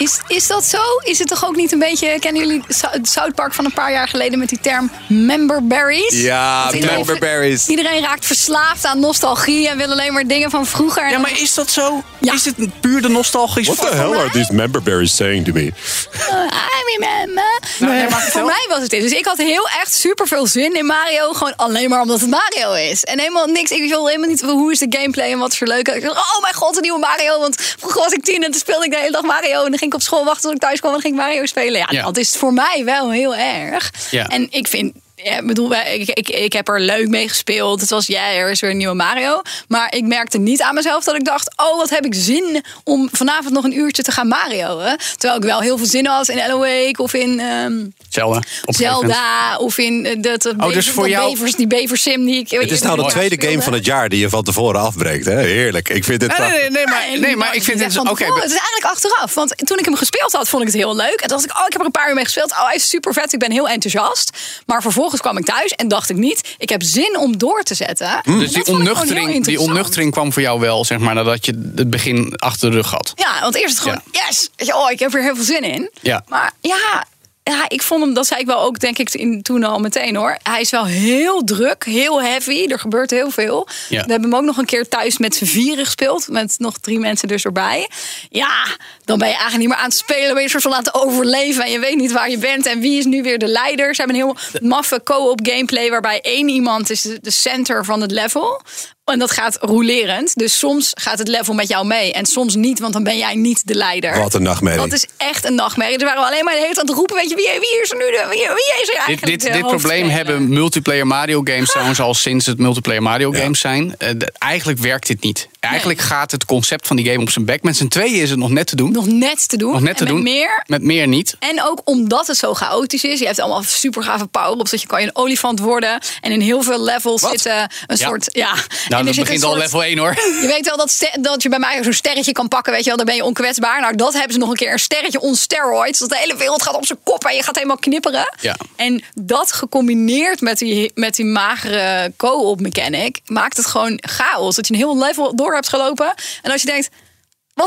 Is, 0.00 0.18
is 0.26 0.46
dat 0.46 0.64
zo? 0.64 0.78
Is 1.02 1.18
het 1.18 1.28
toch 1.28 1.44
ook 1.44 1.56
niet 1.56 1.72
een 1.72 1.78
beetje... 1.78 2.18
Kennen 2.18 2.42
jullie 2.46 2.62
het 2.90 3.08
South 3.08 3.34
Park 3.34 3.54
van 3.54 3.64
een 3.64 3.72
paar 3.72 3.92
jaar 3.92 4.08
geleden 4.08 4.38
met 4.38 4.48
die 4.48 4.60
term 4.60 4.90
member 5.08 5.66
berries? 5.66 6.20
Ja, 6.22 6.64
Dat 6.64 6.74
iedereen- 6.74 6.96
member 6.96 7.18
berries. 7.18 7.68
Iedereen 7.68 8.02
raakt 8.02 8.26
verslaafd 8.26 8.84
aan 8.84 9.00
nostalgie 9.00 9.68
en 9.68 9.76
wil 9.76 9.90
alleen 9.90 10.12
maar 10.12 10.26
dingen 10.26 10.50
van 10.50 10.66
vroeger. 10.66 11.10
Ja, 11.10 11.18
maar 11.18 11.38
is 11.40 11.54
dat 11.54 11.70
zo? 11.70 12.02
Ja. 12.20 12.32
Is 12.32 12.44
het 12.44 12.80
puur 12.80 13.02
de 13.02 13.08
nostalgische 13.08 13.74
What 13.74 13.90
the 13.90 13.96
hell 13.96 14.18
are 14.18 14.30
these 14.30 14.52
member 14.54 14.82
berries 14.82 15.16
saying 15.16 15.44
to 15.44 15.52
me? 15.52 15.62
I 15.62 16.96
remember. 16.96 17.60
Nou, 17.78 17.92
nee, 17.92 18.08
maar 18.08 18.22
Voor 18.22 18.44
mij 18.44 18.66
was 18.68 18.80
het 18.80 18.90
dit. 18.90 19.02
Dus 19.02 19.12
ik 19.12 19.24
had 19.24 19.36
heel 19.36 19.68
echt 19.80 19.94
super 19.94 20.26
veel 20.26 20.46
zin 20.46 20.74
in 20.74 20.86
Mario. 20.86 21.32
Gewoon 21.32 21.56
alleen 21.56 21.88
maar 21.90 22.00
omdat 22.00 22.20
het 22.20 22.30
Mario 22.30 22.72
is. 22.72 23.04
En 23.04 23.18
helemaal 23.18 23.46
niks. 23.46 23.70
Ik 23.70 23.88
wil 23.88 24.06
helemaal 24.06 24.28
niet 24.28 24.40
hoe 24.40 24.72
is 24.72 24.78
de 24.78 24.86
gameplay 24.98 25.30
en 25.32 25.38
wat 25.38 25.52
is 25.52 25.60
er 25.60 25.66
leuk. 25.68 25.88
Ik 25.88 26.02
dacht, 26.02 26.16
oh 26.16 26.40
mijn 26.42 26.54
god, 26.54 26.76
een 26.76 26.82
nieuwe 26.82 26.98
Mario. 26.98 27.38
Want 27.38 27.60
vroeger 27.78 28.00
was 28.00 28.12
ik 28.12 28.24
tien 28.24 28.42
en 28.44 28.50
toen 28.50 28.60
speelde 28.60 28.84
ik 28.84 28.90
de 28.90 28.96
hele 28.98 29.10
dag 29.12 29.22
Mario. 29.22 29.64
En 29.64 29.70
dan 29.70 29.78
ging 29.78 29.89
ik 29.92 30.00
op 30.00 30.02
school 30.02 30.24
wachten 30.24 30.42
tot 30.42 30.52
ik 30.52 30.60
thuis 30.60 30.80
kwam 30.80 30.94
en 30.94 31.00
ging 31.00 31.14
ik 31.14 31.20
Mario 31.20 31.46
spelen. 31.46 31.86
Ja, 31.90 32.02
dat 32.02 32.16
is 32.16 32.36
voor 32.36 32.52
mij 32.52 32.82
wel 32.84 33.10
heel 33.10 33.36
erg. 33.36 33.92
En 34.10 34.46
ik 34.50 34.68
vind. 34.68 34.92
Ja, 35.24 35.38
ik 35.38 35.46
bedoel, 35.46 35.68
wij- 35.68 35.98
ik, 35.98 36.08
ik, 36.08 36.28
ik 36.28 36.52
heb 36.52 36.68
er 36.68 36.80
leuk 36.80 37.08
mee 37.08 37.28
gespeeld. 37.28 37.80
Het 37.80 37.90
was 37.90 38.06
jij, 38.06 38.36
er 38.36 38.50
is 38.50 38.60
weer 38.60 38.70
een 38.70 38.76
nieuwe 38.76 38.94
Mario. 38.94 39.42
Maar 39.68 39.94
ik 39.94 40.04
merkte 40.04 40.38
niet 40.38 40.62
aan 40.62 40.74
mezelf 40.74 41.04
dat 41.04 41.14
ik 41.14 41.24
dacht: 41.24 41.50
oh, 41.56 41.76
wat 41.76 41.90
heb 41.90 42.04
ik 42.04 42.14
zin 42.14 42.64
om 42.84 43.08
vanavond 43.12 43.54
nog 43.54 43.64
een 43.64 43.76
uurtje 43.78 44.02
te 44.02 44.10
gaan 44.12 44.28
Mario. 44.28 44.78
Hè? 44.78 44.94
Terwijl 45.16 45.36
ik 45.40 45.46
wel 45.46 45.60
heel 45.60 45.76
veel 45.76 45.86
zin 45.86 46.06
had 46.06 46.28
in 46.28 46.40
Alan 46.40 46.58
Wake 46.58 46.94
of 47.02 47.14
in 47.14 47.40
ehm, 47.40 47.72
Zelda. 48.08 48.42
Zelda 48.64 49.56
of 49.56 49.78
in 49.78 50.06
eh, 50.06 50.16
dat, 50.22 50.42
dat, 50.42 50.54
Oh, 50.58 50.66
dus 50.66 50.74
bever- 50.74 50.92
voor 50.92 51.02
dat 51.02 51.12
jou- 51.12 51.30
bevers, 51.30 51.54
die 51.54 51.66
beversim 51.66 52.24
die 52.24 52.38
ik. 52.38 52.50
Het 52.50 52.70
is 52.70 52.82
nou 52.82 53.02
de 53.02 53.08
tweede 53.10 53.46
game 53.48 53.62
van 53.62 53.72
het 53.72 53.84
jaar 53.84 54.08
die 54.08 54.18
je 54.20 54.28
van 54.28 54.44
tevoren 54.44 54.80
afbreekt. 54.80 55.24
Hè? 55.26 55.38
Heerlijk. 55.40 55.88
Ik 55.88 56.04
vind 56.04 56.20
dit 56.20 56.38
Nee, 56.38 56.48
nee, 56.50 56.58
nee, 56.60 56.70
nee, 56.70 56.86
maar, 56.86 57.18
Nee, 57.20 57.36
maar 57.36 57.54
ik 57.54 57.62
vind 57.62 57.80
het. 57.84 57.98
Oké, 57.98 58.24
het 58.24 58.34
is 58.44 58.50
eigenlijk 58.50 58.84
achteraf. 58.84 59.34
Want 59.34 59.54
toen 59.66 59.78
ik 59.78 59.84
hem 59.84 59.96
gespeeld 59.96 60.32
had, 60.32 60.48
vond 60.48 60.62
ik 60.62 60.68
het 60.68 60.76
heel 60.76 60.96
leuk. 60.96 61.20
En 61.20 61.28
toen 61.28 61.36
dacht 61.38 61.44
ik, 61.44 61.56
oh, 61.58 61.62
ik 61.66 61.72
heb 61.72 61.80
er 61.80 61.86
een 61.86 61.92
paar 61.92 62.08
uur 62.08 62.14
mee 62.14 62.24
gespeeld. 62.24 62.50
Oh, 62.50 62.64
hij 62.66 62.74
is 62.74 62.88
super 62.88 63.12
vet. 63.12 63.32
Ik 63.32 63.38
ben 63.38 63.50
heel 63.50 63.68
enthousiast. 63.68 64.38
Maar 64.66 64.82
vervolgens 64.82 65.08
kwam 65.18 65.38
ik 65.38 65.44
thuis 65.44 65.70
en 65.70 65.88
dacht 65.88 66.10
ik 66.10 66.16
niet, 66.16 66.54
ik 66.58 66.68
heb 66.68 66.82
zin 66.82 67.18
om 67.18 67.38
door 67.38 67.62
te 67.62 67.74
zetten. 67.74 68.20
Dus 68.24 68.52
Dat 68.52 68.64
die 68.64 68.74
onnuchtering, 68.74 69.44
die 69.44 69.60
onnuchtering 69.60 70.12
kwam 70.12 70.32
voor 70.32 70.42
jou 70.42 70.60
wel, 70.60 70.84
zeg 70.84 70.98
maar, 70.98 71.14
nadat 71.14 71.46
je 71.46 71.72
het 71.74 71.90
begin 71.90 72.34
achter 72.36 72.70
de 72.70 72.76
rug 72.76 72.90
had. 72.90 73.12
Ja, 73.14 73.40
want 73.40 73.54
eerst 73.54 73.74
het 73.74 73.82
gewoon, 73.82 74.00
yes. 74.10 74.50
Oh, 74.74 74.90
ik 74.90 74.98
heb 74.98 75.14
er 75.14 75.22
heel 75.22 75.34
veel 75.34 75.44
zin 75.44 75.62
in. 75.62 75.90
Ja. 76.00 76.24
Maar 76.28 76.52
ja, 76.60 77.04
ja, 77.50 77.64
ik 77.68 77.82
vond 77.82 78.04
hem, 78.04 78.14
dat 78.14 78.26
zei 78.26 78.40
ik 78.40 78.46
wel 78.46 78.60
ook, 78.60 78.78
denk 78.78 78.98
ik, 78.98 79.14
in, 79.14 79.42
toen 79.42 79.64
al 79.64 79.78
meteen 79.78 80.16
hoor. 80.16 80.38
Hij 80.42 80.60
is 80.60 80.70
wel 80.70 80.84
heel 80.84 81.44
druk, 81.44 81.84
heel 81.84 82.22
heavy. 82.22 82.66
Er 82.68 82.78
gebeurt 82.78 83.10
heel 83.10 83.30
veel. 83.30 83.68
Ja. 83.88 84.04
We 84.04 84.10
hebben 84.10 84.30
hem 84.30 84.38
ook 84.38 84.44
nog 84.44 84.56
een 84.56 84.64
keer 84.64 84.88
thuis 84.88 85.18
met 85.18 85.34
z'n 85.34 85.44
vieren 85.44 85.84
gespeeld. 85.84 86.28
Met 86.28 86.54
nog 86.58 86.78
drie 86.78 86.98
mensen 86.98 87.28
dus 87.28 87.44
erbij. 87.44 87.90
Ja, 88.28 88.66
dan 89.04 89.18
ben 89.18 89.28
je 89.28 89.34
eigenlijk 89.34 89.58
niet 89.58 89.68
meer 89.68 89.78
aan 89.84 89.88
het 89.88 89.98
spelen. 89.98 90.34
Ben 90.34 90.42
je 90.42 90.48
soort 90.48 90.62
van 90.62 90.74
aan 90.74 90.82
het 90.82 90.94
overleven. 90.94 91.64
En 91.64 91.70
je 91.70 91.78
weet 91.78 91.96
niet 91.96 92.12
waar 92.12 92.30
je 92.30 92.38
bent. 92.38 92.66
En 92.66 92.80
wie 92.80 92.98
is 92.98 93.04
nu 93.04 93.22
weer 93.22 93.38
de 93.38 93.46
leider? 93.46 93.94
Ze 93.94 94.02
hebben 94.02 94.20
een 94.20 94.36
heel 94.52 94.68
maffe 94.68 95.00
co-op 95.04 95.40
gameplay. 95.42 95.90
Waarbij 95.90 96.20
één 96.20 96.48
iemand 96.48 96.90
is 96.90 97.02
de 97.02 97.30
center 97.30 97.84
van 97.84 98.00
het 98.00 98.10
level. 98.10 98.60
En 99.04 99.18
dat 99.18 99.30
gaat 99.30 99.58
rolerend. 99.60 100.34
Dus 100.34 100.58
soms 100.58 100.90
gaat 100.94 101.18
het 101.18 101.28
level 101.28 101.54
met 101.54 101.68
jou 101.68 101.86
mee. 101.86 102.12
En 102.12 102.26
soms 102.26 102.54
niet, 102.54 102.78
want 102.78 102.92
dan 102.92 103.02
ben 103.04 103.18
jij 103.18 103.34
niet 103.34 103.66
de 103.66 103.74
leider. 103.74 104.18
Wat 104.18 104.34
een 104.34 104.42
nachtmerrie. 104.42 104.80
Dat 104.80 104.92
is 104.92 105.06
echt 105.16 105.44
een 105.44 105.54
nachtmerrie. 105.54 105.98
Er 105.98 106.04
waren 106.04 106.20
we 106.22 106.26
alleen 106.28 106.44
maar 106.44 106.54
de 106.54 106.60
hele 106.60 106.74
tijd 106.74 106.80
aan 106.88 106.90
het 106.90 106.96
roepen. 106.96 107.16
Weet 107.16 107.28
je, 107.28 107.34
wie, 107.34 107.46
wie 107.60 107.80
is 107.82 107.90
er 107.90 107.96
nu? 107.96 108.04
De, 108.04 108.26
wie, 108.28 108.38
wie 108.38 108.82
is 108.82 108.88
er 108.88 108.94
Dit, 108.94 108.96
eigenlijk 108.96 109.26
dit, 109.26 109.40
de 109.52 109.58
dit 109.58 109.66
probleem 109.66 110.08
hebben 110.08 110.48
multiplayer 110.48 111.06
Mario 111.06 111.40
games 111.44 111.70
trouwens 111.70 112.00
al 112.00 112.14
sinds 112.14 112.46
het 112.46 112.58
multiplayer 112.58 113.02
Mario 113.02 113.32
games 113.32 113.60
zijn. 113.60 113.94
Eh, 113.98 114.08
de- 114.16 114.32
eigenlijk 114.38 114.78
werkt 114.78 115.06
dit 115.06 115.20
niet. 115.22 115.48
Eigenlijk 115.60 116.00
gaat 116.00 116.30
het 116.30 116.44
concept 116.44 116.86
van 116.86 116.96
die 116.96 117.06
game 117.10 117.20
op 117.20 117.30
zijn 117.30 117.44
bek. 117.44 117.62
Met 117.62 117.76
z'n 117.76 117.88
tweeën 117.88 118.20
is 118.22 118.30
het 118.30 118.38
nog 118.38 118.50
net 118.50 118.66
te 118.66 118.76
doen. 118.76 118.92
Nog 118.92 119.06
net 119.06 119.48
te 119.48 119.56
doen. 119.56 119.72
Nog 119.72 119.80
net 119.80 119.96
te 119.96 120.04
en 120.04 120.14
met 120.14 120.22
doen. 120.24 120.32
meer. 120.34 120.62
Met 120.66 120.82
meer 120.82 121.06
niet. 121.08 121.36
En 121.38 121.62
ook 121.62 121.80
omdat 121.84 122.26
het 122.26 122.36
zo 122.36 122.54
chaotisch 122.54 123.04
is. 123.04 123.18
Je 123.18 123.26
hebt 123.26 123.40
allemaal 123.40 123.62
super 123.62 124.02
gave 124.02 124.26
power-ups. 124.26 124.70
Dat 124.70 124.80
je 124.80 124.86
kan 124.86 125.00
je 125.00 125.06
een 125.06 125.16
olifant 125.16 125.58
worden. 125.60 126.00
En 126.20 126.32
in 126.32 126.40
heel 126.40 126.62
veel 126.62 126.84
levels 126.84 127.20
Wat? 127.20 127.30
zitten 127.30 127.56
een 127.86 127.96
Ja. 127.96 128.06
soort... 128.06 128.28
Ja, 128.32 128.54
en 128.88 128.99
Nou, 129.04 129.16
begint 129.16 129.42
al 129.42 129.50
soort- 129.50 129.62
level 129.62 129.84
1 129.84 129.98
hoor. 129.98 130.14
Je 130.40 130.46
weet 130.46 130.66
wel 130.66 130.76
dat, 130.76 131.10
dat 131.20 131.42
je 131.42 131.48
bij 131.48 131.58
mij 131.58 131.82
zo'n 131.82 131.92
sterretje 131.92 132.32
kan 132.32 132.48
pakken, 132.48 132.72
weet 132.72 132.82
je 132.82 132.88
wel, 132.88 132.96
dan 132.96 133.06
ben 133.06 133.14
je 133.14 133.24
onkwetsbaar. 133.24 133.80
Nou, 133.80 133.96
dat 133.96 134.12
hebben 134.12 134.32
ze 134.32 134.38
nog 134.38 134.48
een 134.50 134.56
keer 134.56 134.72
een 134.72 134.78
sterretje 134.78 135.20
on 135.20 135.34
steroids. 135.34 135.98
Dat 135.98 136.08
de 136.08 136.16
hele 136.16 136.36
wereld 136.36 136.62
gaat 136.62 136.74
op 136.76 136.86
zijn 136.86 136.98
kop 137.04 137.24
en 137.24 137.34
je 137.36 137.42
gaat 137.42 137.54
helemaal 137.54 137.76
knipperen. 137.78 138.34
Ja. 138.40 138.56
En 138.76 139.02
dat 139.14 139.52
gecombineerd 139.52 140.40
met 140.40 140.58
die, 140.58 140.90
met 140.94 141.14
die 141.14 141.24
magere 141.24 142.12
co-op 142.16 142.60
mechanic 142.60 143.20
maakt 143.26 143.56
het 143.56 143.66
gewoon 143.66 143.98
chaos. 144.00 144.56
Dat 144.56 144.66
je 144.66 144.72
een 144.72 144.78
heel 144.78 144.98
level 144.98 145.36
door 145.36 145.54
hebt 145.54 145.68
gelopen. 145.68 146.14
En 146.42 146.50
als 146.52 146.60
je 146.60 146.66
denkt. 146.66 146.88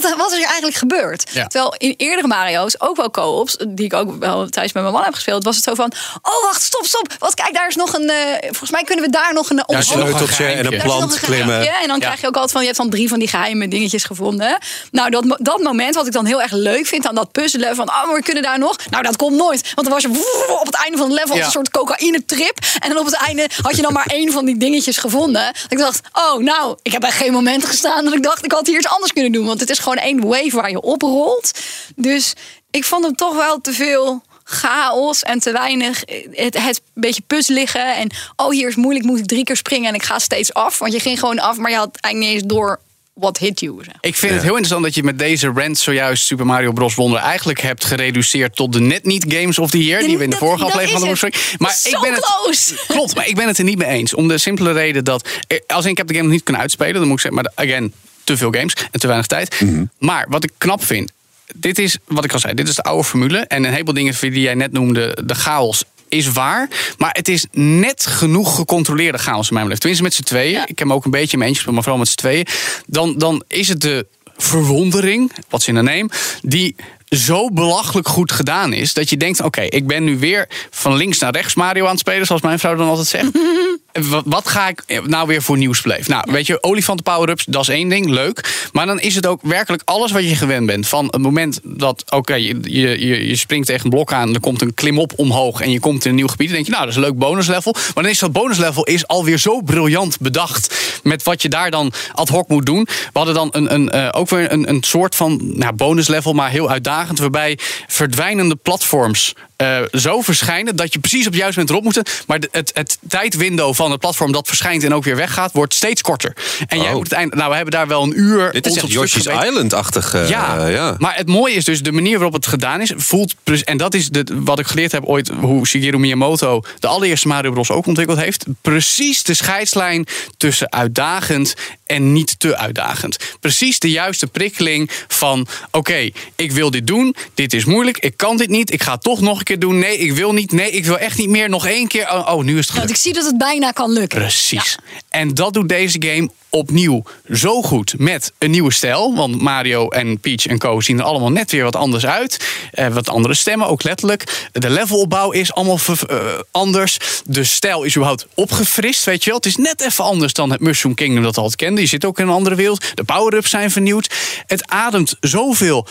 Wat, 0.02 0.16
wat 0.18 0.32
is 0.32 0.38
er 0.38 0.44
eigenlijk 0.46 0.76
gebeurd? 0.76 1.30
Ja. 1.32 1.48
Terwijl 1.48 1.76
in 1.78 1.94
eerdere 1.98 2.28
Mario's, 2.28 2.76
ook 2.80 2.96
wel 2.96 3.12
co-ops, 3.12 3.56
die 3.68 3.86
ik 3.86 3.94
ook 3.94 4.20
wel 4.20 4.48
tijdens 4.50 4.74
met 4.74 4.84
mijn 4.84 4.96
man 4.96 5.04
heb 5.04 5.14
gespeeld, 5.14 5.44
was 5.44 5.56
het 5.56 5.64
zo 5.64 5.74
van: 5.74 5.92
Oh, 6.22 6.44
wacht, 6.44 6.62
stop, 6.62 6.86
stop. 6.86 7.14
Wat, 7.20 7.34
kijk, 7.34 7.54
daar 7.54 7.68
is 7.68 7.76
nog 7.76 7.94
een. 7.94 8.10
eh, 8.10 8.16
volgens 8.42 8.72
mij 8.72 8.84
kunnen 8.84 9.06
we 9.06 9.12
daar 9.12 9.34
nog 9.34 9.50
een. 9.50 9.56
Ja, 9.56 9.64
omhoog- 9.66 9.84
Sleuteltje 9.86 10.46
en 10.46 10.74
een 10.74 10.82
plant 10.82 11.14
een 11.14 11.20
klimmen. 11.20 11.48
geheimtje. 11.48 11.82
En 11.82 11.88
dan 11.88 11.98
Ja. 12.00 12.06
krijg 12.06 12.22
je 12.22 12.28
ook 12.28 12.34
altijd 12.34 12.52
van, 12.52 12.62
je 12.62 12.68
hebt 12.68 12.80
dan 12.80 12.90
drie 12.90 13.08
van 13.10 13.20
die 13.20 13.28
geheime 13.28 13.68
dingetjes 13.68 14.04
gevonden. 14.04 14.58
Nou, 14.92 15.10
dat, 15.10 15.38
dat 15.42 15.60
moment 15.62 15.96
wat 15.96 16.06
ik 16.08 16.12
dan 16.14 16.26
heel 16.26 16.42
erg 16.42 16.52
leuk 16.52 16.86
vind 16.86 17.08
aan 17.08 17.16
dat 17.16 17.32
puzzelen 17.32 17.76
van, 17.76 17.90
oh, 17.90 18.06
maar 18.06 18.16
we 18.16 18.24
kunnen 18.24 18.44
daar 18.44 18.60
nog. 18.60 18.76
Nou, 18.90 19.04
dat 19.04 19.16
komt 19.16 19.36
nooit. 19.36 19.62
Want 19.76 19.88
dan 19.88 19.90
was 19.96 20.02
je 20.02 20.10
woe, 20.10 20.58
op 20.60 20.66
het 20.66 20.76
einde 20.76 20.98
van 20.98 21.06
het 21.10 21.16
level 21.20 21.30
als 21.32 21.40
Ja. 21.40 21.46
een 21.46 21.52
soort 21.52 21.70
cocaïne 21.72 22.26
trip. 22.26 22.58
En 22.80 22.90
dan 22.90 22.98
op 23.00 23.06
het 23.06 23.16
einde 23.16 23.50
had 23.62 23.76
je 23.76 23.82
dan 23.82 23.94
maar 23.94 24.06
één 24.06 24.32
van 24.32 24.46
die 24.46 24.58
dingetjes 24.58 24.98
gevonden. 24.98 25.44
Dat 25.54 25.72
ik 25.72 25.78
dacht, 25.78 26.00
oh, 26.14 26.38
nou, 26.38 26.78
ik 26.82 26.92
heb 26.92 27.02
bij 27.02 27.12
geen 27.12 27.32
moment 27.34 27.66
gestaan 27.66 28.04
dat 28.04 28.14
ik 28.14 28.24
dacht, 28.24 28.46
ik 28.46 28.52
had 28.52 28.68
hier 28.68 28.78
iets 28.78 28.88
anders 28.88 29.14
kunnen 29.14 29.32
doen. 29.32 29.46
Want 29.46 29.60
het 29.60 29.70
is 29.70 29.80
gewoon 29.84 29.98
één 29.98 30.22
wave 30.28 30.50
waar 30.52 30.70
je 30.70 30.82
oprolt. 30.82 31.52
Dus 31.96 32.34
ik 32.72 32.84
vond 32.84 33.04
hem 33.06 33.16
toch 33.16 33.36
wel 33.36 33.62
te 33.62 33.74
veel 33.74 34.24
chaos 34.44 35.22
en 35.24 35.40
te 35.40 35.52
weinig 35.52 36.04
het, 36.32 36.58
het 36.62 36.82
beetje 36.94 37.22
puzzeligen. 37.28 37.96
En 37.96 38.10
oh, 38.36 38.50
hier 38.52 38.68
is 38.68 38.76
moeilijk, 38.76 39.06
moet 39.06 39.20
ik 39.20 39.26
drie 39.26 39.44
keer 39.44 39.56
springen 39.58 39.90
en 39.90 39.96
ik 39.96 40.04
ga 40.04 40.20
steeds 40.20 40.54
af. 40.54 40.80
Want 40.80 40.94
je 40.94 41.00
ging 41.00 41.20
gewoon 41.20 41.40
af, 41.40 41.58
maar 41.58 41.72
je 41.72 41.78
had 41.78 41.98
eigenlijk 42.02 42.34
niet 42.34 42.44
eens 42.44 42.54
door 42.54 42.80
what 43.14 43.38
hit 43.38 43.60
you. 43.60 43.84
zeg. 43.84 43.94
Ik 44.02 44.16
vind 44.16 44.32
het 44.32 44.42
heel 44.42 44.50
interessant 44.50 44.84
dat 44.84 44.96
je 44.96 45.04
met 45.04 45.20
deze 45.20 45.52
rant 45.56 45.78
zojuist 45.78 46.26
Super 46.26 46.46
Mario 46.46 46.72
Bros. 46.72 46.96
Wonder 46.96 47.20
eigenlijk 47.20 47.62
hebt 47.62 47.86
gereduceerd 47.86 48.56
tot 48.56 48.74
de 48.74 48.80
net 48.80 49.04
niet 49.06 49.26
Games 49.28 49.60
of 49.60 49.70
the 49.70 49.84
Year. 49.86 50.02
Die 50.02 50.18
we 50.18 50.24
in 50.24 50.30
de 50.30 50.36
Dat- 50.36 50.48
vorige 50.48 50.64
aflevering 50.64 50.92
hadden 51.00 51.10
het. 51.10 51.20
besproken. 51.32 51.58
Maar 51.60 51.74
Zo 51.74 51.90
ik 51.90 52.00
ben 52.02 52.14
het. 52.14 52.26
close. 52.44 52.76
Klopt, 52.88 53.16
maar 53.16 53.28
ik 53.28 53.36
ben 53.36 53.48
het 53.48 53.58
er 53.58 53.64
niet 53.64 53.78
mee 53.78 53.88
eens. 53.88 54.14
Om 54.14 54.28
de 54.28 54.38
simpele 54.38 54.72
reden 54.72 55.04
dat. 55.04 55.28
eh, 55.48 55.60
Als 55.68 55.86
ik 55.86 55.98
heb 55.98 56.08
de 56.08 56.14
game 56.14 56.26
nog 56.26 56.34
niet 56.36 56.44
kunnen 56.44 56.62
uitspelen, 56.62 56.94
dan 56.94 57.08
moet 57.08 57.16
ik 57.16 57.20
zeggen. 57.22 57.42
Maar 57.44 57.52
again, 57.66 57.94
te 58.24 58.38
veel 58.38 58.52
games 58.52 58.76
en 58.92 59.00
te 59.00 59.08
weinig 59.08 59.28
tijd. 59.28 59.62
Maar 60.00 60.26
wat 60.30 60.44
ik 60.44 60.52
knap 60.58 60.84
vind. 60.84 61.12
Dit 61.56 61.80
is 61.80 61.98
wat 62.06 62.24
ik 62.24 62.34
al 62.34 62.40
zei, 62.40 62.54
dit 62.54 62.68
is 62.68 62.76
de 62.76 62.84
oude 62.84 63.04
formule. 63.04 63.38
En 63.38 63.64
een 63.64 63.72
heleboel 63.72 63.94
dingen 63.94 64.16
die 64.20 64.40
jij 64.40 64.54
net 64.54 64.72
noemde, 64.72 65.18
de 65.26 65.36
chaos, 65.36 65.84
is 66.14 66.32
waar. 66.32 66.70
Maar 66.98 67.12
het 67.12 67.28
is 67.28 67.46
net 67.52 68.06
genoeg 68.06 68.56
gecontroleerde 68.56 69.18
chaos 69.18 69.48
in 69.48 69.54
mijn 69.54 69.68
beleving. 69.68 69.80
Tenminste 69.80 70.04
met 70.04 70.14
z'n 70.14 70.24
tweeën. 70.24 70.52
Ja. 70.52 70.62
Ik 70.62 70.68
heb 70.68 70.88
hem 70.88 70.94
ook 70.94 71.06
een 71.06 71.12
beetje 71.12 71.32
in 71.32 71.38
mijn 71.38 71.50
eentje 71.50 71.72
maar 71.72 71.82
vooral 71.82 72.00
met 72.00 72.10
z'n 72.10 72.16
tweeën. 72.16 72.46
Dan, 72.86 73.18
dan 73.18 73.44
is 73.48 73.68
het 73.68 73.82
de 73.82 74.06
verwondering, 74.38 75.32
wat 75.50 75.62
ze 75.62 75.70
in 75.70 75.76
de 75.76 75.82
neem, 75.82 76.10
die 76.42 76.76
zo 77.10 77.50
belachelijk 77.50 78.08
goed 78.08 78.32
gedaan 78.32 78.74
is 78.74 78.94
dat 78.94 79.10
je 79.10 79.18
denkt: 79.18 79.42
oké, 79.42 79.62
ik 79.62 79.88
ben 79.88 80.04
nu 80.04 80.18
weer 80.18 80.48
van 80.70 80.96
links 80.96 81.20
naar 81.20 81.32
rechts 81.32 81.56
Mario 81.56 81.84
aan 81.84 81.92
het 81.92 82.00
spelen, 82.00 82.26
zoals 82.26 82.42
mijn 82.42 82.60
vrouw 82.60 82.76
dan 82.76 82.88
altijd 82.88 83.08
zegt. 83.08 83.32
wat, 84.02 84.24
wat 84.26 84.48
ga 84.48 84.68
ik 84.68 85.02
nou 85.06 85.28
weer 85.28 85.42
voor 85.42 85.58
nieuws 85.58 85.82
beleven? 85.82 86.12
Nou, 86.12 86.32
weet 86.32 86.48
je, 86.48 86.64
olifanten 86.64 87.04
power-ups, 87.04 87.46
dat 87.46 87.62
is 87.62 87.68
één 87.68 87.90
ding, 87.90 88.10
leuk. 88.10 88.68
Maar 88.72 88.86
dan 88.86 89.00
is 89.00 89.16
het 89.16 89.26
ook 89.26 89.42
werkelijk 89.42 89.82
alles 89.86 90.12
wat 90.12 90.30
je 90.30 90.36
gewend 90.36 90.66
bent. 90.66 90.88
Van 90.88 91.06
het 91.06 91.22
moment 91.22 91.60
dat, 91.64 92.04
oké, 92.10 92.34
je, 92.34 92.58
je, 92.62 93.08
je, 93.08 93.28
je 93.28 93.36
springt 93.36 93.68
tegen 93.68 93.84
een 93.84 93.90
blok 93.90 94.14
aan, 94.14 94.34
er 94.34 94.40
komt 94.40 94.62
een 94.62 94.74
klimop 94.74 95.14
omhoog 95.16 95.62
en 95.62 95.72
je 95.72 95.80
komt 95.80 96.06
in 96.06 96.10
een 96.10 96.16
nieuw 96.16 96.28
gebied. 96.28 96.48
Dan 96.48 96.56
denk 96.56 96.66
je, 96.66 96.72
nou, 96.72 96.84
dat 96.84 96.94
is 96.94 97.00
een 97.02 97.08
leuk 97.08 97.18
bonuslevel. 97.18 97.72
Maar 97.74 98.04
dan 98.04 98.12
is 98.12 98.20
dat 98.20 98.32
bonuslevel 98.32 98.84
is 98.84 99.08
alweer 99.08 99.38
zo 99.38 99.62
briljant 99.62 100.20
bedacht 100.20 101.00
met 101.04 101.24
wat 101.24 101.42
je 101.42 101.50
daar 101.50 101.72
dan 101.72 101.92
ad 102.14 102.30
hoc 102.30 102.48
moet 102.48 102.66
doen. 102.66 102.84
We 102.84 103.20
hadden 103.20 103.34
dan 103.36 103.50
een, 103.52 103.74
een, 103.74 103.90
eh, 103.90 104.10
ook 104.12 104.30
weer 104.30 104.52
een, 104.52 104.70
een 104.70 104.84
soort 104.84 105.16
van 105.16 105.40
nou, 105.44 105.74
bonuslevel, 105.74 106.34
maar 106.34 106.50
heel 106.50 106.70
uitdagend, 106.70 107.20
waarbij 107.20 107.58
verdwijnende 107.88 108.56
platforms 108.56 109.34
eh, 109.64 110.00
zo 110.00 110.22
verschijnen 110.22 110.76
dat 110.76 110.94
je 110.94 111.00
precies 111.00 111.26
op 111.26 111.32
het 111.32 111.42
juiste 111.42 111.60
moment 111.60 111.78
erop 111.78 111.96
moet. 112.04 112.24
Maar 112.28 112.40
het, 112.52 112.72
het 112.74 112.98
tijdwindow 113.08 113.74
van 113.76 113.92
het 113.92 114.00
platform 114.00 114.32
dat 114.32 114.48
verschijnt 114.48 114.84
en 114.84 114.94
ook 114.94 115.04
weer 115.04 115.16
weggaat, 115.16 115.52
wordt 115.52 115.74
steeds 115.74 116.02
korter. 116.02 116.36
En 116.68 116.78
jij 116.78 116.88
Oh. 116.88 116.94
moet 116.94 117.04
het 117.04 117.14
eind. 117.14 117.34
Nou, 117.36 117.50
we 117.50 117.56
hebben 117.56 117.74
daar 117.74 117.88
wel 117.88 118.04
een 118.04 118.20
uur. 118.20 118.52
Dit 118.52 118.66
is 118.66 118.76
echt 118.76 118.92
Yoshi's. 118.92 119.26
Island-achtig. 119.26 120.14
eh, 120.14 120.30
Ja, 120.30 120.68
ja. 120.68 120.96
maar 120.98 121.16
het 121.16 121.28
mooie 121.28 121.54
is 121.56 121.64
dus 121.64 121.82
de 121.82 121.92
manier 121.92 122.14
waarop 122.14 122.34
het 122.34 122.48
gedaan 122.48 122.82
is. 122.82 122.92
Voelt 122.96 123.36
en 123.64 123.78
dat 123.78 123.94
is 123.94 124.10
de, 124.10 124.26
wat 124.34 124.60
ik 124.60 124.68
geleerd 124.68 124.92
heb 124.92 125.04
ooit 125.06 125.28
hoe 125.40 125.68
Shigeru 125.68 125.98
Miyamoto 126.00 126.62
de 126.80 126.88
allereerste 126.88 127.28
Mario 127.28 127.52
Bros 127.52 127.72
ook 127.72 127.86
ontwikkeld 127.88 128.18
heeft. 128.20 128.46
Precies 128.62 129.24
de 129.24 129.34
scheidslijn 129.34 130.08
tussen 130.38 130.72
uitdagend 130.72 131.54
en 131.86 132.14
niet 132.14 132.40
te 132.40 132.58
uitdagend. 132.58 133.18
Precies 133.40 133.80
de 133.80 133.90
juiste 133.92 134.28
prikkeling 134.28 134.90
van 135.08 135.48
oké, 135.72 136.10
ik 136.36 136.52
wil 136.52 136.72
dit 136.72 136.88
doen, 136.88 137.16
dit 137.34 137.54
is 137.54 137.66
moeilijk, 137.66 137.98
ik 137.98 138.18
kan 138.18 138.38
dit 138.38 138.50
niet, 138.50 138.74
ik 138.74 138.84
ga 138.84 138.98
toch 138.98 139.22
nog 139.22 139.38
een 139.38 139.44
keer 139.44 139.53
doen. 139.58 139.80
Nee, 139.80 139.98
ik 139.98 140.14
wil 140.14 140.34
niet, 140.34 140.52
nee, 140.52 140.72
ik 140.72 140.86
wil 140.86 140.98
echt 140.98 141.18
niet 141.18 141.30
meer, 141.30 141.50
nog 141.50 141.68
één 141.68 141.88
keer. 141.88 142.12
Oh, 142.12 142.34
oh, 142.34 142.44
nu 142.44 142.58
is 142.58 142.66
het 142.66 142.68
Want 142.68 142.70
gelukt. 142.70 142.90
ik 142.90 142.96
zie 142.96 143.14
dat 143.14 143.26
het 143.26 143.38
bijna 143.38 143.72
kan 143.72 143.92
lukken. 143.92 144.20
Precies. 144.20 144.78
En 145.10 145.34
dat 145.34 145.54
doet 145.54 145.70
deze 145.70 146.04
game 146.06 146.30
opnieuw 146.50 147.04
zo 147.32 147.62
goed 147.62 147.96
met 147.98 148.32
een 148.38 148.52
nieuwe 148.52 148.74
stijl. 148.74 149.16
Want 149.16 149.42
Mario 149.42 149.90
en 149.90 150.20
Peach 150.20 150.46
en 150.46 150.58
Co. 150.58 150.82
zien 150.82 151.00
er 151.00 151.06
allemaal 151.06 151.32
net 151.32 151.52
weer 151.52 151.64
wat 151.64 151.76
anders 151.76 152.06
uit. 152.06 152.46
Eh, 152.72 152.88
wat 152.88 153.10
andere 153.10 153.34
stemmen, 153.34 153.68
ook 153.68 153.84
letterlijk. 153.84 154.50
De 154.52 154.70
levelopbouw 154.70 155.32
is 155.32 155.54
allemaal 155.54 155.80
eh, 156.08 156.18
anders. 156.52 156.98
De 157.26 157.44
stijl 157.44 157.84
is 157.84 157.96
überhaupt 157.96 158.28
opgefrist, 158.34 159.04
weet 159.04 159.24
je 159.24 159.30
wel. 159.30 159.38
Het 159.38 159.48
is 159.48 159.56
net 159.56 159.82
even 159.82 160.04
anders 160.04 160.34
dan 160.34 160.52
het 160.52 160.60
Mushroom 160.60 160.96
Kingdom 160.96 161.24
dat 161.24 161.36
we 161.36 161.42
altijd 161.42 161.60
kenden. 161.60 161.84
Je 161.84 161.90
zit 161.90 162.06
ook 162.06 162.20
in 162.20 162.28
een 162.28 162.34
andere 162.34 162.56
wereld. 162.56 162.86
De 162.94 163.04
power-ups 163.04 163.50
zijn 163.50 163.72
vernieuwd. 163.72 164.10
Het 164.46 164.68
ademt 164.70 165.16
zoveel 165.20 165.88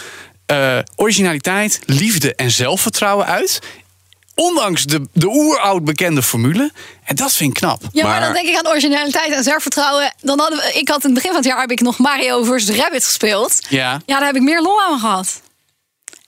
eh, 0.53 0.79
originaliteit, 0.97 1.81
liefde 1.87 2.35
en 2.35 2.51
zelfvertrouwen 2.51 3.27
uit. 3.27 3.59
Ondanks 4.35 4.85
de, 4.85 5.09
de 5.13 5.27
oeroud 5.29 5.85
bekende 5.85 6.23
formule. 6.23 6.73
En 7.05 7.17
dat 7.17 7.33
vind 7.33 7.51
ik 7.51 7.57
knap. 7.57 7.83
Ja, 7.93 8.03
maar, 8.03 8.13
Maar- 8.13 8.21
dan 8.21 8.33
denk 8.33 8.49
ik 8.49 8.57
aan 8.57 8.69
originaliteit 8.69 9.33
en 9.33 9.43
zelfvertrouwen. 9.43 10.15
Dan 10.21 10.39
hadden 10.41 10.59
we, 10.59 10.73
ik 10.73 10.89
had 10.89 10.97
in 11.05 11.05
het 11.05 11.15
begin 11.15 11.31
van 11.31 11.39
het 11.39 11.49
jaar 11.49 11.61
heb 11.61 11.71
ik 11.71 11.81
nog 11.81 11.99
Mario 11.99 12.43
vs. 12.45 12.69
Rabbit 12.71 13.05
gespeeld. 13.05 13.59
Ja. 13.69 13.91
Ja, 14.07 14.17
daar 14.17 14.27
heb 14.27 14.37
ik 14.37 14.43
meer 14.43 14.61
lol 14.61 14.83
aan 14.83 14.99
gehad. 14.99 15.41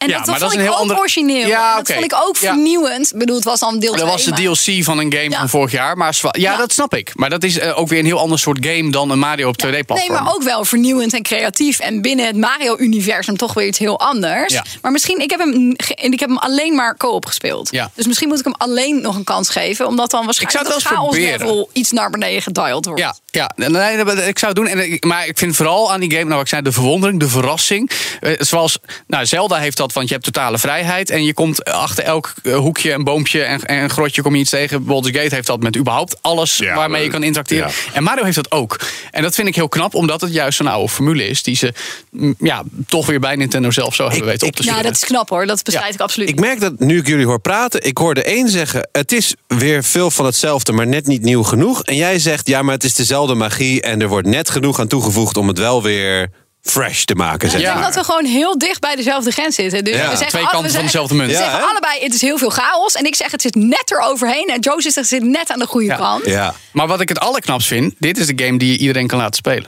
En 0.04 0.10
Ja, 0.10 0.16
dat, 0.18 0.26
maar 0.26 0.38
dat 0.38 0.48
vond 0.48 0.52
ik 0.52 0.58
een 0.58 0.64
heel 0.64 0.74
ook 0.74 0.80
ander- 0.80 0.98
origineel. 0.98 1.46
Ja, 1.48 1.76
dat 1.76 1.92
vond 1.92 2.04
ik 2.04 2.14
ook 2.14 2.36
vernieuwend. 2.36 3.12
Ik 3.12 3.18
bedoel, 3.18 3.34
het 3.36 3.44
was 3.44 3.60
dan 3.60 3.78
deel 3.78 3.90
Dat 3.96 4.00
2. 4.00 4.12
was 4.12 4.24
de 4.24 4.32
DLC 4.32 4.84
van 4.84 4.98
een 4.98 5.12
game 5.12 5.30
van 5.36 5.48
vorig 5.48 5.72
jaar. 5.72 5.96
Maar 5.96 6.18
ja, 6.30 6.56
dat 6.56 6.72
snap 6.72 6.94
ik. 6.94 7.10
Maar 7.14 7.30
dat 7.30 7.42
is 7.42 7.58
eh, 7.58 7.78
ook 7.78 7.88
weer 7.88 7.98
een 7.98 8.04
heel 8.04 8.18
ander 8.18 8.38
soort 8.38 8.66
game 8.66 8.90
dan 8.90 9.10
een 9.10 9.18
Mario 9.18 9.48
op 9.48 9.54
2D-platform. 9.66 9.98
Nee, 9.98 10.10
maar 10.10 10.34
ook 10.34 10.42
wel 10.42 10.64
vernieuwend 10.64 11.12
en 11.14 11.22
creatief. 11.22 11.78
En 11.78 12.02
binnen 12.02 12.26
het 12.26 12.36
Mario-universum 12.36 13.36
toch 13.36 13.54
weer 13.54 13.66
iets 13.66 13.78
heel 13.78 14.00
anders. 14.00 14.60
Maar 14.82 14.92
misschien, 14.92 15.18
ik 15.20 15.30
heb 15.30 15.40
hem, 15.40 15.74
ik 15.94 16.20
heb 16.20 16.28
hem 16.28 16.38
alleen 16.38 16.74
maar 16.74 16.96
co-op 16.96 17.26
gespeeld. 17.26 17.68
Ja. 17.70 17.90
Dus 17.94 18.06
misschien 18.06 18.28
moet 18.28 18.38
ik 18.38 18.44
hem 18.44 18.54
alleen 18.58 19.00
nog 19.00 19.16
een 19.16 19.24
kans 19.24 19.48
geven. 19.48 19.86
Omdat 19.86 20.10
dan 20.10 20.24
waarschijnlijk 20.24 20.64
zou 20.64 20.74
het 20.74 20.84
het 20.84 20.92
wel 20.92 21.02
eens 21.02 21.18
chaos 21.18 21.18
proberen. 21.28 21.46
level 21.54 21.70
iets 21.72 21.92
naar 21.92 22.10
beneden 22.10 22.42
gedialed 22.42 22.84
wordt. 22.84 23.00
Ja, 23.00 23.14
ja. 23.30 23.50
Nee, 23.56 24.26
ik 24.28 24.38
zou 24.38 24.52
het 24.52 24.54
doen. 24.66 24.98
Maar 25.00 25.26
ik 25.26 25.38
vind 25.38 25.56
vooral 25.56 25.92
aan 25.92 26.00
die 26.00 26.10
game, 26.10 26.24
nou, 26.24 26.40
ik 26.40 26.48
zei, 26.48 26.62
de 26.62 26.72
verwondering, 26.72 27.20
de 27.20 27.28
verrassing. 27.28 27.90
Eh, 28.20 28.32
zoals, 28.38 28.78
nou, 29.06 29.26
Zelda 29.26 29.56
heeft 29.56 29.76
dat 29.76 29.92
Want 29.94 30.08
je 30.08 30.14
hebt 30.14 30.26
totale 30.26 30.58
vrijheid. 30.58 31.10
En 31.10 31.24
je 31.24 31.34
komt 31.34 31.64
achter 31.64 32.04
elk 32.04 32.32
eh, 32.42 32.56
hoekje, 32.56 32.92
een 32.92 33.04
boompje 33.04 33.42
en, 33.42 33.60
en 33.62 33.82
een 33.82 33.90
grotje 33.90 34.22
kom 34.22 34.34
je 34.34 34.40
iets 34.40 34.50
tegen. 34.50 34.84
Baldur's 34.84 35.16
Gate 35.16 35.34
heeft 35.34 35.46
dat 35.46 35.62
met 35.62 35.76
überhaupt 35.76 36.16
alles 36.22 36.56
Ja, 36.56 36.74
waarmee 36.74 36.96
je 37.02 37.06
maar- 37.06 37.16
kan 37.16 37.22
interacteren. 37.26 37.68
ja. 37.68 37.92
En 37.92 38.02
Mario 38.02 38.24
heeft 38.24 38.36
dat 38.36 38.50
ook. 38.50 38.80
En 39.10 39.22
dat 39.22 39.34
vind 39.34 39.48
ik 39.48 39.54
heel 39.54 39.68
knap, 39.68 39.94
omdat 39.94 40.20
het 40.20 40.32
juist 40.32 40.56
zo'n 40.56 40.66
oude 40.66 40.88
formule 40.88 41.26
is. 41.28 41.42
Die 41.42 41.56
ze 41.56 41.72
mm, 42.10 42.34
ja, 42.38 42.62
toch 42.86 43.06
weer 43.06 43.20
bij 43.20 43.36
Nintendo 43.36 43.70
zelf 43.70 43.94
zo 43.94 44.08
hebben 44.08 44.24
weten 44.26 44.46
op 44.46 44.56
te 44.56 44.62
Ja, 44.62 44.68
sturen. 44.68 44.86
dat 44.92 45.02
is 45.02 45.08
knap 45.08 45.28
hoor. 45.28 45.46
Dat 45.46 45.62
bestrijd 45.64 45.94
ik 45.94 46.00
absoluut. 46.00 46.28
Ik 46.28 46.40
merk 46.40 46.60
dat 46.60 46.78
nu 46.78 46.98
ik 46.98 47.06
jullie 47.06 47.26
hoor 47.26 47.40
praten, 47.40 47.82
ik 47.86 47.98
hoor 47.98 48.14
de 48.14 48.36
een 48.36 48.48
zeggen: 48.48 48.88
het 48.92 49.12
is 49.12 49.34
weer 49.46 49.84
veel 49.84 50.10
van 50.10 50.24
hetzelfde, 50.26 50.72
maar 50.72 50.86
net 50.86 51.06
niet 51.06 51.22
nieuw 51.22 51.42
genoeg. 51.42 51.82
En 51.82 51.96
jij 51.96 52.18
zegt: 52.18 52.48
ja, 52.48 52.62
maar 52.62 52.74
het 52.74 52.84
is 52.84 52.94
dezelfde 52.94 53.34
magie 53.34 53.82
en 53.82 54.00
er 54.00 54.08
wordt 54.08 54.26
net 54.28 54.50
genoeg 54.50 54.80
aan 54.80 54.88
toegevoegd 54.88 55.36
om 55.36 55.48
het 55.48 55.58
wel 55.58 55.82
weer 55.82 56.30
fresh 56.64 57.02
te 57.04 57.14
maken. 57.14 57.50
Zeg 57.50 57.58
Ik 57.60 57.64
denk 57.66 57.78
Ja. 57.78 57.84
dat 57.84 57.94
we 57.94 58.04
gewoon 58.04 58.24
heel 58.24 58.58
dicht 58.58 58.80
bij 58.80 58.96
dezelfde 58.96 59.30
grens 59.30 59.54
zitten. 59.54 59.84
Dus 59.84 59.94
Ja. 59.94 60.02
we 60.02 60.08
zeggen 60.08 60.28
Twee 60.28 60.42
kanten 60.46 60.62
we 60.70 60.74
van 60.74 60.84
dezelfde 60.84 61.14
munt. 61.14 61.30
We 61.30 61.36
Ja, 61.36 61.42
zeggen 61.50 61.68
allebei, 61.68 62.00
het 62.02 62.14
is 62.14 62.20
heel 62.20 62.38
veel 62.38 62.50
chaos. 62.50 62.94
En 62.94 63.04
ik 63.04 63.14
zeg, 63.14 63.30
het 63.30 63.42
zit 63.42 63.54
net 63.54 63.90
eroverheen. 63.90 64.46
En 64.48 64.60
Joe 64.60 64.82
zegt, 64.82 64.94
het 64.94 65.06
zit 65.06 65.22
net 65.22 65.50
aan 65.50 65.58
de 65.58 65.66
goede 65.66 65.86
Ja. 65.86 65.96
kant. 65.96 66.26
Ja. 66.26 66.54
Maar 66.72 66.86
wat 66.86 67.00
ik 67.00 67.08
het 67.08 67.20
allerknapst 67.20 67.66
vind, 67.68 67.94
dit 67.98 68.18
is 68.18 68.26
de 68.26 68.44
game 68.44 68.58
die 68.58 68.72
je 68.72 68.78
iedereen 68.78 69.06
kan 69.06 69.18
laten 69.18 69.34
spelen. 69.34 69.64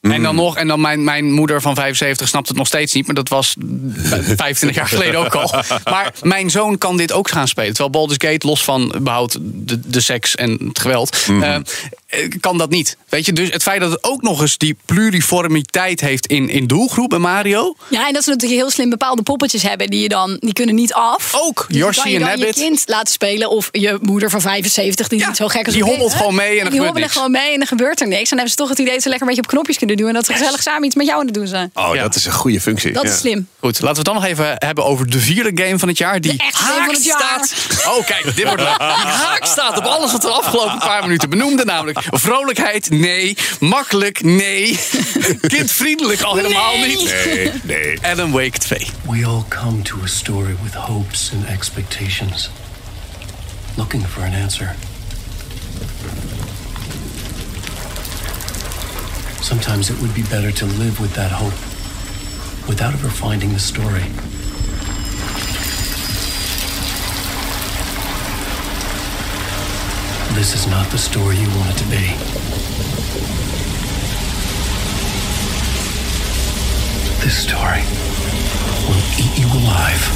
En 0.00 0.10
Mm. 0.16 0.22
dan 0.22 0.34
nog, 0.34 0.56
en 0.56 0.68
dan 0.68 0.80
mijn, 0.80 1.04
mijn 1.04 1.32
moeder 1.32 1.60
van 1.60 1.74
75 1.74 2.28
snapt 2.28 2.48
het 2.48 2.56
nog 2.56 2.66
steeds 2.66 2.92
niet, 2.94 3.06
maar 3.06 3.14
dat 3.14 3.28
was 3.28 3.56
25 4.36 4.74
jaar 4.74 4.88
geleden 4.88 5.20
ook 5.20 5.34
al. 5.34 5.54
Maar 5.84 6.12
mijn 6.22 6.50
zoon 6.50 6.78
kan 6.78 6.96
dit 6.96 7.12
ook 7.12 7.30
gaan 7.30 7.48
spelen. 7.48 7.68
Terwijl 7.68 7.90
Baldur's 7.90 8.30
Gate, 8.30 8.46
los 8.46 8.64
van 8.64 8.94
überhaupt 8.96 9.36
de, 9.42 9.80
de 9.90 10.00
seks 10.00 10.34
en 10.34 10.58
het 10.68 10.78
geweld, 10.78 11.26
Mhm. 11.26 11.42
eh, 11.42 11.56
kan 12.40 12.58
dat 12.58 12.70
niet. 12.70 12.96
Weet 13.08 13.26
je, 13.26 13.32
dus 13.32 13.50
het 13.52 13.62
feit 13.62 13.80
dat 13.80 13.90
het 13.90 14.04
ook 14.04 14.22
nog 14.22 14.40
eens 14.40 14.58
die 14.58 14.76
pluriformiteit 14.84 16.00
heeft 16.00 16.26
in, 16.26 16.48
in 16.48 16.66
doelgroep 16.66 17.08
bij 17.08 17.18
Mario. 17.18 17.74
Ja, 17.88 18.06
en 18.06 18.12
dat 18.12 18.24
ze 18.24 18.30
natuurlijk 18.30 18.60
heel 18.60 18.70
slim 18.70 18.90
bepaalde 18.90 19.22
poppetjes 19.22 19.62
hebben 19.62 19.86
die 19.90 20.02
je 20.02 20.08
dan 20.08 20.36
die 20.40 20.52
kunnen 20.52 20.74
niet 20.74 20.92
af. 20.94 21.32
Ook, 21.34 21.64
Dus 21.68 21.76
Yoshi 21.76 22.08
je 22.08 22.14
en 22.14 22.20
dan 22.20 22.28
Rabbit. 22.30 22.54
je 22.56 22.62
kind 22.62 22.82
laten 22.86 23.12
spelen 23.12 23.50
of 23.50 23.68
je 23.72 23.98
moeder 24.00 24.30
van 24.30 24.40
75 24.40 25.08
die 25.08 25.18
Ja, 25.18 25.26
niet 25.26 25.36
zo 25.36 25.48
gek 25.48 25.66
is. 25.66 25.72
die 25.72 25.82
hobbelt 25.84 26.14
gewoon 26.14 26.34
mee 26.34 26.58
en 26.58 26.64
er 26.64 26.70
die 26.70 26.80
gebeurt 26.80 26.98
niks. 27.00 27.12
gewoon 27.12 27.30
mee 27.30 27.54
en 27.54 27.60
er 27.60 27.66
gebeurt 27.66 28.00
er 28.00 28.06
niks. 28.08 28.28
Dan 28.28 28.38
hebben 28.38 28.50
ze 28.50 28.56
toch 28.56 28.68
het 28.68 28.78
idee 28.78 28.92
dat 28.92 29.02
ze 29.02 29.08
lekker 29.08 29.26
een 29.28 29.34
beetje 29.34 29.48
op 29.50 29.54
knopjes 29.56 29.78
kunnen 29.78 29.96
doen 29.96 30.08
en 30.08 30.14
dat 30.14 30.26
ze 30.26 30.32
gezellig 30.32 30.62
samen 30.62 30.84
iets 30.84 30.94
met 30.94 31.06
jou 31.06 31.18
aan 31.20 31.24
het 31.26 31.34
doen 31.34 31.46
zijn. 31.46 31.70
Oh, 31.74 31.94
Ja. 31.94 32.02
dat 32.02 32.14
is 32.14 32.24
een 32.24 32.32
goede 32.32 32.60
functie. 32.60 32.92
Dat 32.92 33.02
Ja. 33.02 33.08
is 33.10 33.18
slim. 33.18 33.48
Goed, 33.60 33.80
laten 33.80 33.88
we 33.90 33.96
het 33.96 34.04
dan 34.04 34.14
nog 34.14 34.24
even 34.24 34.54
hebben 34.58 34.84
over 34.84 35.10
de 35.10 35.18
vierde 35.20 35.62
game 35.64 35.78
van 35.78 35.88
het 35.88 35.98
jaar. 35.98 36.20
Die 36.20 36.36
jaar. 36.36 36.94
staat. 36.94 37.54
Oh, 37.86 38.06
kijk, 38.06 38.36
dit 38.36 38.44
wordt. 38.44 38.62
Die 38.62 38.68
haak 39.10 39.44
staat 39.46 39.78
op 39.78 39.84
alles 39.84 40.12
wat 40.12 40.22
we 40.22 40.28
de 40.28 40.34
afgelopen 40.34 40.78
paar 40.78 41.02
minuten 41.02 41.30
benoemden. 41.30 41.66
Namelijk 41.66 41.98
vrolijkheid, 42.10 42.90
nee. 42.90 43.36
Makkelijk, 43.60 44.22
nee. 44.22 44.78
Kindvriendelijk 45.56 46.20
al 46.22 46.36
helemaal 46.36 46.76
Nee. 46.78 46.86
niet. 46.96 47.14
Nee, 47.24 47.50
nee. 47.62 47.98
Alan 48.02 48.30
Wake 48.32 48.58
2. 48.58 48.86
We 49.08 49.26
all 49.26 49.44
come 49.48 49.82
to 49.82 49.96
a 50.04 50.06
story 50.06 50.56
with 50.62 50.74
hopes 50.74 51.30
and 51.34 51.46
expectations, 51.46 52.50
looking 53.76 54.06
for 54.06 54.22
an 54.22 54.32
answer. 54.34 54.74
Sometimes 59.40 59.90
it 59.90 59.98
would 60.00 60.14
be 60.14 60.22
better 60.30 60.52
to 60.52 60.66
live 60.66 61.00
with 61.00 61.12
that 61.14 61.30
hope 61.30 61.54
without 62.68 62.92
ever 62.94 63.08
finding 63.10 63.52
the 63.52 63.58
story. 63.58 64.04
This 70.40 70.54
is 70.54 70.66
not 70.66 70.90
the 70.90 70.96
story 70.96 71.36
you 71.36 71.48
want 71.56 71.70
it 71.70 71.76
to 71.76 71.84
be. 71.84 72.14
This 77.22 77.42
story 77.42 77.82
will 78.88 79.02
eat 79.18 79.36
you 79.36 79.50
alive. 79.50 80.10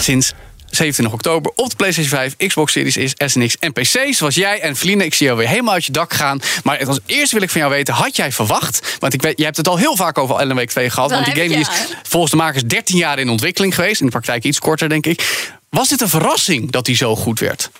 Sinds 0.00 0.32
27 0.70 1.12
oktober 1.12 1.52
op 1.54 1.70
de 1.70 1.76
PlayStation 1.76 2.18
5, 2.18 2.36
Xbox 2.36 2.72
Series 2.72 2.96
is, 2.96 3.12
SNX 3.16 3.56
en 3.58 3.72
PC. 3.72 4.14
Zoals 4.14 4.34
jij 4.34 4.60
en 4.60 4.76
Feline, 4.76 5.04
ik 5.04 5.14
zie 5.14 5.26
jou 5.26 5.38
weer 5.38 5.48
helemaal 5.48 5.74
uit 5.74 5.84
je 5.84 5.92
dak 5.92 6.12
gaan. 6.12 6.40
Maar 6.64 6.86
als 6.86 6.98
eerste 7.06 7.34
wil 7.34 7.44
ik 7.44 7.50
van 7.50 7.60
jou 7.60 7.72
weten, 7.72 7.94
had 7.94 8.16
jij 8.16 8.32
verwacht... 8.32 8.96
want 8.98 9.14
ik 9.14 9.22
weet, 9.22 9.36
jij 9.36 9.46
hebt 9.46 9.56
het 9.56 9.68
al 9.68 9.76
heel 9.76 9.96
vaak 9.96 10.18
over 10.18 10.34
Alan 10.34 10.56
Wake 10.56 10.70
2 10.70 10.90
gehad... 10.90 11.08
Dat 11.08 11.18
want 11.18 11.34
die 11.34 11.42
game 11.42 11.58
ja. 11.58 11.60
is 11.60 11.68
volgens 12.02 12.32
de 12.32 12.38
makers 12.38 12.64
13 12.64 12.96
jaar 12.96 13.18
in 13.18 13.28
ontwikkeling 13.28 13.74
geweest. 13.74 14.00
In 14.00 14.06
de 14.06 14.12
praktijk 14.12 14.44
iets 14.44 14.58
korter, 14.58 14.88
denk 14.88 15.06
ik. 15.06 15.48
Was 15.70 15.88
dit 15.88 16.00
een 16.00 16.08
verrassing 16.08 16.70
dat 16.70 16.84
die 16.84 16.96
zo 16.96 17.16
goed 17.16 17.38
werd? 17.40 17.70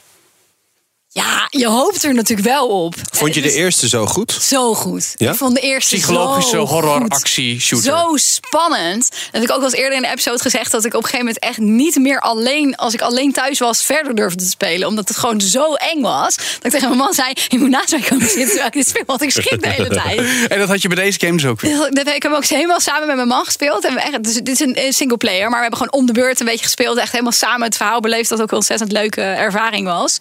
Ja, 1.15 1.47
je 1.51 1.67
hoopt 1.67 2.05
er 2.05 2.15
natuurlijk 2.15 2.49
wel 2.49 2.69
op. 2.69 2.95
Vond 3.11 3.35
je 3.35 3.41
de 3.41 3.49
is 3.49 3.55
eerste 3.55 3.89
zo 3.89 4.07
goed? 4.07 4.33
Zo 4.33 4.75
goed. 4.75 5.13
Ja? 5.17 5.31
Ik 5.31 5.37
vond 5.37 5.55
de 5.55 5.61
eerste 5.61 5.95
Psychologische 5.97 6.51
zo 6.51 6.67
horror, 6.67 7.01
goed. 7.01 7.11
actie, 7.11 7.61
shooter. 7.61 7.99
Zo 7.99 8.17
spannend. 8.17 9.11
Dat 9.11 9.29
heb 9.31 9.43
ik 9.43 9.51
ook 9.51 9.57
wel 9.57 9.65
eens 9.65 9.75
eerder 9.75 9.97
in 9.97 10.03
de 10.03 10.09
episode 10.09 10.39
gezegd 10.39 10.71
dat 10.71 10.85
ik 10.85 10.95
op 10.95 11.03
een 11.03 11.09
gegeven 11.09 11.27
moment 11.27 11.45
echt 11.45 11.59
niet 11.59 11.97
meer 11.97 12.21
alleen, 12.21 12.77
als 12.77 12.95
ik 12.95 13.01
alleen 13.01 13.33
thuis 13.33 13.59
was, 13.59 13.85
verder 13.85 14.15
durfde 14.15 14.45
te 14.45 14.51
spelen. 14.51 14.89
Omdat 14.89 15.09
het 15.09 15.17
gewoon 15.17 15.41
zo 15.41 15.75
eng 15.75 16.01
was. 16.01 16.37
Dat 16.37 16.65
ik 16.65 16.71
tegen 16.71 16.89
mijn 16.89 17.01
man 17.01 17.15
zei: 17.15 17.33
Je 17.49 17.59
moet 17.59 17.71
naast 17.71 17.91
mij 17.91 18.01
komen 18.01 18.29
zitten 18.29 18.47
terwijl 18.47 18.67
ik 18.67 18.73
dit 18.73 18.89
speel, 18.89 19.03
want 19.07 19.23
ik 19.23 19.31
schrik 19.31 19.63
de 19.63 19.69
hele 19.69 19.89
tijd. 19.89 20.21
En 20.55 20.59
dat 20.59 20.69
had 20.69 20.83
je 20.83 20.89
bij 20.89 21.05
deze 21.05 21.19
game 21.19 21.33
dus 21.33 21.47
ook 21.47 21.61
weer. 21.61 21.77
Dat 21.77 22.07
heb 22.07 22.15
ik 22.15 22.23
hem 22.23 22.35
ook 22.35 22.45
helemaal 22.45 22.81
samen 22.81 23.07
met 23.07 23.17
mijn 23.17 23.29
man 23.29 23.45
gespeeld. 23.45 23.85
En 23.85 23.95
we 23.95 24.01
echt, 24.01 24.25
dus 24.25 24.35
dit 24.35 24.49
is 24.49 24.61
een, 24.61 24.85
een 24.85 24.93
single 24.93 25.17
player, 25.17 25.51
maar 25.51 25.61
we 25.61 25.67
hebben 25.69 25.79
gewoon 25.79 25.93
om 25.93 26.07
de 26.07 26.13
beurt 26.13 26.41
een 26.41 26.47
beetje 26.47 26.65
gespeeld. 26.65 26.99
Echt 26.99 27.13
helemaal 27.13 27.33
samen 27.33 27.67
het 27.67 27.77
verhaal 27.77 28.01
beleefd. 28.01 28.29
Dat 28.29 28.43
ook 28.43 28.51
een 28.51 28.57
ontzettend 28.57 28.93
leuke 28.93 29.23
ervaring 29.23 29.87
was. 29.87 30.19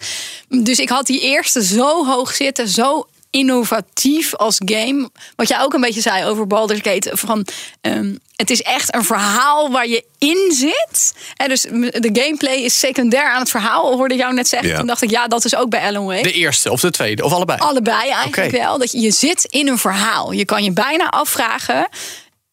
Dus 0.48 0.78
ik 0.84 0.90
had 0.90 1.06
die 1.06 1.20
eerste 1.20 1.64
zo 1.64 2.06
hoog 2.06 2.34
zitten, 2.34 2.68
zo 2.68 3.06
innovatief 3.30 4.34
als 4.34 4.60
game. 4.64 5.10
Wat 5.36 5.48
jij 5.48 5.60
ook 5.60 5.74
een 5.74 5.80
beetje 5.80 6.00
zei 6.00 6.24
over 6.24 6.46
Baldur's 6.46 6.80
Gate. 6.82 7.10
Van, 7.16 7.46
ehm, 7.80 8.14
het 8.36 8.50
is 8.50 8.62
echt 8.62 8.94
een 8.94 9.04
verhaal 9.04 9.70
waar 9.70 9.88
je 9.88 10.04
in 10.18 10.52
zit. 10.52 11.14
En 11.36 11.48
dus 11.48 11.60
de 11.60 12.10
gameplay 12.12 12.54
is 12.54 12.78
secundair 12.78 13.30
aan 13.30 13.40
het 13.40 13.50
verhaal, 13.50 13.96
hoorde 13.96 14.14
ik 14.14 14.20
jou 14.20 14.34
net 14.34 14.48
zeggen. 14.48 14.68
Ja. 14.68 14.76
Toen 14.76 14.86
dacht 14.86 15.02
ik, 15.02 15.10
ja, 15.10 15.28
dat 15.28 15.44
is 15.44 15.56
ook 15.56 15.68
bij 15.68 15.80
Alan 15.80 16.06
Wake. 16.06 16.22
De 16.22 16.32
eerste 16.32 16.70
of 16.70 16.80
de 16.80 16.90
tweede, 16.90 17.24
of 17.24 17.32
allebei? 17.32 17.58
Allebei 17.58 18.10
eigenlijk 18.10 18.52
wel. 18.52 18.78
Dat 18.78 18.92
je, 18.92 19.00
je 19.00 19.10
zit 19.10 19.44
in 19.44 19.68
een 19.68 19.78
verhaal. 19.78 20.32
Je 20.32 20.44
kan 20.44 20.64
je 20.64 20.72
bijna 20.72 21.08
afvragen. 21.08 21.88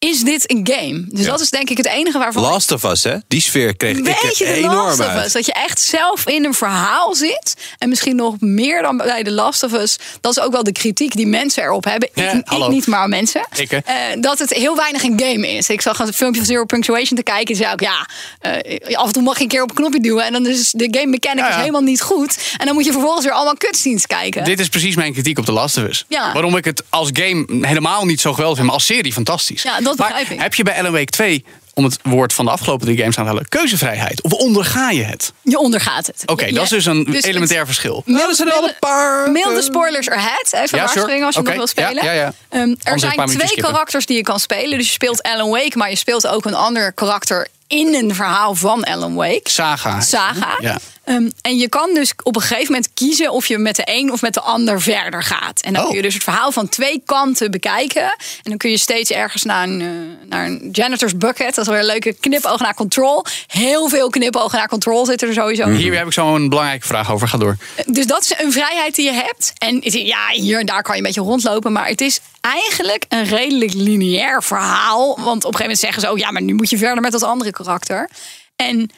Is 0.02 0.20
dit 0.20 0.50
een 0.50 0.68
game? 0.72 1.04
Dus 1.08 1.24
Ja. 1.24 1.30
dat 1.30 1.40
is 1.40 1.50
denk 1.50 1.70
ik 1.70 1.76
het 1.76 1.86
enige 1.86 2.18
waarvan. 2.18 2.42
Last 2.42 2.72
of 2.72 2.84
Us, 2.84 3.04
hè? 3.04 3.16
Die 3.28 3.40
sfeer 3.40 3.76
kreeg 3.76 3.96
ik 3.96 4.04
beetje 4.04 4.44
er 4.44 4.54
de 4.54 4.58
enorm 4.58 4.76
Last 4.76 5.00
of 5.00 5.06
uit. 5.06 5.26
Us. 5.26 5.32
Dat 5.32 5.46
je 5.46 5.52
echt 5.52 5.80
zelf 5.80 6.26
in 6.26 6.44
een 6.44 6.54
verhaal 6.54 7.14
zit. 7.14 7.54
En 7.78 7.88
misschien 7.88 8.16
nog 8.16 8.34
meer 8.40 8.82
dan 8.82 8.96
bij 8.96 9.22
de 9.22 9.30
Last 9.30 9.62
of 9.62 9.72
Us. 9.72 9.96
Dat 10.20 10.36
is 10.36 10.42
ook 10.42 10.52
wel 10.52 10.62
de 10.62 10.72
kritiek 10.72 11.16
die 11.16 11.26
mensen 11.26 11.62
erop 11.62 11.84
hebben. 11.84 12.08
Ja, 12.14 12.32
ik, 12.32 12.68
niet, 12.68 12.86
maar 12.86 13.08
mensen. 13.08 13.46
Ik? 13.54 13.72
Eh, 13.72 13.94
dat 14.20 14.38
het 14.38 14.52
heel 14.52 14.76
weinig 14.76 15.02
een 15.02 15.20
game 15.24 15.48
is. 15.48 15.68
Ik 15.68 15.80
zag 15.80 15.98
een 15.98 16.12
filmpje 16.12 16.40
van 16.40 16.50
Zero 16.50 16.64
Punctuation 16.64 17.16
te 17.16 17.22
kijken. 17.22 17.46
En 17.54 17.56
zei 17.56 17.72
ook, 17.72 17.80
ja, 17.80 18.08
eh, 18.40 18.96
af 18.96 19.06
en 19.06 19.12
toe 19.12 19.22
mag 19.22 19.36
je 19.36 19.42
een 19.42 19.48
keer 19.48 19.62
op 19.62 19.68
een 19.68 19.74
knopje 19.76 20.00
duwen. 20.00 20.24
En 20.24 20.32
dan 20.32 20.46
is 20.46 20.70
de 20.70 20.88
game 20.90 21.06
mechanic 21.06 21.38
Ja, 21.38 21.44
ja. 21.48 21.54
is 21.54 21.60
helemaal 21.60 21.80
niet 21.80 22.00
goed. 22.02 22.38
En 22.58 22.66
dan 22.66 22.74
moet 22.74 22.84
je 22.84 22.92
vervolgens 22.92 23.24
weer 23.24 23.34
allemaal 23.34 23.56
cutscenes 23.56 24.06
kijken. 24.06 24.44
Dit 24.44 24.60
is 24.60 24.68
precies 24.68 24.96
mijn 24.96 25.12
kritiek 25.12 25.38
op 25.38 25.44
The 25.44 25.52
Last 25.52 25.76
of 25.76 25.84
Us. 25.84 26.04
Waarom 26.08 26.56
ik 26.56 26.64
het 26.64 26.82
als 26.88 27.10
game 27.12 27.66
helemaal 27.66 28.04
niet 28.04 28.20
zo 28.20 28.30
geweldig 28.32 28.54
vind, 28.56 28.66
maar 28.66 28.76
als 28.76 28.86
serie 28.86 29.12
fantastisch. 29.12 29.62
Ja, 29.62 29.80
dat 29.96 30.08
maar 30.08 30.18
begrijp 30.18 30.30
ik. 30.38 30.40
heb 30.42 30.54
je 30.54 30.62
bij 30.62 30.78
Alan 30.78 30.92
Wake 30.92 31.04
2, 31.04 31.44
om 31.74 31.84
het 31.84 31.98
woord 32.02 32.32
van 32.32 32.44
de 32.44 32.50
afgelopen 32.50 32.86
drie 32.86 32.98
games 32.98 33.16
aan 33.18 33.24
te 33.24 33.30
halen, 33.30 33.48
keuzevrijheid? 33.48 34.22
Of 34.22 34.32
onderga 34.32 34.90
je 34.90 35.02
het? 35.02 35.32
Je 35.42 35.58
ondergaat 35.58 36.06
het. 36.06 36.22
Oké, 36.26 36.52
dat 36.52 36.62
is 36.64 36.68
dus 36.68 36.84
een 36.84 37.04
dus 37.04 37.14
het- 37.14 37.24
elementair 37.24 37.66
verschil. 37.66 38.02
Milde, 38.06 38.28
er 38.28 38.34
zijn 38.34 38.48
wel 38.48 38.62
een 38.68 38.74
paar, 38.78 39.30
milde 39.30 39.56
eh, 39.56 39.62
spoilers 39.62 40.08
ahead. 40.10 40.52
Even 40.52 40.68
Ja, 40.70 40.76
waarschuwing 40.84 41.10
sure. 41.12 41.24
als 41.26 41.34
je 41.34 41.42
nog 41.42 41.54
wil 41.54 41.66
spelen. 41.66 42.04
ja. 42.14 42.32
Ehm, 42.48 42.74
er 42.82 42.98
zijn 42.98 43.26
twee 43.26 43.54
karakters 43.62 44.06
die 44.06 44.16
je 44.16 44.22
kan 44.22 44.40
spelen. 44.40 44.78
Dus 44.78 44.86
je 44.86 44.92
speelt 44.92 45.22
Alan 45.22 45.50
Wake, 45.50 45.78
maar 45.78 45.90
je 45.90 45.96
speelt 45.96 46.26
ook 46.26 46.44
een 46.44 46.54
ander 46.54 46.92
karakter 46.92 47.48
in 47.66 47.94
een 47.94 48.14
verhaal 48.14 48.54
van 48.54 48.84
Alan 48.84 49.14
Wake. 49.14 49.40
Saga. 49.50 50.00
Saga. 50.00 50.56
Ja. 50.60 50.78
Ehm, 51.04 51.30
en 51.40 51.56
je 51.56 51.68
kan 51.68 51.94
dus 51.94 52.12
op 52.22 52.36
een 52.36 52.42
gegeven 52.42 52.72
moment 52.72 52.90
kiezen 52.94 53.32
of 53.32 53.46
je 53.46 53.58
met 53.58 53.76
de 53.76 53.82
een 53.84 54.12
of 54.12 54.20
met 54.22 54.34
de 54.34 54.40
ander 54.40 54.80
verder 54.80 55.22
gaat. 55.22 55.60
En 55.60 55.72
dan 55.72 55.82
Oh. 55.82 55.88
kun 55.88 55.96
je 55.96 56.02
dus 56.02 56.14
het 56.14 56.22
verhaal 56.22 56.52
van 56.52 56.68
twee 56.68 57.02
kanten 57.04 57.50
bekijken. 57.50 58.02
En 58.02 58.16
dan 58.42 58.56
kun 58.56 58.70
je 58.70 58.78
steeds 58.78 59.10
ergens 59.10 59.42
naar 59.42 59.62
een, 59.68 59.80
eh, 59.80 60.28
naar 60.28 60.46
een 60.46 60.68
janitor's 60.72 61.16
bucket. 61.16 61.54
Dat 61.54 61.64
is 61.64 61.70
weer 61.70 61.78
een 61.80 61.86
leuke 61.86 62.12
knipoog 62.12 62.60
naar 62.60 62.74
control. 62.74 63.24
Heel 63.46 63.88
veel 63.88 64.08
knipogen 64.10 64.58
naar 64.58 64.68
control 64.68 65.06
zitten 65.06 65.28
er 65.28 65.34
sowieso. 65.34 65.68
Hier 65.68 65.96
heb 65.96 66.06
ik 66.06 66.12
zo 66.12 66.34
een 66.34 66.48
belangrijke 66.48 66.86
vraag 66.86 67.12
over. 67.12 67.28
Ga 67.28 67.38
door. 67.38 67.56
Dus 67.86 68.06
dat 68.06 68.22
is 68.22 68.34
een 68.38 68.52
vrijheid 68.52 68.94
die 68.94 69.04
je 69.04 69.12
hebt. 69.12 69.52
En 69.58 69.78
ja, 69.82 70.28
hier 70.30 70.58
en 70.58 70.66
daar 70.66 70.82
kan 70.82 70.92
je 70.94 71.00
een 71.00 71.06
beetje 71.06 71.20
rondlopen. 71.20 71.72
Maar 71.72 71.86
het 71.86 72.00
is 72.00 72.20
eigenlijk 72.40 73.04
een 73.08 73.24
redelijk 73.24 73.72
lineair 73.74 74.42
verhaal. 74.42 75.06
Want 75.06 75.18
op 75.18 75.34
een 75.34 75.40
gegeven 75.40 75.60
moment 75.60 75.78
zeggen 75.78 76.00
ze 76.02 76.08
ook... 76.08 76.18
ja, 76.18 76.30
maar 76.30 76.42
nu 76.42 76.54
moet 76.54 76.70
je 76.70 76.78
verder 76.78 77.02
met 77.02 77.12
dat 77.12 77.22
andere 77.22 77.50
karakter. 77.50 78.08
En 78.56 78.90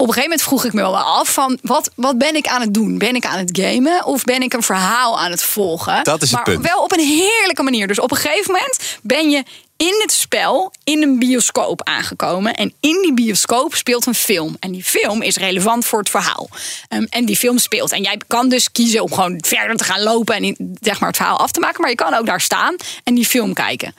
op 0.00 0.06
een 0.06 0.12
gegeven 0.14 0.30
moment 0.30 0.42
vroeg 0.48 0.64
ik 0.64 0.72
me 0.72 0.80
wel 0.80 0.98
af 0.98 1.32
van... 1.32 1.58
wat, 1.62 1.90
wat 1.94 2.18
ben 2.18 2.34
ik 2.34 2.46
aan 2.46 2.60
het 2.60 2.74
doen? 2.74 2.98
Ben 2.98 3.14
ik 3.14 3.26
aan 3.26 3.38
het 3.38 3.58
gamen 3.62 4.04
of 4.04 4.24
ben 4.24 4.42
ik 4.42 4.52
een 4.52 4.62
verhaal 4.62 5.20
aan 5.20 5.30
het 5.30 5.42
volgen? 5.42 6.04
Dat 6.04 6.22
is 6.22 6.30
het 6.30 6.36
maar 6.36 6.44
punt. 6.54 6.66
wel 6.68 6.82
op 6.82 6.92
een 6.92 7.06
heerlijke 7.06 7.62
manier. 7.62 7.86
Dus 7.86 7.98
op 8.00 8.10
een 8.10 8.16
gegeven 8.16 8.52
moment 8.52 8.98
ben 9.02 9.30
je 9.30 9.42
in 9.76 9.98
het 10.00 10.12
spel 10.12 10.72
in 10.84 11.02
een 11.02 11.18
bioscoop 11.18 11.82
aangekomen. 11.82 12.54
En 12.54 12.72
in 12.80 12.98
die 13.02 13.14
bioscoop 13.14 13.74
speelt 13.74 14.06
een 14.06 14.14
film. 14.14 14.56
En 14.60 14.72
die 14.72 14.84
film 14.84 15.22
is 15.22 15.36
relevant 15.36 15.84
voor 15.84 15.98
het 15.98 16.10
verhaal. 16.10 16.48
Ehm, 16.88 17.04
en 17.10 17.24
die 17.24 17.36
film 17.36 17.58
speelt. 17.58 17.92
En 17.92 18.02
jij 18.02 18.20
kan 18.26 18.48
dus 18.48 18.72
kiezen 18.72 19.02
om 19.02 19.12
gewoon 19.12 19.38
verder 19.46 19.76
te 19.76 19.84
gaan 19.84 20.02
lopen 20.02 20.34
en 20.34 20.44
in- 20.44 20.76
zeg 20.80 21.00
maar, 21.00 21.08
het 21.08 21.16
verhaal 21.18 21.38
af 21.38 21.50
te 21.50 21.60
maken. 21.60 21.80
Maar 21.80 21.90
je 21.90 21.96
kan 21.96 22.14
ook 22.14 22.26
daar 22.26 22.40
staan 22.40 22.76
en 23.04 23.14
die 23.14 23.26
film 23.26 23.52
kijken. 23.54 23.94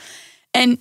En 0.51 0.79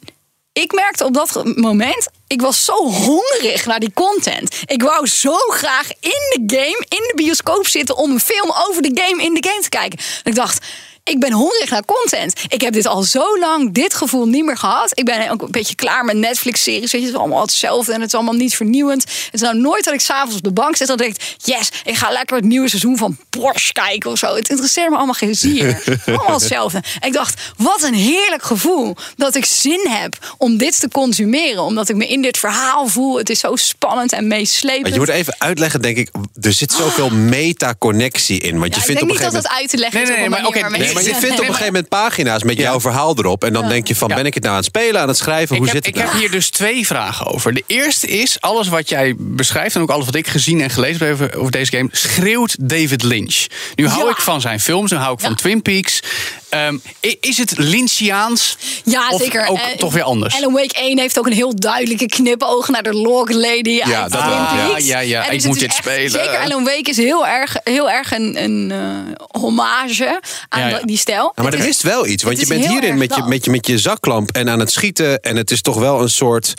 ik 0.63 0.73
merkte 0.73 1.05
op 1.05 1.15
dat 1.15 1.57
moment, 1.57 2.09
ik 2.27 2.41
was 2.41 2.65
zo 2.65 2.77
hongerig 2.91 3.67
naar 3.67 3.81
die 3.81 3.93
content. 3.95 4.63
Ik 4.65 4.83
wou 4.83 5.07
zo 5.07 5.37
graag 5.37 5.89
in 6.01 6.41
de 6.41 6.57
game, 6.57 6.85
in 6.89 7.05
de 7.07 7.13
bioscoop 7.17 7.67
zitten 7.67 7.97
om 7.97 8.11
een 8.11 8.21
film 8.21 8.53
over 8.69 8.83
de 8.83 9.01
game 9.03 9.23
in 9.23 9.35
de 9.35 9.49
game 9.49 9.63
te 9.63 9.69
kijken. 9.69 9.99
Ik 10.23 10.35
dacht, 10.35 10.67
ik 11.09 11.21
ben 11.21 11.33
hongerig 11.33 11.71
naar 11.71 11.85
content. 11.85 12.41
Ik 12.49 12.61
heb 12.61 12.73
dit 12.73 12.87
al 12.87 13.03
zo 13.03 13.39
lang, 13.39 13.73
dit 13.73 13.95
gevoel 13.95 14.27
niet 14.27 14.45
meer 14.45 14.57
gehad. 14.57 14.91
Ik 14.95 15.05
ben 15.05 15.31
ook 15.31 15.43
een 15.43 15.51
beetje 15.51 15.75
klaar 15.75 16.05
met 16.05 16.17
Netflix-series. 16.17 16.93
Weet 16.93 17.01
je, 17.01 17.07
het 17.07 17.09
is 17.17 17.21
allemaal 17.21 17.41
hetzelfde 17.43 17.93
en 17.93 18.01
het 18.01 18.09
is 18.09 18.15
allemaal 18.15 18.35
niet 18.35 18.55
vernieuwend. 18.57 19.03
Het 19.03 19.29
is 19.35 19.41
nou 19.41 19.59
nooit 19.59 19.85
dat 19.85 19.95
ik 19.95 20.01
s'avonds 20.01 20.37
op 20.37 20.43
de 20.43 20.53
bank 20.53 20.77
zit 20.77 20.89
en 20.89 20.97
denk: 20.97 21.17
yes, 21.45 21.69
ik 21.85 21.95
ga 21.95 22.11
lekker 22.11 22.37
het 22.37 22.45
nieuwe 22.45 22.69
seizoen 22.69 22.97
van 22.97 23.19
Porsche 23.31 23.73
kijken 23.73 24.11
of 24.11 24.19
zo. 24.19 24.35
Het 24.35 24.49
interesseert 24.49 24.91
me 24.91 24.97
allemaal 24.97 25.15
geen 25.15 25.35
zier. 25.35 25.83
allemaal 26.07 26.39
hetzelfde. 26.39 26.83
En 27.01 27.09
ik 27.09 27.13
dacht, 27.13 27.41
wat 27.57 27.83
een 27.83 27.95
heerlijk 27.95 28.43
gevoel 28.43 28.97
dat 29.17 29.35
ik 29.35 29.45
zin 29.45 29.87
heb 29.89 30.35
om 30.39 30.57
dit 30.57 30.81
te 30.81 30.89
consumeren. 30.89 31.63
Omdat 31.63 31.89
ik 31.89 31.97
me 31.97 32.07
in 32.07 32.23
dit 32.23 32.39
verhaal 32.39 32.87
voel. 32.87 33.19
Het 33.19 33.31
is 33.31 33.41
zo 33.41 33.57
spannend 33.57 34.13
en 34.13 34.27
meeslepend. 34.27 34.83
Maar 34.83 34.93
je 34.93 34.99
moet 34.99 35.09
even 35.09 35.35
uitleggen, 35.39 35.83
denk 35.83 35.97
ik. 35.97 36.11
Er 36.41 36.53
zit 36.53 36.73
zoveel 36.73 37.11
meta-connectie 37.11 38.41
in. 38.41 38.59
Want 38.59 38.75
Ja, 38.75 38.81
je 38.83 38.91
ik 38.91 38.97
vindt 38.97 39.01
denk 39.01 39.03
op 39.03 39.09
een 39.09 39.09
niet 39.09 39.33
dat 39.33 39.33
het 39.33 39.43
moment. 39.43 39.61
uit 39.61 39.71
te 39.71 39.77
leggen 39.77 40.01
Nee, 40.01 40.11
is 40.11 40.17
nee, 40.19 40.29
maar 40.29 40.43
manier 40.43 40.61
waarmee 40.61 40.81
Nee, 40.81 40.89
je 40.89 40.95
maar 41.05 41.15
je 41.15 41.21
vindt 41.21 41.35
op 41.35 41.39
een 41.41 41.45
gegeven 41.55 41.67
moment 41.73 41.89
pagina's 41.89 42.43
met 42.43 42.57
jouw 42.59 42.81
verhaal 42.81 43.15
erop. 43.19 43.45
En 43.45 43.53
dan 43.53 43.69
denk 43.69 43.89
je 43.89 43.97
van, 43.97 44.09
ben 44.09 44.27
ik 44.27 44.35
het 44.35 44.43
nou 44.43 44.55
aan 44.55 44.61
het 44.63 44.69
spelen, 44.75 45.01
aan 45.01 45.09
het 45.09 45.17
schrijven? 45.17 45.57
Hoe 45.57 45.67
ik 45.67 45.73
heb, 45.73 45.85
zit 45.85 45.87
het 45.87 45.97
ik 45.97 46.01
nou? 46.03 46.11
heb 46.15 46.21
hier 46.21 46.31
dus 46.31 46.51
twee 46.51 46.87
vragen 46.87 47.27
over. 47.27 47.55
De 47.55 47.65
eerste 47.67 48.07
is, 48.07 48.41
alles 48.41 48.69
wat 48.69 48.89
jij 48.89 49.15
beschrijft... 49.19 49.75
en 49.75 49.81
ook 49.81 49.91
alles 49.91 50.07
wat 50.07 50.15
ik 50.15 50.27
gezien 50.27 50.61
en 50.61 50.71
gelezen 50.71 51.07
heb 51.07 51.35
over, 51.37 51.51
deze 51.51 51.77
game... 51.77 51.89
schreeuwt 51.93 52.57
David 52.61 53.03
Lynch. 53.03 53.47
Nu 53.75 53.87
hou 53.89 54.05
Ja. 54.05 54.11
ik 54.11 54.17
van 54.21 54.41
zijn 54.41 54.61
films, 54.61 54.91
nu 54.91 54.97
hou 54.97 55.13
ik 55.13 55.21
van. 55.21 55.35
Twin 55.35 55.63
Peaks. 55.63 56.01
Ehm, 56.49 56.77
is 57.21 57.39
het 57.39 57.53
Lynchiaans? 57.59 58.57
Ja, 58.85 59.09
of 59.11 59.21
zeker. 59.23 59.47
ook 59.47 59.57
Eh, 59.59 59.65
toch 59.77 59.93
weer 59.93 60.03
anders? 60.03 60.35
Alan 60.35 60.53
Wake 60.53 60.75
1 60.81 60.99
heeft 60.99 61.19
ook 61.19 61.27
een 61.27 61.33
heel 61.33 61.55
duidelijke 61.55 62.07
knipoog 62.07 62.69
naar 62.69 62.83
de 62.83 62.93
Log 62.93 63.31
Lady. 63.31 63.71
Ja, 63.71 64.03
uit 64.03 64.13
dat 64.13 64.21
ja. 64.21 64.67
Peaks. 64.67 64.87
Ja, 64.87 64.99
ja, 64.99 65.27
En 65.27 65.33
ik 65.33 65.39
dus 65.39 65.47
moet 65.47 65.61
het 65.61 65.71
is 65.71 65.77
dit 65.77 65.87
echt- 65.87 65.95
spelen. 65.95 66.11
Zeker, 66.11 66.39
Alan 66.39 66.65
Wake 66.65 66.91
is 66.91 66.97
heel 66.97 67.27
erg, 67.27 67.57
heel 67.65 67.91
erg 67.91 68.13
een, 68.13 68.43
een 68.45 68.71
eh, 68.71 69.41
hommage 69.41 70.21
aan 70.49 70.61
Ja, 70.61 70.69
ja. 70.69 70.81
Die 70.89 70.97
stijl. 70.99 71.23
Ja, 71.25 71.43
maar 71.43 71.45
Het 71.45 71.55
er 71.55 71.61
is- 71.61 71.67
mist 71.67 71.83
wel 71.83 72.07
iets. 72.07 72.23
Want 72.23 72.41
je 72.41 72.47
bent 72.47 72.67
hierin 72.67 72.99
met 72.99 73.15
je, 73.15 73.23
met, 73.23 73.45
je, 73.45 73.51
met 73.51 73.67
je 73.67 73.79
zaklamp 73.79 74.31
en 74.31 74.49
aan 74.49 74.59
het 74.59 74.71
schieten. 74.73 75.21
En 75.21 75.37
het 75.37 75.51
is 75.51 75.63
toch 75.63 75.77
wel 75.79 76.01
een 76.01 76.11
soort... 76.11 76.55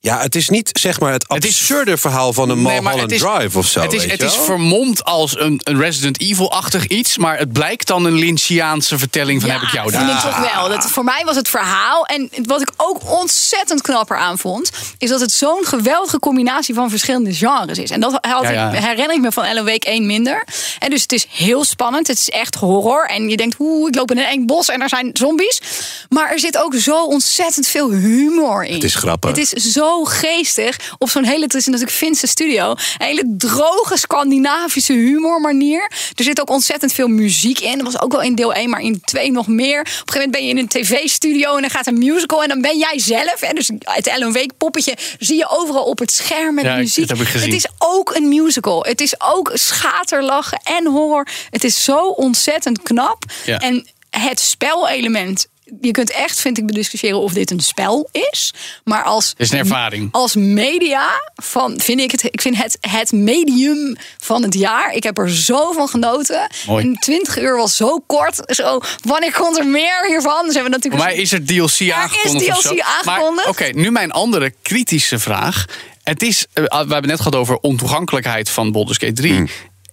Ja, 0.00 0.20
het 0.20 0.34
is 0.34 0.48
niet 0.48 0.70
zeg 0.80 1.00
maar 1.00 1.12
het 1.12 1.24
Het 1.28 1.44
is- 1.44 1.50
absurde 1.58 1.96
verhaal 1.96 2.32
van 2.32 2.50
een 2.50 2.62
Nee, 2.62 2.80
Mulholland 2.80 3.12
is- 3.12 3.20
Drive 3.20 3.58
of 3.58 3.66
zo. 3.66 3.80
Het 3.80 3.92
is, 3.92 4.00
weet 4.02 4.10
het 4.10 4.22
is 4.22 4.34
vermomd 4.36 5.04
als 5.04 5.38
een, 5.40 5.60
een 5.64 5.78
Resident 5.80 6.20
Evil-achtig 6.20 6.86
iets... 6.86 7.18
maar 7.18 7.38
het 7.38 7.52
blijkt 7.52 7.86
dan 7.86 8.04
een 8.04 8.12
Lynchiaanse 8.14 8.98
vertelling 8.98 9.40
van 9.40 9.50
Ja, 9.50 9.54
heb 9.56 9.64
ik 9.68 9.72
jou 9.74 9.90
vind 9.90 10.02
daar. 10.06 10.14
ik 10.16 10.20
toch 10.20 10.52
wel. 10.54 10.68
Dat, 10.68 10.90
voor 10.90 11.04
mij 11.04 11.22
was 11.24 11.36
het 11.36 11.48
verhaal. 11.48 12.04
En 12.06 12.28
wat 12.44 12.60
ik 12.60 12.70
ook 12.76 13.10
ontzettend 13.10 13.82
knapper 13.82 14.16
aan 14.16 14.38
vond... 14.38 14.70
is 14.98 15.08
dat 15.08 15.20
het 15.20 15.32
zo'n 15.32 15.64
geweldige 15.66 16.18
combinatie 16.18 16.74
van 16.74 16.90
verschillende 16.90 17.34
genres 17.34 17.78
is. 17.78 17.90
En 17.90 18.00
dat 18.00 18.18
had 18.20 18.42
Ja, 18.42 18.50
ja. 18.50 18.70
Ik, 18.72 18.84
herinner 18.84 19.14
ik 19.16 19.20
me 19.20 19.32
van 19.32 19.44
Ellen 19.44 19.64
Week 19.64 19.84
1 19.84 20.06
minder. 20.06 20.44
En 20.78 20.90
dus 20.90 21.02
het 21.02 21.12
is 21.12 21.26
heel 21.30 21.64
spannend. 21.64 22.06
Het 22.06 22.20
is 22.20 22.28
echt 22.28 22.54
horror. 22.54 23.06
En 23.06 23.28
je 23.28 23.36
denkt, 23.36 23.56
oeh, 23.58 23.88
ik 23.88 23.94
loop 23.94 24.10
in 24.10 24.18
een 24.18 24.24
eng 24.24 24.46
bos 24.46 24.68
en 24.68 24.80
er 24.82 24.88
zijn 24.88 25.10
zombies. 25.12 25.60
Maar 26.08 26.30
er 26.30 26.38
zit 26.38 26.56
ook 26.58 26.74
zo 26.74 27.04
ontzettend 27.06 27.66
veel 27.66 27.90
humor 27.90 28.64
in. 28.64 28.74
Het 28.74 28.84
is 28.84 28.94
grappig. 28.94 29.30
Het 29.30 29.38
is 29.38 29.50
zo 29.72 29.97
geestig. 30.04 30.78
Op 30.98 31.10
zo'n 31.10 31.24
hele, 31.24 31.42
het 31.44 31.54
is 31.54 31.64
natuurlijk 31.64 31.96
Finse 31.96 32.26
studio. 32.26 32.70
Een 32.70 33.06
hele 33.06 33.34
droge 33.36 33.96
Scandinavische 33.96 34.92
humormanier. 34.92 35.90
Er 36.14 36.24
zit 36.24 36.40
ook 36.40 36.50
ontzettend 36.50 36.92
veel 36.92 37.08
muziek 37.08 37.58
in. 37.58 37.78
Dat 37.78 37.92
was 37.92 38.00
ook 38.00 38.12
wel 38.12 38.22
in 38.22 38.34
deel 38.34 38.52
1, 38.52 38.70
maar 38.70 38.80
in 38.80 39.00
2 39.00 39.30
nog 39.30 39.46
meer. 39.46 39.80
Op 39.80 39.86
een 39.86 39.92
gegeven 39.92 40.14
moment 40.14 40.30
ben 40.30 40.44
je 40.44 40.48
in 40.48 40.58
een 40.58 40.68
tv-studio 40.68 41.54
en 41.54 41.60
dan 41.60 41.70
gaat 41.70 41.86
een 41.86 41.98
musical. 41.98 42.42
En 42.42 42.48
dan 42.48 42.60
ben 42.60 42.78
jij 42.78 42.98
zelf. 42.98 43.42
En 43.42 43.54
dus 43.54 43.70
het 43.82 44.06
Ellen 44.06 44.32
Week 44.32 44.50
poppetje 44.58 44.96
zie 45.18 45.36
je 45.36 45.48
overal 45.48 45.84
op 45.84 45.98
het 45.98 46.12
scherm 46.12 46.54
met 46.54 46.64
Ja, 46.64 46.76
muziek. 46.76 47.08
Het 47.08 47.52
is 47.52 47.68
ook 47.78 48.14
een 48.14 48.28
musical. 48.28 48.84
Het 48.84 49.00
is 49.00 49.14
ook 49.18 49.50
schaterlachen 49.54 50.60
en 50.62 50.86
horror. 50.86 51.28
Het 51.50 51.64
is 51.64 51.84
zo 51.84 51.98
ontzettend 52.08 52.82
knap. 52.82 53.24
Ja. 53.44 53.58
En 53.58 53.86
het 54.18 54.40
spelelement. 54.40 55.46
Je 55.80 55.90
kunt 55.90 56.10
echt, 56.10 56.40
vind 56.40 56.58
ik, 56.58 56.66
bediscussiëren 56.66 57.20
of 57.20 57.32
dit 57.32 57.50
een 57.50 57.60
spel 57.60 58.08
is. 58.30 58.52
Maar 58.84 59.02
als, 59.02 59.34
is 59.36 59.50
een 59.50 59.58
ervaring. 59.58 60.08
als 60.12 60.34
media 60.34 61.08
van, 61.34 61.80
vind 61.80 62.00
ik 62.00 62.10
het, 62.10 62.24
ik 62.24 62.40
vind 62.40 62.56
het 62.56 62.78
het 62.80 63.12
medium 63.12 63.96
van 64.18 64.42
het 64.42 64.54
jaar. 64.54 64.92
Ik 64.92 65.02
heb 65.02 65.18
er 65.18 65.30
zo 65.30 65.72
van 65.72 65.88
genoten. 65.88 66.50
Mooi. 66.66 66.84
En 66.84 66.94
20 66.94 67.38
uur 67.38 67.56
was 67.56 67.76
zo 67.76 67.98
kort. 68.06 68.40
Zo, 68.46 68.80
wanneer 69.02 69.32
komt 69.32 69.58
er 69.58 69.66
meer 69.66 70.06
hiervan? 70.06 70.44
Dus 70.44 70.54
hebben 70.54 70.72
we 70.72 70.76
natuurlijk 70.76 71.04
mij 71.04 71.16
is 71.16 71.32
er 71.32 71.44
DLC 71.44 71.90
aangekondigd. 71.92 72.50
of 72.50 72.62
DLC 72.62 72.80
aangekondigd. 72.80 73.46
Maar, 73.46 73.48
Oké, 73.48 73.64
nu 73.64 73.90
mijn 73.90 74.10
andere 74.10 74.52
kritische 74.62 75.18
vraag. 75.18 75.64
Het 76.02 76.22
is, 76.22 76.46
eh, 76.52 76.64
we 76.64 76.76
hebben 76.76 76.94
het 76.94 77.06
net 77.06 77.18
gehad 77.18 77.34
over 77.34 77.56
ontoegankelijkheid 77.56 78.50
van 78.50 78.72
Baldur's 78.72 78.98
Gate 78.98 79.12
3. 79.12 79.32
Hmm. 79.32 79.48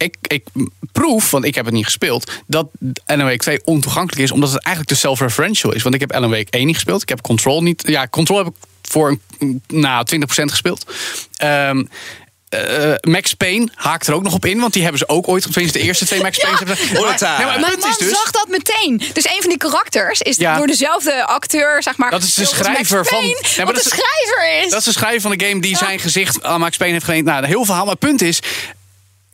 Ik, 0.06 0.16
ik 0.22 0.45
proef, 0.91 1.32
want 1.32 1.45
ik 1.45 1.56
heb 1.56 1.66
het 1.66 1.74
niet 1.74 1.86
gespeeld, 1.86 2.32
dat 2.47 2.68
Alan 3.06 3.26
Wake 3.26 3.38
2 3.38 3.60
ontoegankelijk 3.64 4.22
is, 4.24 4.32
omdat 4.32 4.51
het 4.51 4.62
eigenlijk 4.64 4.95
te 4.95 4.99
self-referential 5.01 5.74
is. 5.74 5.82
Want 5.84 5.95
ik 5.95 6.01
heb 6.01 6.12
Alan 6.14 6.30
Wake 6.30 6.49
1 6.51 6.66
niet 6.66 6.76
gespeeld. 6.76 7.01
Ik 7.01 7.10
heb 7.10 7.22
Control 7.22 7.64
niet. 7.64 7.84
Ja, 7.88 8.08
Control 8.08 8.38
heb 8.38 8.47
ik 8.47 8.53
voor 8.82 9.18
een, 9.39 9.62
nou, 9.68 10.06
20% 10.16 10.20
gespeeld. 10.28 10.86
Ehm, 11.36 11.84
eh, 12.49 12.93
Max 13.01 13.34
Payne 13.34 13.68
haakt 13.76 14.08
er 14.08 14.14
ook 14.14 14.24
nog 14.24 14.34
op 14.34 14.45
in, 14.45 14.60
want 14.60 14.74
die 14.74 14.82
hebben 14.82 14.99
ze 14.99 15.08
ook 15.08 15.28
ooit, 15.28 15.43
tenminste 15.51 15.78
de 15.78 15.84
eerste 15.84 16.06
twee 16.06 16.22
Max 16.22 16.38
Payne's 16.38 16.60
hebben. 16.60 16.78
Maar, 16.78 17.38
nee, 17.38 17.45
maar 17.45 17.60
Mijn 17.60 17.80
man 17.80 17.89
is 17.89 17.97
dus, 17.97 18.10
zag 18.10 18.32
dat 18.32 18.47
meteen. 18.49 19.01
Dus 19.14 19.26
een 19.26 19.39
van 19.39 19.49
die 19.49 19.58
karakters 19.58 20.22
is 20.22 20.36
Ja. 20.38 20.58
door 20.58 20.68
dezelfde 20.68 21.26
acteur, 21.26 21.84
zeg 21.84 21.97
maar. 21.97 22.12
Dat 22.12 22.24
is 22.24 22.34
de 22.34 22.45
schrijver 22.45 23.06
van- 23.06 23.18
Payne, 23.20 23.39
Nee, 23.41 23.66
maar 23.66 23.66
dat 23.66 23.84
de 23.84 23.89
is- 23.89 23.97
schrijver 23.97 24.64
is. 24.64 24.70
Dat 24.70 24.80
is 24.80 24.86
de 24.86 24.91
schrijver 24.91 25.22
van 25.22 25.38
de 25.38 25.45
game 25.45 25.62
die 25.62 25.78
zijn 25.78 25.99
gezicht 25.99 26.43
aan 26.43 26.60
Max 26.60 26.78
Payne 26.78 26.93
heeft 26.93 27.06
geleend. 27.06 27.26
Nou, 27.26 27.38
een 27.43 27.49
heel 27.49 27.66
verhaal. 27.66 27.84
Maar 27.86 27.95
het 27.99 28.08
punt 28.10 28.22
is, 28.22 28.39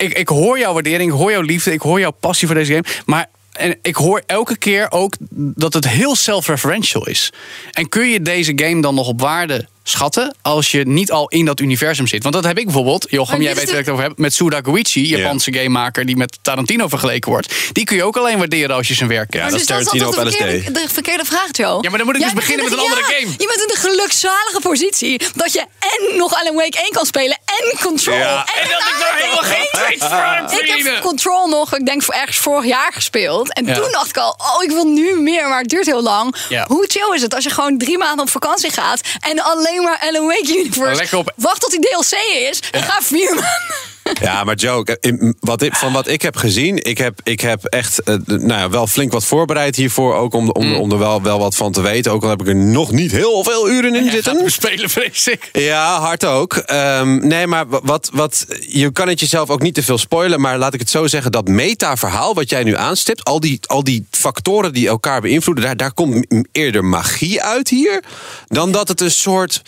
ik, 0.02 0.18
ik 0.18 0.28
hoor 0.28 0.60
jouw 0.60 0.74
waardering, 0.74 1.12
ik 1.12 1.18
hoor 1.18 1.32
jouw 1.32 1.42
liefde, 1.42 1.72
ik 1.72 1.82
hoor 1.82 2.00
jouw 2.00 2.12
passie 2.12 2.48
voor 2.48 2.56
deze 2.56 2.72
game. 2.74 2.86
Maar 3.06 3.30
en 3.52 3.78
ik 3.82 3.96
hoor 3.96 4.22
elke 4.26 4.58
keer 4.58 4.92
ook 4.92 5.16
dat 5.36 5.74
het 5.74 5.88
heel 5.88 6.16
self-referential 6.16 7.08
is. 7.08 7.34
En 7.72 7.90
kun 7.90 8.08
je 8.08 8.22
deze 8.22 8.52
game 8.56 8.82
dan 8.82 8.96
nog 8.96 9.08
op 9.08 9.22
waarde 9.22 9.68
schatten 9.92 10.36
als 10.42 10.72
je 10.72 10.86
niet 10.88 11.12
al 11.12 11.28
in 11.28 11.46
dat 11.46 11.60
universum 11.60 12.08
zit? 12.08 12.24
Want 12.24 12.36
dat 12.36 12.44
heb 12.44 12.58
ik 12.58 12.66
bijvoorbeeld, 12.66 13.06
Jochem, 13.10 13.42
jij 13.42 13.54
weet 13.56 13.64
is 13.64 13.70
waar 13.70 13.80
ik 13.80 13.86
het 13.86 13.94
over 13.94 14.06
heb, 14.08 14.18
met 14.18 14.34
Suda 14.34 14.60
Goichi, 14.64 15.08
Japanse 15.08 15.54
gamemaker 15.54 16.06
die 16.06 16.16
met 16.18 16.38
Tarantino 16.42 16.88
vergeleken 16.88 17.32
wordt. 17.32 17.54
Die 17.72 17.84
kun 17.84 17.96
je 17.96 18.04
ook 18.04 18.18
alleen 18.18 18.38
waarderen 18.38 18.76
als 18.76 18.88
je 18.88 18.94
zijn 18.94 19.10
werk 19.10 19.30
kent. 19.30 19.44
Ja, 19.44 19.50
dat 19.50 19.60
is 19.60 19.66
dus 19.66 19.76
dat 19.76 19.86
Tarantino 19.86 20.12
toch 20.12 20.20
op 20.20 20.24
de 20.24 20.30
LSD. 20.30 20.38
verkeerde, 20.38 20.72
de 20.88 20.94
verkeerde 20.94 21.26
vraag, 21.26 21.48
Joe. 21.52 21.78
Ja, 21.84 21.90
maar 21.90 21.98
dan 21.98 22.08
moet 22.08 22.16
ik 22.16 22.22
Jij 22.22 22.30
dus 22.30 22.40
beginnen 22.40 22.64
met 22.66 22.74
een 22.74 22.80
andere 22.80 23.02
ja, 23.02 23.08
game. 23.08 23.28
Je 23.38 23.48
bent 23.48 23.62
in 23.62 23.68
de 23.68 23.80
gelukzalige 23.80 24.60
positie 24.62 25.22
dat 25.36 25.54
je 25.54 25.60
en 25.80 26.18
nog 26.18 26.34
Alan 26.40 26.56
Wake 26.56 26.78
1 26.82 26.92
kan 26.92 27.06
spelen 27.06 27.38
en 27.46 27.78
Control. 27.80 28.16
Ja. 28.18 28.46
En 28.62 28.70
dat 28.70 28.80
ik 28.82 28.96
daar 29.00 29.16
helemaal 29.16 29.44
geen 29.44 29.68
tijd 29.72 30.00
voor 30.00 30.10
heb, 30.10 30.52
Ik 30.78 30.84
heb 30.86 31.02
Control 31.02 31.48
nog, 31.48 31.76
ik 31.78 31.86
denk 31.86 32.04
voor 32.04 32.14
ergens 32.14 32.38
vorig 32.38 32.66
jaar 32.66 32.92
gespeeld. 32.94 33.54
En 33.54 33.66
Ja. 33.66 33.74
toen 33.74 33.92
dacht 33.92 34.10
ik 34.10 34.18
al, 34.18 34.36
oh, 34.38 34.64
ik 34.64 34.70
wil 34.70 34.86
nu 34.86 35.20
meer, 35.22 35.48
maar 35.50 35.60
het 35.60 35.70
duurt 35.70 35.86
heel 35.86 36.02
lang. 36.02 36.36
Ja. 36.50 36.66
Hoe 36.68 36.86
chill 36.88 37.16
is 37.16 37.22
het 37.22 37.36
als 37.36 37.44
je 37.44 37.50
gewoon 37.50 37.78
drie 37.78 37.98
maanden 37.98 38.20
op 38.26 38.30
vakantie 38.30 38.72
gaat 38.72 39.02
en 39.20 39.40
alleen 39.44 39.81
maar 39.82 40.00
Alan 40.00 40.26
Wake 40.28 40.58
Universe. 40.58 40.96
Lekker 41.00 41.18
op- 41.18 41.34
Wacht 41.36 41.62
tot 41.62 41.70
die 41.72 41.80
DLC 41.80 42.12
is 42.50 42.60
en 42.72 42.84
ga 42.84 43.02
vier 43.02 43.30
maanden. 43.30 43.91
Ja, 44.22 44.44
maar 44.44 44.56
Joe, 44.56 44.98
wat 45.40 45.62
ik, 45.62 45.76
van 45.76 45.94
wat 45.94 46.08
ik 46.08 46.22
heb 46.22 46.36
gezien, 46.36 46.84
ik 46.84 46.98
heb, 46.98 47.20
ik 47.24 47.42
heb 47.42 47.66
echt 47.66 48.04
eh, 48.04 48.16
nou 48.26 48.48
ja, 48.48 48.70
wel 48.70 48.88
flink 48.88 49.12
wat 49.12 49.26
voorbereid 49.26 49.76
hiervoor. 49.76 50.16
Ook 50.16 50.34
om, 50.34 50.50
om, 50.50 50.76
om 50.76 50.92
er 50.92 50.98
wel, 50.98 51.22
wel 51.22 51.40
wat 51.40 51.56
van 51.56 51.72
te 51.72 51.82
weten. 51.82 52.12
Ook 52.12 52.24
al 52.24 52.30
heb 52.30 52.42
ik 52.42 52.48
er 52.48 52.56
nog 52.56 52.92
niet 52.92 53.12
heel 53.12 53.44
veel 53.44 53.70
uren 53.70 53.96
in 53.96 54.12
zitten. 54.12 54.52
Spelen, 54.52 54.90
vrees 54.90 55.28
ik. 55.28 55.50
Ja, 55.52 56.00
hard 56.00 56.26
ook. 56.26 56.54
Ehm, 56.54 57.28
nee, 57.28 57.48
maar 57.48 57.66
wat, 57.68 58.10
wat, 58.14 58.46
je 58.68 58.92
kan 58.92 59.08
het 59.08 59.20
jezelf 59.20 59.50
ook 59.50 59.62
niet 59.62 59.74
te 59.74 59.84
veel 59.84 59.98
spoilen. 59.98 60.42
Maar 60.42 60.58
laat 60.58 60.74
ik 60.74 60.80
het 60.80 60.90
zo 60.90 61.08
zeggen, 61.08 61.32
dat 61.32 61.48
meta-verhaal 61.48 62.34
wat 62.34 62.50
jij 62.50 62.64
nu 62.64 62.76
aanstipt... 62.76 63.24
al 63.24 63.40
die, 63.40 63.60
al 63.68 63.84
die 63.84 64.06
factoren 64.12 64.74
die 64.74 64.88
elkaar 64.88 65.22
beïnvloeden... 65.22 65.64
daar, 65.64 65.78
daar 65.78 65.94
komt 65.94 66.26
eerder 66.52 66.86
magie 66.86 67.44
uit 67.44 67.70
hier... 67.70 68.04
dan 68.48 68.72
dat 68.72 68.88
het 68.88 69.02
een 69.02 69.12
soort 69.12 69.62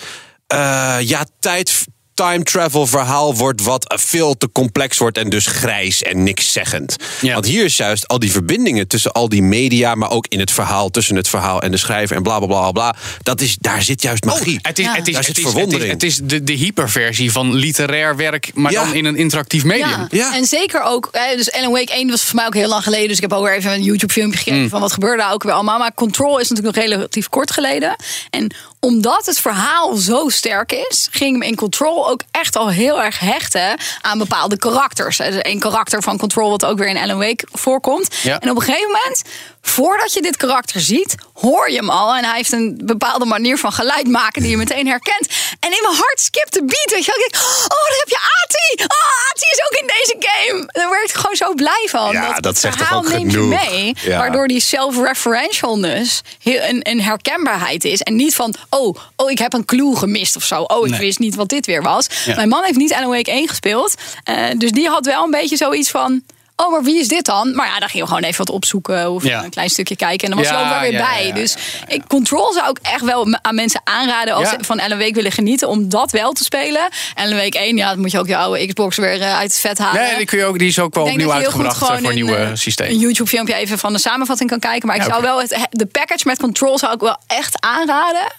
eh, 0.47 0.97
ja, 0.99 1.25
tijd... 1.39 1.85
Time 2.13 2.43
travel 2.43 2.87
verhaal 2.87 3.35
wordt 3.35 3.61
wat 3.63 3.93
veel 4.01 4.37
te 4.37 4.49
complex 4.51 4.97
wordt 4.97 5.17
en 5.17 5.29
dus 5.29 5.45
grijs 5.45 6.03
en 6.03 6.23
niks 6.23 6.51
zeggend. 6.51 6.95
Ja. 7.21 7.33
Want 7.33 7.45
hier 7.45 7.63
is 7.63 7.77
juist 7.77 8.07
al 8.07 8.19
die 8.19 8.31
verbindingen 8.31 8.87
tussen 8.87 9.11
al 9.11 9.29
die 9.29 9.41
media, 9.43 9.95
maar 9.95 10.11
ook 10.11 10.25
in 10.27 10.39
het 10.39 10.51
verhaal, 10.51 10.89
tussen 10.89 11.15
het 11.15 11.27
verhaal 11.27 11.61
en 11.61 11.71
de 11.71 11.77
schrijver 11.77 12.15
en 12.15 12.23
bla 12.23 12.37
bla 12.37 12.47
bla 12.47 12.71
bla. 12.71 12.95
Dat 13.23 13.41
is, 13.41 13.57
daar 13.59 13.81
zit 13.83 14.01
juist 14.01 14.25
magie. 14.25 14.57
Oh, 14.57 14.59
Het 14.61 14.79
is, 14.79 14.85
Ja. 14.85 14.93
het 14.95 15.07
is, 15.07 15.13
Daar 15.13 15.23
het 15.25 15.37
is, 15.37 15.43
verwondering. 15.43 15.91
Het 15.91 16.03
is, 16.03 16.15
het 16.15 16.23
is 16.23 16.29
de, 16.29 16.43
de 16.43 16.53
hyperversie 16.53 17.31
van 17.31 17.53
literair 17.53 18.15
werk, 18.15 18.51
maar 18.53 18.71
Ja. 18.71 18.83
dan 18.83 18.93
in 18.93 19.05
een 19.05 19.15
interactief 19.15 19.63
medium. 19.63 19.89
Ja. 19.89 20.07
Ja. 20.09 20.35
en 20.35 20.45
zeker 20.45 20.81
ook, 20.83 21.09
hè, 21.11 21.35
dus 21.35 21.51
Alan 21.51 21.71
Wake 21.71 21.93
1 21.93 22.09
was 22.09 22.23
voor 22.23 22.35
mij 22.35 22.45
ook 22.45 22.53
heel 22.53 22.69
lang 22.69 22.83
geleden. 22.83 23.07
Dus 23.07 23.15
ik 23.15 23.21
heb 23.21 23.33
ook 23.33 23.43
weer 23.45 23.55
even 23.55 23.71
een 23.71 23.83
YouTube 23.83 24.13
filmpje 24.13 24.37
gekeken 24.37 24.61
Mm. 24.61 24.69
van 24.69 24.79
wat 24.81 24.91
gebeurde 24.91 25.21
daar 25.21 25.33
ook 25.33 25.43
weer 25.43 25.53
allemaal. 25.53 25.77
Maar 25.79 25.93
Control 25.93 26.39
is 26.39 26.49
natuurlijk 26.49 26.75
nog 26.75 26.85
relatief 26.85 27.29
kort 27.29 27.51
geleden. 27.51 27.95
En 28.29 28.51
omdat 28.83 29.25
het 29.25 29.39
verhaal 29.39 29.95
zo 29.95 30.29
sterk 30.29 30.71
is, 30.71 31.07
ging 31.11 31.37
me 31.37 31.45
in 31.45 31.55
Control 31.55 32.09
ook 32.09 32.21
echt 32.31 32.55
al 32.55 32.69
heel 32.69 33.01
erg 33.01 33.19
hechten 33.19 33.77
aan 34.01 34.17
bepaalde 34.17 34.57
karakters. 34.57 35.19
Er 35.19 35.47
een 35.47 35.59
karakter 35.59 36.01
van 36.01 36.17
Control 36.17 36.49
wat 36.49 36.65
ook 36.65 36.77
weer 36.77 36.87
in 36.87 36.97
Alan 36.97 37.17
Wake 37.17 37.47
voorkomt. 37.51 38.15
Ja. 38.21 38.39
En 38.39 38.49
op 38.49 38.55
een 38.55 38.61
gegeven 38.61 38.87
moment, 38.87 39.21
voordat 39.65 40.13
je 40.13 40.21
dit 40.21 40.37
karakter 40.37 40.79
ziet, 40.81 41.15
hoor 41.33 41.69
je 41.71 41.77
hem 41.77 41.89
al. 41.89 42.15
En 42.15 42.23
hij 42.25 42.35
heeft 42.35 42.51
een 42.51 42.79
bepaalde 42.83 43.25
manier 43.25 43.57
van 43.57 43.71
geluid 43.71 44.07
maken 44.07 44.41
die 44.41 44.51
je 44.51 44.57
meteen 44.57 44.87
herkent. 44.87 45.27
En 45.59 45.69
in 45.71 45.79
mijn 45.81 45.95
hart 45.95 46.19
skipt 46.21 46.53
de 46.53 46.59
beat. 46.65 46.91
Weet 46.91 47.05
je 47.05 47.11
wel. 47.15 47.25
Ik 47.25 47.31
denk, 47.31 47.43
oh, 47.45 47.69
daar 47.89 47.97
heb 47.99 48.09
je 48.09 48.17
Ati. 48.43 48.83
Oh, 48.83 49.29
Ati 49.31 49.45
is 49.51 49.61
ook 49.65 49.79
in 49.81 49.87
deze 49.87 50.15
game. 50.19 50.63
Daar 50.71 50.89
werd 50.89 51.09
ik 51.09 51.15
gewoon 51.15 51.35
zo 51.35 51.53
blij 51.53 51.87
van. 51.89 52.11
Ja, 52.11 52.33
dat 52.39 52.57
zegt 52.57 52.77
toch 52.77 52.87
verhaal 52.87 53.03
ook 53.03 53.09
neemt 53.09 53.31
je 53.31 53.37
genoeg. 53.37 53.69
mee. 53.69 53.95
Ja. 54.01 54.17
Waardoor 54.17 54.47
die 54.47 54.59
self-referentialness 54.59 56.21
heel 56.43 56.61
een, 56.61 56.79
een 56.89 57.01
herkenbaarheid 57.01 57.83
is. 57.83 58.01
En 58.01 58.15
niet 58.15 58.35
van, 58.35 58.53
oh, 58.69 58.95
oh, 59.15 59.31
ik 59.31 59.37
heb 59.37 59.53
een 59.53 59.65
clue 59.65 59.95
gemist 59.95 60.35
of 60.35 60.43
zo. 60.43 60.61
Oh, 60.61 60.85
ik 60.85 60.91
Nee. 60.91 60.99
wist 60.99 61.19
niet 61.19 61.35
wat 61.35 61.49
dit 61.49 61.65
weer 61.65 61.81
was. 61.81 62.07
Ja. 62.25 62.35
Mijn 62.35 62.49
man 62.49 62.63
heeft 62.63 62.77
niet 62.77 62.93
Alan 62.93 63.09
Wake 63.09 63.31
1 63.31 63.47
gespeeld. 63.49 63.93
eh, 64.23 64.35
dus 64.57 64.71
die 64.71 64.87
had 64.87 65.05
wel 65.05 65.23
een 65.23 65.31
beetje 65.31 65.57
zoiets 65.57 65.89
van... 65.89 66.21
Oh, 66.63 66.71
maar 66.71 66.83
wie 66.83 66.99
is 66.99 67.07
dit 67.07 67.25
dan? 67.25 67.55
Maar 67.55 67.67
ja, 67.67 67.79
dan 67.79 67.89
ging 67.89 68.01
je 68.03 68.07
gewoon 68.07 68.23
even 68.23 68.37
wat 68.45 68.55
opzoeken 68.55 69.11
of 69.11 69.23
Ja. 69.23 69.43
een 69.43 69.49
klein 69.49 69.69
stukje 69.69 69.95
kijken. 69.95 70.29
En 70.29 70.35
dan 70.35 70.43
was 70.43 70.53
je 70.53 70.63
ook 70.63 70.69
wel 70.69 70.79
weer 70.79 71.01
bij. 71.01 71.31
dus. 71.33 71.55
Ik, 71.87 72.01
Control 72.07 72.53
zou 72.53 72.69
ik 72.69 72.77
echt 72.81 73.01
wel 73.01 73.37
aan 73.41 73.55
mensen 73.55 73.81
aanraden... 73.83 74.33
als 74.33 74.49
ze 74.49 74.57
van 74.61 74.79
Alan 74.79 74.97
Wake 74.97 75.13
willen 75.13 75.31
genieten, 75.31 75.67
om 75.69 75.89
dat 75.89 76.11
wel 76.11 76.31
te 76.31 76.43
spelen. 76.43 76.89
Alan 77.15 77.35
Wake 77.35 77.57
1, 77.59 77.77
ja, 77.77 77.89
dan 77.89 77.99
moet 77.99 78.11
je 78.11 78.19
ook 78.19 78.27
je 78.27 78.37
oude 78.37 78.67
Xbox 78.67 78.97
weer 78.97 79.21
eh, 79.21 79.37
uit 79.37 79.51
het 79.51 79.59
vet 79.59 79.77
halen. 79.77 80.01
Nee, 80.01 80.15
die, 80.17 80.25
kun 80.25 80.37
je 80.37 80.45
ook, 80.45 80.59
die 80.59 80.67
is 80.67 80.79
ook 80.79 80.93
wel 80.93 81.03
opnieuw 81.03 81.31
uitgebracht 81.31 81.81
eh, 81.81 81.87
voor 81.87 82.09
een 82.09 82.15
nieuwe 82.15 82.35
een, 82.37 82.57
systeem. 82.57 82.89
Een 82.89 82.97
YouTube-filmpje 82.97 83.53
even 83.53 83.79
van 83.79 83.93
de 83.93 83.99
samenvatting 83.99 84.49
kan 84.49 84.59
kijken. 84.59 84.87
Maar 84.87 84.95
ik 84.95 85.03
zou 85.03 85.21
wel 85.21 85.39
het, 85.41 85.67
de 85.69 85.85
package 85.85 86.23
met 86.25 86.37
Control 86.39 86.79
zou 86.79 86.93
ik 86.93 86.99
wel 86.99 87.17
echt 87.27 87.55
aanraden. 87.59 88.33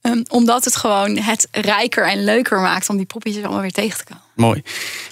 Ehm, 0.00 0.22
omdat 0.28 0.64
het 0.64 0.76
gewoon 0.76 1.16
het 1.16 1.48
rijker 1.50 2.06
en 2.06 2.24
leuker 2.24 2.60
maakt 2.60 2.88
om 2.88 2.96
die 2.96 3.06
poppetjes 3.06 3.42
allemaal 3.42 3.60
weer 3.60 3.72
tegen 3.72 3.98
te 3.98 4.04
komen. 4.04 4.25
Mooi. 4.36 4.62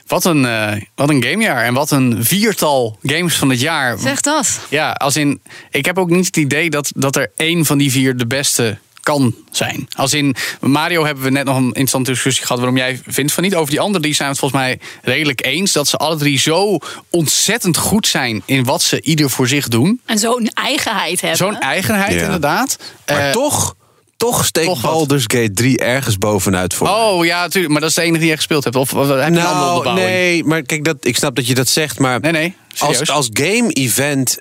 Wat 0.07 0.25
een, 0.25 0.45
eh, 0.45 0.73
wat 0.95 1.09
een 1.09 1.23
gamejaar 1.25 1.65
en 1.65 1.75
wat 1.75 1.91
een 1.91 2.25
viertal 2.25 2.99
games 3.03 3.35
van 3.37 3.51
het 3.51 3.61
jaar. 3.61 3.99
Zeg 3.99 4.21
dat. 4.21 4.61
Ja, 4.71 4.91
als 4.93 5.17
in, 5.17 5.41
ik 5.71 5.85
heb 5.85 5.99
ook 5.99 6.11
niet 6.11 6.27
het 6.27 6.37
idee 6.37 6.71
dat, 6.71 6.93
dat 6.97 7.17
er 7.17 7.33
één 7.37 7.65
van 7.65 7.79
die 7.79 7.91
vier 7.91 8.17
de 8.17 8.27
beste 8.27 8.79
kan 9.01 9.35
zijn. 9.51 9.89
Als 9.97 10.13
in 10.13 10.35
Mario 10.61 11.05
hebben 11.05 11.25
we 11.25 11.31
net 11.31 11.45
nog 11.45 11.57
een 11.57 11.65
interessante 11.67 12.11
discussie 12.11 12.43
gehad 12.43 12.59
waarom 12.59 12.77
jij 12.77 13.01
vindt 13.07 13.33
van 13.33 13.43
niet. 13.43 13.55
Over 13.55 13.71
die 13.71 13.81
andere 13.81 14.05
die 14.05 14.15
zijn 14.15 14.29
het 14.29 14.39
volgens 14.39 14.61
mij 14.61 14.79
redelijk 15.03 15.45
eens. 15.45 15.73
Dat 15.73 15.89
ze 15.89 15.97
alle 15.97 16.17
drie 16.17 16.39
zo 16.39 16.79
ontzettend 17.11 17.77
goed 17.77 18.07
zijn 18.07 18.43
in 18.47 18.65
wat 18.65 18.83
ze 18.83 19.03
ieder 19.03 19.31
voor 19.31 19.49
zich 19.49 19.69
doen. 19.69 20.01
En 20.05 20.19
zo'n 20.19 20.51
eigenheid 20.55 21.21
hebben. 21.21 21.39
Zo'n 21.39 21.59
eigenheid 21.59 22.15
Ja. 22.15 22.23
inderdaad. 22.25 22.79
Maar 23.07 23.19
Eh, 23.27 23.31
toch, 23.33 23.75
toch 24.17 24.45
steekt 24.45 24.67
toch. 24.67 24.81
Baldur's 24.81 25.25
Gate 25.27 25.53
3 25.53 25.79
ergens 25.79 26.19
bovenuit 26.19 26.75
voor. 26.75 26.87
mij. 26.87 26.97
Oh 26.97 27.25
ja, 27.25 27.41
natuurlijk. 27.41 27.73
Maar 27.73 27.81
dat 27.81 27.91
is 27.91 27.97
de 27.97 28.03
enige 28.03 28.19
die 28.19 28.29
je 28.29 28.37
gespeeld 28.37 28.65
hebt. 28.65 28.77
Of, 28.77 28.95
of 28.95 29.09
heb 29.09 29.25
je 29.25 29.31
nou, 29.31 29.93
nee, 29.95 30.45
maar 30.45 30.63
kijk, 30.63 30.85
dat, 30.85 30.97
ik 31.01 31.17
snap 31.17 31.37
dat 31.37 31.47
je 31.47 31.55
dat 31.55 31.69
zegt, 31.69 31.99
maar 31.99 32.21
Nee, 32.21 32.33
nee. 32.33 32.57
Als, 32.79 33.11
als 33.11 33.29
game-event 33.33 34.39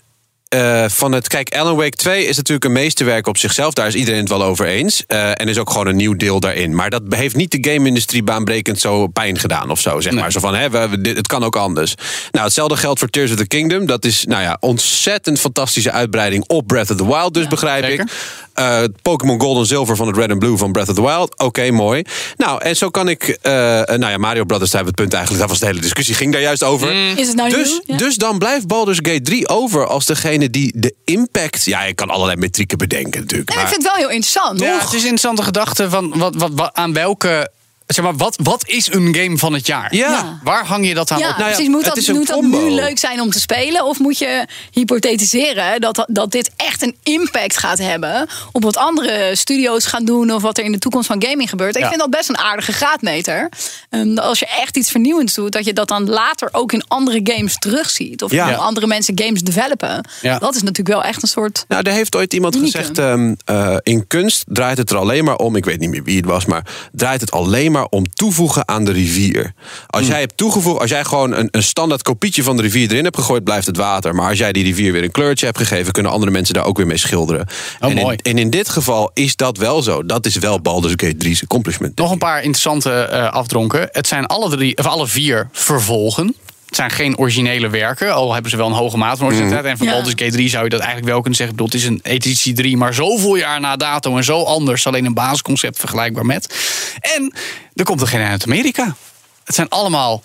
eh, 0.53 0.85
van 0.89 1.11
het. 1.11 1.27
Kijk, 1.27 1.55
Alan 1.55 1.75
Wake 1.75 1.89
2 1.97 2.25
is 2.25 2.35
natuurlijk 2.37 2.65
een 2.65 2.71
meesterwerk 2.71 3.27
op 3.27 3.37
zichzelf. 3.37 3.73
Daar 3.73 3.87
is 3.87 3.93
iedereen 3.95 4.19
het 4.19 4.29
wel 4.29 4.43
over 4.43 4.65
eens. 4.65 5.03
Eh, 5.07 5.29
en 5.29 5.47
is 5.47 5.57
ook 5.57 5.69
gewoon 5.69 5.87
een 5.87 5.95
nieuw 5.95 6.15
deel 6.15 6.39
daarin. 6.39 6.75
Maar 6.75 6.89
dat 6.89 7.01
heeft 7.09 7.35
niet 7.35 7.51
de 7.51 7.71
game-industrie 7.71 8.23
baanbrekend 8.23 8.79
zo 8.79 9.07
pijn 9.07 9.39
gedaan 9.39 9.69
of 9.71 9.79
zo. 9.81 9.99
Zeg 9.99 10.11
Nee. 10.11 10.21
maar. 10.21 10.31
Zo 10.31 10.39
van, 10.39 10.55
hè, 10.55 10.69
we, 10.69 10.89
we- 10.89 11.01
dit, 11.01 11.17
het 11.17 11.27
kan 11.27 11.43
ook 11.43 11.55
anders. 11.55 11.93
Nou, 12.31 12.45
hetzelfde 12.45 12.77
geldt 12.77 12.99
voor 12.99 13.09
Tears 13.09 13.31
of 13.31 13.37
the 13.37 13.47
Kingdom. 13.47 13.85
Dat 13.85 14.05
is, 14.05 14.25
nou 14.25 14.41
ja, 14.41 14.57
ontzettend 14.59 15.39
fantastische 15.39 15.91
uitbreiding 15.91 16.43
op 16.47 16.67
Breath 16.67 16.89
of 16.91 16.97
the 16.97 17.05
Wild, 17.07 17.33
dus 17.33 17.47
begrijp 17.47 17.83
zeker. 17.85 18.03
ik. 18.05 18.11
Eh, 18.53 18.83
Pokémon 19.01 19.39
Gold 19.41 19.57
en 19.57 19.65
Silver 19.65 19.95
van 19.95 20.07
het 20.07 20.17
Red 20.17 20.29
and 20.29 20.39
Blue 20.39 20.57
van 20.57 20.71
Breath 20.71 20.89
of 20.89 20.95
the 20.95 21.01
Wild. 21.01 21.39
Oké, 21.39 21.71
mooi. 21.71 22.03
Nou, 22.37 22.61
en 22.63 22.75
zo 22.75 22.89
kan 22.89 23.09
ik. 23.09 23.37
nou 23.43 24.07
ja, 24.09 24.17
Mario 24.17 24.43
Brothers, 24.43 24.71
daar 24.71 24.83
hebben 24.83 24.95
we 24.95 25.01
het 25.01 25.09
punt 25.09 25.13
eigenlijk. 25.13 25.41
Dat 25.41 25.49
was 25.49 25.59
de 25.59 25.65
hele 25.65 25.79
discussie. 25.81 26.15
Ging 26.15 26.31
daar 26.31 26.41
juist 26.41 26.63
over. 26.63 26.93
Mm. 26.93 27.17
Is 27.17 27.27
het 27.27 27.35
nou 27.35 27.49
Dus, 27.49 27.67
nieuw? 27.69 27.81
Ja. 27.85 27.97
dus 27.97 28.15
dan 28.15 28.37
blijft 28.37 28.67
Baldur's 28.67 28.99
Gate 29.01 29.21
3 29.21 29.49
over 29.49 29.87
als 29.87 30.05
degene 30.05 30.42
die 30.51 30.71
de 30.75 30.95
impact. 31.03 31.65
Ja, 31.65 31.83
je 31.83 31.93
kan 31.93 32.09
allerlei 32.09 32.37
metrieken 32.37 32.77
bedenken 32.77 33.21
natuurlijk. 33.21 33.49
En 33.49 33.55
ik 33.55 33.61
maar- 33.61 33.71
vind 33.71 33.83
het 33.83 33.91
wel 33.91 34.01
heel 34.01 34.11
interessant. 34.15 34.59
Ja, 34.59 34.71
toch? 34.71 34.81
het 34.81 34.93
is 34.93 35.03
een 35.03 35.09
interessante 35.09 35.43
gedachte 35.43 35.89
van 35.89 36.17
wat, 36.17 36.35
wat, 36.35 36.51
wat, 36.53 36.73
aan 36.73 36.93
welke. 36.93 37.51
Zeg 37.87 38.05
maar, 38.05 38.15
wat, 38.15 38.37
wat 38.43 38.67
is 38.67 38.93
een 38.93 39.15
game 39.15 39.37
van 39.37 39.53
het 39.53 39.67
jaar? 39.67 39.95
Ja. 39.95 40.09
Ja. 40.09 40.39
Waar 40.43 40.65
hang 40.65 40.87
je 40.87 40.93
dat 40.93 41.11
aan 41.11 41.19
Ja, 41.19 41.29
op? 41.29 41.37
Nou 41.37 41.49
ja, 41.49 41.55
precies. 41.55 41.71
Moet, 41.71 41.85
het 41.85 42.05
dat, 42.05 42.15
moet 42.15 42.27
dat 42.27 42.41
nu 42.41 42.69
leuk 42.69 42.99
zijn 42.99 43.21
om 43.21 43.29
te 43.29 43.39
spelen? 43.39 43.85
Of 43.85 43.99
moet 43.99 44.17
je 44.17 44.45
hypothetiseren 44.71 45.81
dat, 45.81 46.05
dat 46.07 46.31
dit 46.31 46.51
echt 46.57 46.81
een 46.81 46.95
impact 47.03 47.57
gaat 47.57 47.77
hebben... 47.77 48.27
op 48.51 48.63
wat 48.63 48.77
andere 48.77 49.31
studio's 49.35 49.85
gaan 49.85 50.05
doen... 50.05 50.31
of 50.31 50.41
wat 50.41 50.57
er 50.57 50.63
in 50.63 50.71
de 50.71 50.77
toekomst 50.77 51.07
van 51.07 51.23
gaming 51.23 51.49
gebeurt? 51.49 51.75
Ik 51.75 51.85
vind 51.85 51.99
dat 51.99 52.09
best 52.09 52.29
een 52.29 52.37
aardige 52.37 52.71
graadmeter. 52.71 53.49
Ehm, 53.89 54.17
als 54.17 54.39
je 54.39 54.47
echt 54.47 54.77
iets 54.77 54.91
vernieuwends 54.91 55.33
doet... 55.33 55.51
dat 55.51 55.65
je 55.65 55.73
dat 55.73 55.87
dan 55.87 56.09
later 56.09 56.49
ook 56.51 56.71
in 56.71 56.83
andere 56.87 57.19
games 57.23 57.57
terugziet. 57.57 58.23
Of 58.23 58.37
andere 58.57 58.87
mensen 58.87 59.19
games 59.19 59.41
developen. 59.41 60.07
Ja. 60.21 60.39
Dat 60.39 60.55
is 60.55 60.61
natuurlijk 60.61 60.87
wel 60.87 61.03
echt 61.03 61.21
een 61.21 61.27
soort... 61.27 61.65
Nou, 61.67 61.83
er 61.83 61.91
heeft 61.91 62.15
ooit 62.15 62.33
iemand 62.33 62.55
Unieke. 62.55 62.77
gezegd: 62.77 62.97
ehm, 62.97 63.33
eh, 63.45 63.75
in 63.83 64.07
kunst 64.07 64.43
draait 64.47 64.77
het 64.77 64.89
er 64.89 64.97
alleen 64.97 65.23
maar 65.23 65.35
om. 65.35 65.55
Ik 65.55 65.65
weet 65.65 65.79
niet 65.79 65.89
meer 65.89 66.03
wie 66.03 66.17
het 66.17 66.25
was, 66.25 66.45
maar 66.45 66.65
draait 66.91 67.21
het 67.21 67.31
alleen 67.31 67.71
maar 67.71 67.72
om 67.81 68.09
toevoegen 68.13 68.67
aan 68.67 68.85
de 68.85 68.91
rivier. 68.91 69.53
Als 69.87 70.07
jij 70.07 70.19
hebt 70.19 70.37
toegevoegd, 70.37 70.79
als 70.79 70.89
jij 70.89 71.03
gewoon 71.03 71.33
een, 71.33 71.47
een 71.51 71.63
standaard 71.63 72.01
kopietje 72.01 72.43
van 72.43 72.55
de 72.55 72.61
rivier 72.61 72.91
erin 72.91 73.03
hebt 73.03 73.17
gegooid, 73.17 73.43
blijft 73.43 73.67
het 73.67 73.77
water. 73.77 74.15
Maar 74.15 74.29
als 74.29 74.37
jij 74.37 74.51
die 74.51 74.63
rivier 74.63 74.91
weer 74.91 75.03
een 75.03 75.11
kleurtje 75.11 75.45
hebt 75.45 75.57
gegeven, 75.57 75.91
kunnen 75.93 76.11
andere 76.11 76.31
mensen 76.31 76.53
daar 76.53 76.65
ook 76.65 76.77
weer 76.77 76.87
mee 76.87 76.97
schilderen. 76.97 77.47
Oh, 77.79 77.89
en, 77.89 77.95
mooi. 77.95 78.17
in, 78.21 78.31
en 78.31 78.37
in 78.37 78.49
dit 78.49 78.69
geval 78.69 79.11
is 79.13 79.35
dat 79.35 79.57
wel 79.57 79.81
zo. 79.81 80.05
Dat 80.05 80.25
is 80.25 80.35
wel 80.35 80.61
Baldur's 80.61 80.93
Gate 80.95 81.29
3's 81.29 81.41
accomplishment. 81.41 81.97
Nog 81.97 82.11
een 82.11 82.17
paar 82.17 82.37
interessante 82.37 82.91
eh, 82.91 83.31
afdronken. 83.31 83.89
Het 83.91 84.07
zijn 84.07 84.25
alle, 84.25 84.49
drie, 84.49 84.77
of 84.77 84.85
alle 84.85 85.07
vier 85.07 85.49
vervolgen. 85.51 86.35
Het 86.73 86.81
zijn 86.81 86.91
geen 86.91 87.17
originele 87.17 87.69
werken, 87.69 88.13
al 88.13 88.33
hebben 88.33 88.51
ze 88.51 88.57
wel 88.57 88.67
een 88.67 88.73
hoge 88.73 88.97
mate 88.97 89.17
van 89.17 89.25
originaliteit. 89.27 89.65
En 89.65 89.77
van 89.77 89.87
Ja. 89.87 89.93
Baldur's 89.93 90.15
Gate 90.17 90.31
3 90.31 90.49
zou 90.49 90.63
je 90.63 90.69
dat 90.69 90.79
eigenlijk 90.79 91.09
wel 91.11 91.19
kunnen 91.21 91.37
zeggen. 91.39 91.57
Ik 91.57 91.63
bedoel, 91.63 91.79
het 91.81 91.89
is 91.89 91.95
een 91.97 92.11
editie 92.13 92.53
3, 92.53 92.77
maar 92.77 92.93
zoveel 92.93 93.35
jaar 93.35 93.59
na 93.59 93.75
dato 93.75 94.17
en 94.17 94.23
zo 94.23 94.43
anders. 94.43 94.87
Alleen 94.87 95.05
een 95.05 95.13
basisconcept 95.13 95.79
vergelijkbaar 95.79 96.25
met. 96.25 96.55
En 97.01 97.33
er 97.75 97.83
komt 97.83 98.01
er 98.01 98.07
geen 98.07 98.21
uit 98.21 98.45
Amerika. 98.45 98.95
Het 99.43 99.55
zijn 99.55 99.69
allemaal 99.69 100.23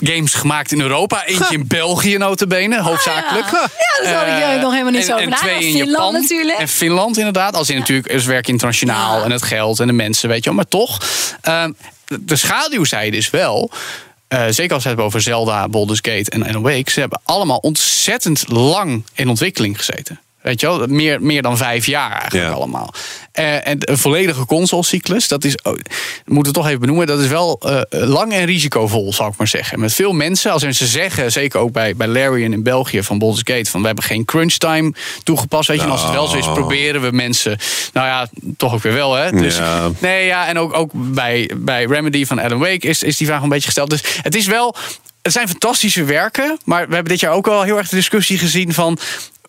games 0.00 0.34
gemaakt 0.34 0.72
in 0.72 0.80
Europa. 0.80 1.24
Eentje 1.26 1.54
in 1.54 1.66
België 1.66 2.16
notabene, 2.16 2.80
hoofdzakelijk. 2.82 3.50
Ja, 3.50 3.68
daar 4.02 4.14
had 4.14 4.26
ik 4.38 4.42
Eh, 4.56 4.62
nog 4.62 4.70
helemaal 4.72 4.92
niet 4.92 5.00
en- 5.00 5.06
zo 5.06 5.12
over 5.12 5.24
en 5.26 5.34
twee 5.34 5.54
in 5.54 5.72
Finland 5.72 5.90
Japan. 5.90 6.12
natuurlijk. 6.12 6.58
En 6.58 6.68
Finland 6.68 7.18
inderdaad. 7.18 7.54
Als 7.54 7.70
in 7.70 7.78
natuurlijk 7.78 8.08
is 8.08 8.24
werk 8.24 8.48
internationaal 8.48 9.18
Ja. 9.18 9.24
en 9.24 9.30
het 9.30 9.42
geld 9.42 9.80
en 9.80 9.86
de 9.86 9.92
mensen, 9.92 10.28
weet 10.28 10.38
je 10.38 10.44
wel. 10.44 10.54
Maar 10.54 10.68
toch, 10.68 10.98
de- 12.04 12.24
de 12.24 12.36
schaduwzijde 12.36 13.16
is 13.16 13.30
wel. 13.30 13.70
Eh, 14.30 14.46
zeker 14.48 14.54
als 14.54 14.62
we 14.62 14.72
het 14.72 14.84
hebben 14.84 15.04
over 15.04 15.20
Zelda, 15.20 15.68
Baldur's 15.68 15.98
Gate 16.02 16.30
en 16.30 16.62
Wake. 16.62 16.90
Ze 16.90 17.00
hebben 17.00 17.20
allemaal 17.24 17.58
ontzettend 17.58 18.48
lang 18.48 19.04
in 19.14 19.28
ontwikkeling 19.28 19.76
gezeten. 19.76 20.20
Weet 20.42 20.60
je 20.60 20.66
wel, 20.66 20.86
meer, 20.86 21.22
meer 21.22 21.42
dan 21.42 21.56
vijf 21.56 21.86
jaar 21.86 22.10
eigenlijk 22.20 22.48
Ja. 22.48 22.54
allemaal. 22.54 22.94
Eh, 23.32 23.66
en 23.66 23.78
een 23.90 23.98
volledige 23.98 24.44
consolecyclus, 24.46 25.28
dat 25.28 25.44
is, 25.44 25.62
oh, 25.62 25.72
we 25.72 25.80
moeten 26.24 26.52
het 26.52 26.54
toch 26.54 26.66
even 26.66 26.80
benoemen, 26.80 27.06
dat 27.06 27.20
is 27.20 27.26
wel 27.26 27.58
eh, 27.60 27.80
lang 27.90 28.32
en 28.32 28.44
risicovol, 28.44 29.12
zou 29.12 29.30
ik 29.30 29.38
maar 29.38 29.48
zeggen. 29.48 29.80
Met 29.80 29.92
veel 29.94 30.12
mensen, 30.12 30.52
als 30.52 30.62
ze 30.62 30.86
zeggen, 30.86 31.32
zeker 31.32 31.60
ook 31.60 31.72
bij, 31.72 31.96
bij 31.96 32.06
Larian 32.06 32.52
in 32.52 32.62
België 32.62 33.02
van 33.02 33.18
Baldur's 33.18 33.54
Gate, 33.54 33.70
van 33.70 33.80
we 33.80 33.86
hebben 33.86 34.04
geen 34.04 34.24
crunch 34.24 34.52
time 34.52 34.92
toegepast. 35.22 35.68
Weet 35.68 35.78
je, 35.78 35.84
en 35.84 35.90
als 35.90 36.02
het 36.02 36.12
wel 36.12 36.26
zo 36.26 36.36
is, 36.36 36.44
proberen 36.46 37.00
we 37.02 37.10
mensen, 37.10 37.58
nou 37.92 38.06
ja, 38.06 38.28
toch 38.56 38.74
ook 38.74 38.82
weer 38.82 38.94
wel, 38.94 39.14
hè? 39.14 39.30
Dus, 39.30 39.56
Ja. 39.56 39.90
Nee, 39.98 40.26
ja, 40.26 40.46
en 40.46 40.58
ook, 40.58 40.74
ook 40.74 40.90
bij, 40.94 41.50
bij 41.56 41.84
Remedy 41.84 42.26
van 42.26 42.38
Alan 42.38 42.58
Wake 42.58 42.86
is, 42.88 43.02
is 43.02 43.16
die 43.16 43.26
vraag 43.26 43.42
een 43.42 43.48
beetje 43.48 43.66
gesteld. 43.66 43.90
Dus 43.90 44.02
het 44.22 44.34
is 44.34 44.46
wel, 44.46 44.74
het 45.22 45.32
zijn 45.32 45.48
fantastische 45.48 46.04
werken, 46.04 46.58
maar 46.64 46.88
we 46.88 46.94
hebben 46.94 47.12
dit 47.12 47.20
jaar 47.20 47.32
ook 47.32 47.46
wel 47.46 47.62
heel 47.62 47.76
erg 47.78 47.88
de 47.88 47.96
discussie 47.96 48.38
gezien 48.38 48.72
van 48.74 48.98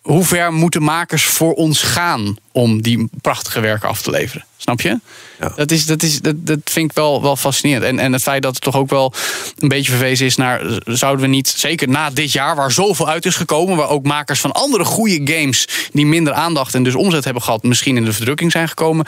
hoe 0.02 0.24
ver 0.24 0.52
moeten 0.52 0.82
makers 0.82 1.24
voor 1.24 1.54
ons 1.54 1.82
gaan 1.82 2.36
om 2.52 2.82
die 2.82 3.08
prachtige 3.20 3.60
werken 3.60 3.88
af 3.88 4.02
te 4.02 4.10
leveren? 4.10 4.44
Snap 4.56 4.80
je? 4.80 5.00
Ja. 5.40 5.52
Dat, 5.56 5.70
is, 5.70 5.86
dat, 5.86 6.02
is, 6.02 6.20
dat, 6.20 6.46
dat 6.46 6.58
vind 6.64 6.90
ik 6.90 6.96
wel, 6.96 7.22
wel 7.22 7.36
fascinerend. 7.36 7.84
En, 7.84 7.98
en 7.98 8.12
het 8.12 8.22
feit 8.22 8.42
dat 8.42 8.54
het 8.54 8.62
toch 8.62 8.76
ook 8.76 8.90
wel 8.90 9.12
een 9.58 9.68
beetje 9.68 9.90
verwezen 9.90 10.26
is 10.26 10.36
naar... 10.36 10.60
zouden 10.84 11.24
we 11.24 11.30
niet, 11.30 11.48
zeker 11.48 11.88
na 11.88 12.10
dit 12.10 12.32
jaar 12.32 12.56
waar 12.56 12.72
zoveel 12.72 13.08
uit 13.08 13.26
is 13.26 13.36
gekomen... 13.36 13.76
waar 13.76 13.88
ook 13.88 14.04
makers 14.04 14.40
van 14.40 14.52
andere 14.52 14.84
goede 14.84 15.32
games... 15.32 15.68
die 15.92 16.06
minder 16.06 16.32
aandacht 16.32 16.74
en 16.74 16.82
dus 16.82 16.94
omzet 16.94 17.24
hebben 17.24 17.42
gehad... 17.42 17.62
misschien 17.62 17.96
in 17.96 18.04
de 18.04 18.12
verdrukking 18.12 18.52
zijn 18.52 18.68
gekomen... 18.68 19.06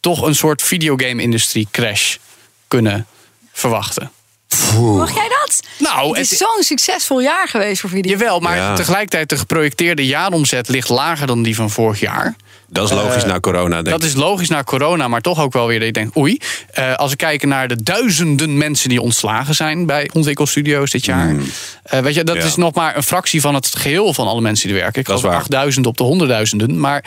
toch 0.00 0.22
een 0.22 0.34
soort 0.34 0.62
videogame-industrie 0.62 1.68
crash 1.70 2.16
kunnen 2.68 3.06
verwachten. 3.52 4.10
Mag 4.80 5.14
jij 5.14 5.28
dat? 5.28 5.60
Nou, 5.78 6.08
het 6.08 6.18
is 6.18 6.30
het- 6.30 6.38
zo'n 6.38 6.62
succesvol 6.62 7.20
jaar 7.20 7.48
geweest 7.48 7.80
voor 7.80 7.90
video. 7.90 8.10
Jawel, 8.12 8.40
maar 8.40 8.56
Ja. 8.56 8.74
tegelijkertijd 8.74 9.28
de 9.28 9.36
geprojecteerde 9.38 10.06
jaaromzet 10.06 10.68
ligt 10.68 10.88
lager 10.88 11.26
dan 11.26 11.42
die 11.42 11.54
van 11.54 11.70
vorig 11.70 12.00
jaar. 12.00 12.34
Dat 12.68 12.90
is 12.90 12.96
logisch 12.96 13.22
Eh, 13.22 13.28
na 13.28 13.40
corona, 13.40 13.74
denk 13.74 13.86
Dat 13.88 14.02
ik. 14.02 14.08
is 14.08 14.14
logisch 14.14 14.48
na 14.48 14.62
corona, 14.62 15.08
maar 15.08 15.20
toch 15.20 15.40
ook 15.40 15.52
wel 15.52 15.66
weer 15.66 15.78
dat 15.78 15.86
je 15.86 15.92
denkt... 15.92 16.16
oei, 16.16 16.38
eh, 16.72 16.94
als 16.94 17.10
we 17.10 17.16
kijken 17.16 17.48
naar 17.48 17.68
de 17.68 17.82
duizenden 17.82 18.58
mensen 18.58 18.88
die 18.88 19.00
ontslagen 19.00 19.54
zijn... 19.54 19.86
bij 19.86 20.10
ontwikkelstudio's 20.12 20.90
dit 20.90 21.04
jaar. 21.04 21.34
eh, 21.82 22.00
weet 22.00 22.14
je, 22.14 22.24
dat 22.24 22.34
Hmm. 22.34 22.44
Ja. 22.44 22.50
is 22.50 22.56
nog 22.56 22.74
maar 22.74 22.96
een 22.96 23.02
fractie 23.02 23.40
van 23.40 23.54
het 23.54 23.70
geheel 23.76 24.14
van 24.14 24.26
alle 24.26 24.40
mensen 24.40 24.66
die 24.68 24.76
er 24.76 24.82
werken. 24.82 25.00
Ik 25.00 25.06
Dat 25.06 25.20
waar. 25.20 25.34
8000 25.36 25.86
op 25.86 25.96
de 25.96 26.04
honderdduizenden. 26.04 26.80
Maar 26.80 27.04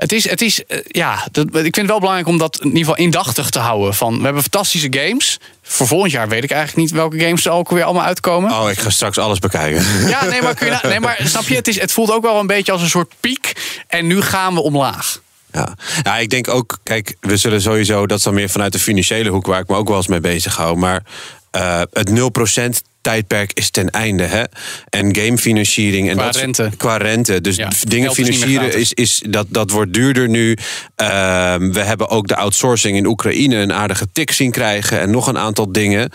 Het 0.00 0.12
is, 0.12 0.28
het 0.30 0.40
is 0.40 0.64
eh, 0.64 0.78
ja, 0.84 1.28
dat, 1.32 1.46
ik 1.46 1.52
vind 1.52 1.76
het 1.76 1.86
wel 1.86 1.98
belangrijk 1.98 2.28
om 2.28 2.38
dat 2.38 2.58
in 2.60 2.66
ieder 2.66 2.78
geval 2.78 2.96
indachtig 2.96 3.50
te 3.50 3.58
houden. 3.58 3.94
Van, 3.94 4.18
we 4.18 4.24
hebben 4.24 4.42
fantastische 4.42 4.86
games. 4.90 5.38
Voor 5.62 5.86
volgend 5.86 6.12
jaar 6.12 6.28
weet 6.28 6.44
ik 6.44 6.50
eigenlijk 6.50 6.82
niet 6.82 6.96
welke 6.96 7.18
games 7.18 7.44
er 7.44 7.52
ook 7.52 7.70
weer 7.70 7.84
allemaal 7.84 8.04
uitkomen. 8.04 8.50
Oh, 8.50 8.70
ik 8.70 8.78
ga 8.78 8.90
straks 8.90 9.18
alles 9.18 9.38
bekijken. 9.38 10.08
Ja, 10.08 10.24
nee, 10.24 10.42
maar, 10.42 10.54
kun 10.54 10.66
je, 10.66 10.78
nee, 10.82 11.00
maar 11.00 11.20
snap 11.24 11.42
je, 11.42 11.54
het, 11.54 11.68
is, 11.68 11.80
het 11.80 11.92
voelt 11.92 12.12
ook 12.12 12.22
wel 12.22 12.40
een 12.40 12.46
beetje 12.46 12.72
als 12.72 12.82
een 12.82 12.88
soort 12.88 13.12
piek. 13.20 13.52
En 13.86 14.06
nu 14.06 14.20
gaan 14.20 14.54
we 14.54 14.60
omlaag. 14.60 15.20
Ja. 15.52 15.74
ja, 16.02 16.16
ik 16.16 16.30
denk 16.30 16.48
ook, 16.48 16.78
kijk, 16.82 17.16
we 17.20 17.36
zullen 17.36 17.60
sowieso, 17.60 18.06
dat 18.06 18.18
is 18.18 18.24
dan 18.24 18.34
meer 18.34 18.48
vanuit 18.48 18.72
de 18.72 18.78
financiële 18.78 19.30
hoek 19.30 19.46
waar 19.46 19.60
ik 19.60 19.68
me 19.68 19.76
ook 19.76 19.88
wel 19.88 19.96
eens 19.96 20.06
mee 20.06 20.20
bezig 20.20 20.56
hou. 20.56 20.76
Maar 20.76 21.02
eh, 21.50 21.82
het 21.92 22.10
0% 22.10 22.89
tijdperk 23.00 23.52
is 23.54 23.70
ten 23.70 23.90
einde. 23.90 24.22
Hè? 24.22 24.42
En 24.88 25.16
gamefinanciering 25.16 26.08
en 26.08 26.16
Qua 26.16 26.24
dat 26.24 26.36
rente. 26.36 26.70
qua 26.76 26.96
rente. 26.96 27.40
Dus 27.40 27.56
Ja, 27.56 27.70
dingen 27.88 28.14
financieren 28.14 28.74
is, 28.78 28.92
is 28.92 29.22
dat, 29.28 29.46
dat 29.48 29.70
wordt 29.70 29.92
duurder 29.92 30.28
nu. 30.28 30.56
Ehm, 30.96 31.72
we 31.72 31.80
hebben 31.80 32.08
ook 32.08 32.28
de 32.28 32.36
outsourcing 32.36 32.96
in 32.96 33.06
Oekraïne 33.06 33.56
een 33.56 33.72
aardige 33.72 34.06
tik 34.12 34.30
zien 34.32 34.50
krijgen 34.50 35.00
en 35.00 35.10
nog 35.10 35.26
een 35.26 35.38
aantal 35.38 35.72
dingen. 35.72 36.10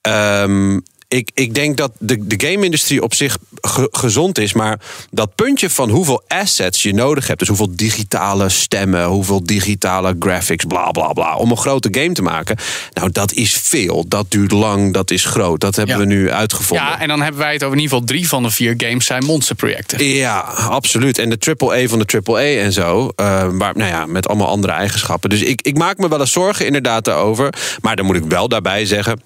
Ehm, 0.00 0.78
ik, 1.14 1.30
ik 1.34 1.54
denk 1.54 1.76
dat 1.76 1.92
de, 1.98 2.26
de 2.26 2.46
game-industrie 2.46 3.02
op 3.02 3.14
zich 3.14 3.38
ge- 3.60 3.88
gezond 3.90 4.38
is. 4.38 4.52
Maar 4.52 4.80
dat 5.10 5.34
puntje 5.34 5.70
van 5.70 5.90
hoeveel 5.90 6.22
assets 6.28 6.82
je 6.82 6.94
nodig 6.94 7.26
hebt. 7.26 7.38
Dus 7.38 7.48
hoeveel 7.48 7.70
digitale 7.76 8.48
stemmen, 8.48 9.04
hoeveel 9.04 9.44
digitale 9.44 10.16
graphics, 10.18 10.64
bla 10.64 10.90
bla 10.90 11.12
bla. 11.12 11.36
Om 11.36 11.50
een 11.50 11.56
grote 11.56 11.88
game 11.90 12.12
te 12.12 12.22
maken. 12.22 12.56
Nou, 12.92 13.10
dat 13.12 13.32
is 13.32 13.52
veel. 13.56 14.04
Dat 14.08 14.26
duurt 14.30 14.52
lang, 14.52 14.92
dat 14.92 15.10
is 15.10 15.24
groot. 15.24 15.60
Dat 15.60 15.76
hebben 15.76 15.94
Ja. 15.94 16.00
we 16.00 16.06
nu 16.06 16.30
uitgevonden. 16.30 16.86
Ja, 16.86 17.00
en 17.00 17.08
dan 17.08 17.22
hebben 17.22 17.40
wij 17.40 17.52
het 17.52 17.62
over 17.64 17.76
in 17.76 17.82
ieder 17.82 17.96
geval 17.96 18.14
drie 18.14 18.28
van 18.28 18.42
de 18.42 18.50
vier 18.50 18.74
games 18.76 19.06
zijn 19.06 19.24
monsterprojecten. 19.24 20.04
Ja, 20.06 20.38
absoluut. 20.68 21.18
En 21.18 21.30
de 21.30 21.38
triple-A 21.38 21.88
van 21.88 21.98
de 21.98 22.04
triple-A 22.04 22.40
en 22.62 22.72
zo. 22.72 23.12
eh, 23.16 23.48
maar 23.48 23.76
nou 23.76 23.90
ja, 23.90 24.06
met 24.06 24.28
allemaal 24.28 24.48
andere 24.48 24.72
eigenschappen. 24.72 25.30
Dus 25.30 25.40
ik, 25.42 25.62
ik 25.62 25.78
maak 25.78 25.98
me 25.98 26.08
wel 26.08 26.20
eens 26.20 26.32
zorgen 26.32 26.66
inderdaad 26.66 27.04
daarover. 27.04 27.54
Maar 27.80 27.96
dan 27.96 28.06
moet 28.06 28.16
ik 28.16 28.24
wel 28.28 28.48
daarbij 28.48 28.84
zeggen... 28.86 29.20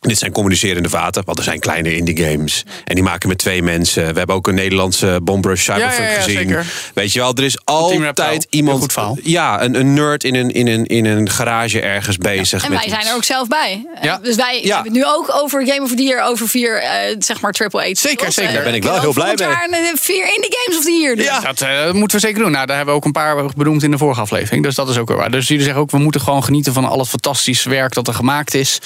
Dit 0.00 0.18
zijn 0.18 0.32
communicerende 0.32 0.88
vaten, 0.88 1.22
want 1.24 1.38
er 1.38 1.44
zijn 1.44 1.58
kleine 1.58 1.96
indie 1.96 2.24
games. 2.24 2.64
En 2.84 2.94
die 2.94 3.04
maken 3.04 3.28
met 3.28 3.38
twee 3.38 3.62
mensen. 3.62 4.12
We 4.12 4.18
hebben 4.18 4.36
ook 4.36 4.46
een 4.48 4.54
Nederlandse 4.54 5.20
Bombrush 5.22 5.62
Cyberpunk 5.62 5.92
Ja, 5.98 6.02
ja, 6.04 6.10
ja, 6.10 6.16
gezien. 6.20 6.38
zeker. 6.38 6.66
Weet 6.94 7.12
je 7.12 7.18
wel, 7.20 7.34
er 7.34 7.44
is 7.44 7.58
altijd 7.64 8.46
iemand... 8.50 8.94
Ja, 9.22 9.62
een, 9.62 9.74
een 9.74 9.94
nerd 9.94 10.24
in 10.24 10.34
een, 10.34 10.50
in, 10.50 10.66
een, 10.66 10.86
in 10.86 11.04
een 11.04 11.30
garage 11.30 11.80
ergens 11.80 12.16
bezig. 12.16 12.64
En 12.64 12.70
met 12.70 12.78
wij 12.80 12.88
zijn 12.88 13.06
er 13.06 13.14
ook 13.14 13.24
zelf 13.24 13.48
bij. 13.48 13.86
Eh, 13.94 14.02
Ja. 14.02 14.18
Dus 14.22 14.36
wij 14.36 14.60
Ja. 14.62 14.74
hebben 14.74 14.92
het 14.92 15.02
nu 15.02 15.08
ook 15.08 15.34
over 15.42 15.66
Game 15.66 15.82
of 15.82 15.94
the 15.94 16.02
Year, 16.02 16.24
over 16.24 16.48
vier, 16.48 16.82
eh, 16.82 17.16
zeg 17.18 17.40
maar, 17.40 17.52
triple 17.52 17.80
A. 17.80 17.94
Zeker, 17.94 18.32
zeker. 18.32 18.52
Daar 18.52 18.62
ben 18.62 18.74
ik 18.74 18.82
wel 18.82 19.00
heel 19.00 19.12
blij 19.12 19.34
mee. 19.70 19.90
Vier 19.94 20.24
indie 20.34 20.56
games 20.62 20.78
of 20.78 20.84
the 20.84 20.92
year. 21.00 21.16
Dus. 21.16 21.24
Ja. 21.24 21.40
Dat 21.40 21.60
eh, 21.60 21.92
moeten 21.92 22.20
we 22.20 22.26
zeker 22.26 22.42
doen. 22.42 22.50
Nou, 22.50 22.66
daar 22.66 22.76
hebben 22.76 22.94
we 22.94 23.00
ook 23.00 23.06
een 23.06 23.12
paar 23.12 23.44
benoemd 23.56 23.82
in 23.82 23.90
de 23.90 23.98
vorige 23.98 24.20
aflevering. 24.20 24.62
Dus 24.64 24.74
dat 24.74 24.88
is 24.88 24.98
ook 24.98 25.08
wel 25.08 25.16
waar. 25.16 25.30
Dus 25.30 25.48
jullie 25.48 25.62
zeggen 25.64 25.82
ook, 25.82 25.90
we 25.90 25.98
moeten 25.98 26.20
gewoon 26.20 26.44
genieten 26.44 26.72
van 26.72 26.84
al 26.84 26.98
het 26.98 27.08
fantastische 27.08 27.68
werk 27.68 27.94
dat 27.94 28.08
er 28.08 28.14
gemaakt 28.14 28.54
is. 28.54 28.78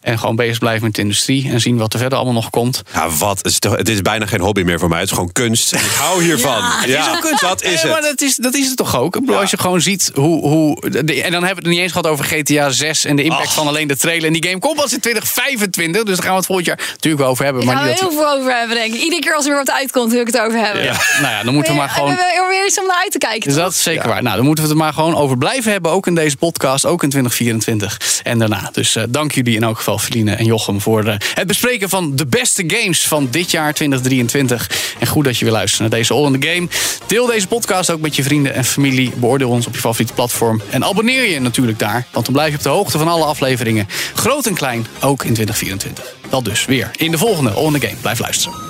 En 0.00 0.18
gewoon 0.18 0.36
bezig 0.36 0.58
blijven 0.58 0.84
met 0.84 0.94
de 0.94 1.00
industrie. 1.02 1.50
En 1.50 1.60
zien 1.60 1.76
wat 1.76 1.92
er 1.92 1.98
verder 1.98 2.18
allemaal 2.18 2.34
nog 2.42 2.50
komt. 2.50 2.82
Ja, 2.94 3.08
wat? 3.10 3.36
Het 3.36 3.46
is, 3.46 3.58
toch- 3.58 3.76
het 3.76 3.88
is 3.88 4.02
bijna 4.02 4.26
geen 4.26 4.40
hobby 4.40 4.62
meer 4.62 4.78
voor 4.78 4.88
mij. 4.88 4.98
Het 4.98 5.08
is 5.08 5.14
gewoon 5.14 5.32
kunst. 5.32 5.72
Ik 5.74 5.80
hou 5.98 6.22
hiervan. 6.22 6.62
Ja, 6.86 7.20
dat 7.40 7.62
is 7.62 7.82
Ja, 7.82 7.88
maar 7.88 7.96
het. 7.96 8.06
dat 8.06 8.20
is, 8.20 8.36
dat 8.36 8.54
is 8.54 8.66
het 8.66 8.76
toch 8.76 8.96
ook? 8.96 9.16
Als 9.26 9.50
je 9.50 9.58
gewoon 9.58 9.80
ziet 9.80 10.10
hoe... 10.14 10.48
hoe 10.48 10.90
de- 10.90 11.22
en 11.22 11.30
dan 11.32 11.44
hebben 11.44 11.62
we 11.62 11.68
het 11.68 11.78
niet 11.78 11.78
eens 11.78 11.92
gehad 11.92 12.06
over 12.06 12.24
GTA 12.24 12.70
6 12.70 13.04
en 13.04 13.16
de 13.16 13.22
impact 13.22 13.52
van 13.52 13.66
alleen 13.66 13.88
de 13.88 13.96
trailer. 13.96 14.26
En 14.26 14.32
die 14.32 14.44
game 14.46 14.58
komt 14.58 14.76
pas 14.76 14.92
in 14.92 15.00
2025. 15.00 16.02
Dus 16.02 16.14
daar 16.14 16.22
gaan 16.24 16.30
we 16.32 16.36
het 16.38 16.46
volgend 16.46 16.66
jaar 16.66 16.76
natuurlijk 16.90 17.22
wel 17.22 17.30
over 17.30 17.44
hebben. 17.44 17.64
Daar 17.66 17.74
Maar 17.74 17.84
niet 17.84 17.94
we 17.94 18.00
dat 18.00 18.10
heel 18.10 18.20
veel 18.22 18.32
over 18.38 18.56
hebben, 18.58 18.76
denk 18.76 18.94
ik. 18.94 19.00
Iedere 19.02 19.20
keer 19.22 19.34
als 19.34 19.44
er 19.44 19.50
weer 19.50 19.64
wat 19.64 19.70
uitkomt, 19.74 20.12
wil 20.12 20.20
ik 20.20 20.26
het 20.26 20.40
over 20.40 20.58
hebben. 20.64 20.82
ja, 20.84 20.92
nou 21.22 21.32
ja, 21.34 21.42
dan 21.42 21.54
moeten 21.54 21.72
we 21.72 21.78
maar 21.78 21.88
gewoon... 21.88 22.08
Hebben 22.08 22.26
we 22.26 22.46
weer 22.48 22.66
iets 22.66 22.78
om 22.80 22.86
naar 22.86 23.00
uit 23.02 23.12
te 23.12 23.18
kijken. 23.18 23.40
Dus 23.48 23.54
toch? 23.54 23.62
dat 23.64 23.72
is 23.72 23.82
zeker 23.82 24.08
waar. 24.08 24.22
Nou, 24.22 24.36
dan 24.36 24.44
moeten 24.44 24.64
we 24.64 24.70
het 24.70 24.78
er 24.78 24.84
maar 24.84 24.94
gewoon 24.94 25.14
over 25.16 25.38
blijven 25.38 25.72
hebben. 25.72 25.90
Ook 25.90 26.06
in 26.06 26.14
deze 26.14 26.36
podcast, 26.36 26.86
ook 26.86 27.02
in 27.02 27.08
2024 27.10 28.20
en 28.22 28.38
daarna. 28.38 28.68
Dus 28.72 28.96
eh, 28.96 29.04
dank 29.08 29.32
jullie 29.32 29.56
in 29.56 29.62
elk 29.62 29.76
geval, 29.76 29.89
Feline 29.98 30.34
en 30.34 30.44
Jochem, 30.44 30.80
voor 30.80 31.04
eh, 31.04 31.14
het 31.34 31.46
bespreken 31.46 31.88
van 31.88 32.16
de 32.16 32.26
beste 32.26 32.64
games 32.66 33.06
van 33.06 33.28
dit 33.30 33.50
jaar 33.50 33.74
2023. 33.74 34.94
En 34.98 35.06
goed 35.06 35.24
dat 35.24 35.38
je 35.38 35.44
weer 35.44 35.54
luistert 35.54 35.80
naar 35.80 35.98
deze 35.98 36.14
All 36.14 36.26
in 36.26 36.40
the 36.40 36.48
Game. 36.48 36.68
Deel 37.06 37.26
deze 37.26 37.46
podcast 37.46 37.90
ook 37.90 38.00
met 38.00 38.16
je 38.16 38.22
vrienden 38.22 38.54
en 38.54 38.64
familie. 38.64 39.12
Beoordeel 39.16 39.50
ons 39.50 39.66
op 39.66 39.74
je 39.74 39.80
favoriete 39.80 40.12
platform. 40.12 40.62
En 40.70 40.84
abonneer 40.84 41.30
je 41.30 41.40
natuurlijk 41.40 41.78
daar, 41.78 42.06
want 42.12 42.24
dan 42.24 42.34
blijf 42.34 42.50
je 42.50 42.56
op 42.56 42.62
de 42.62 42.68
hoogte 42.68 42.98
van 42.98 43.08
alle 43.08 43.24
afleveringen. 43.24 43.88
Groot 44.14 44.46
en 44.46 44.54
klein, 44.54 44.86
ook 45.00 45.24
in 45.24 45.34
2024. 45.34 46.14
Dat 46.30 46.44
dus 46.44 46.64
weer 46.64 46.90
in 46.96 47.10
de 47.10 47.18
volgende 47.18 47.50
All 47.50 47.66
in 47.66 47.80
the 47.80 47.86
Game. 47.86 48.00
Blijf 48.00 48.18
luisteren. 48.18 48.69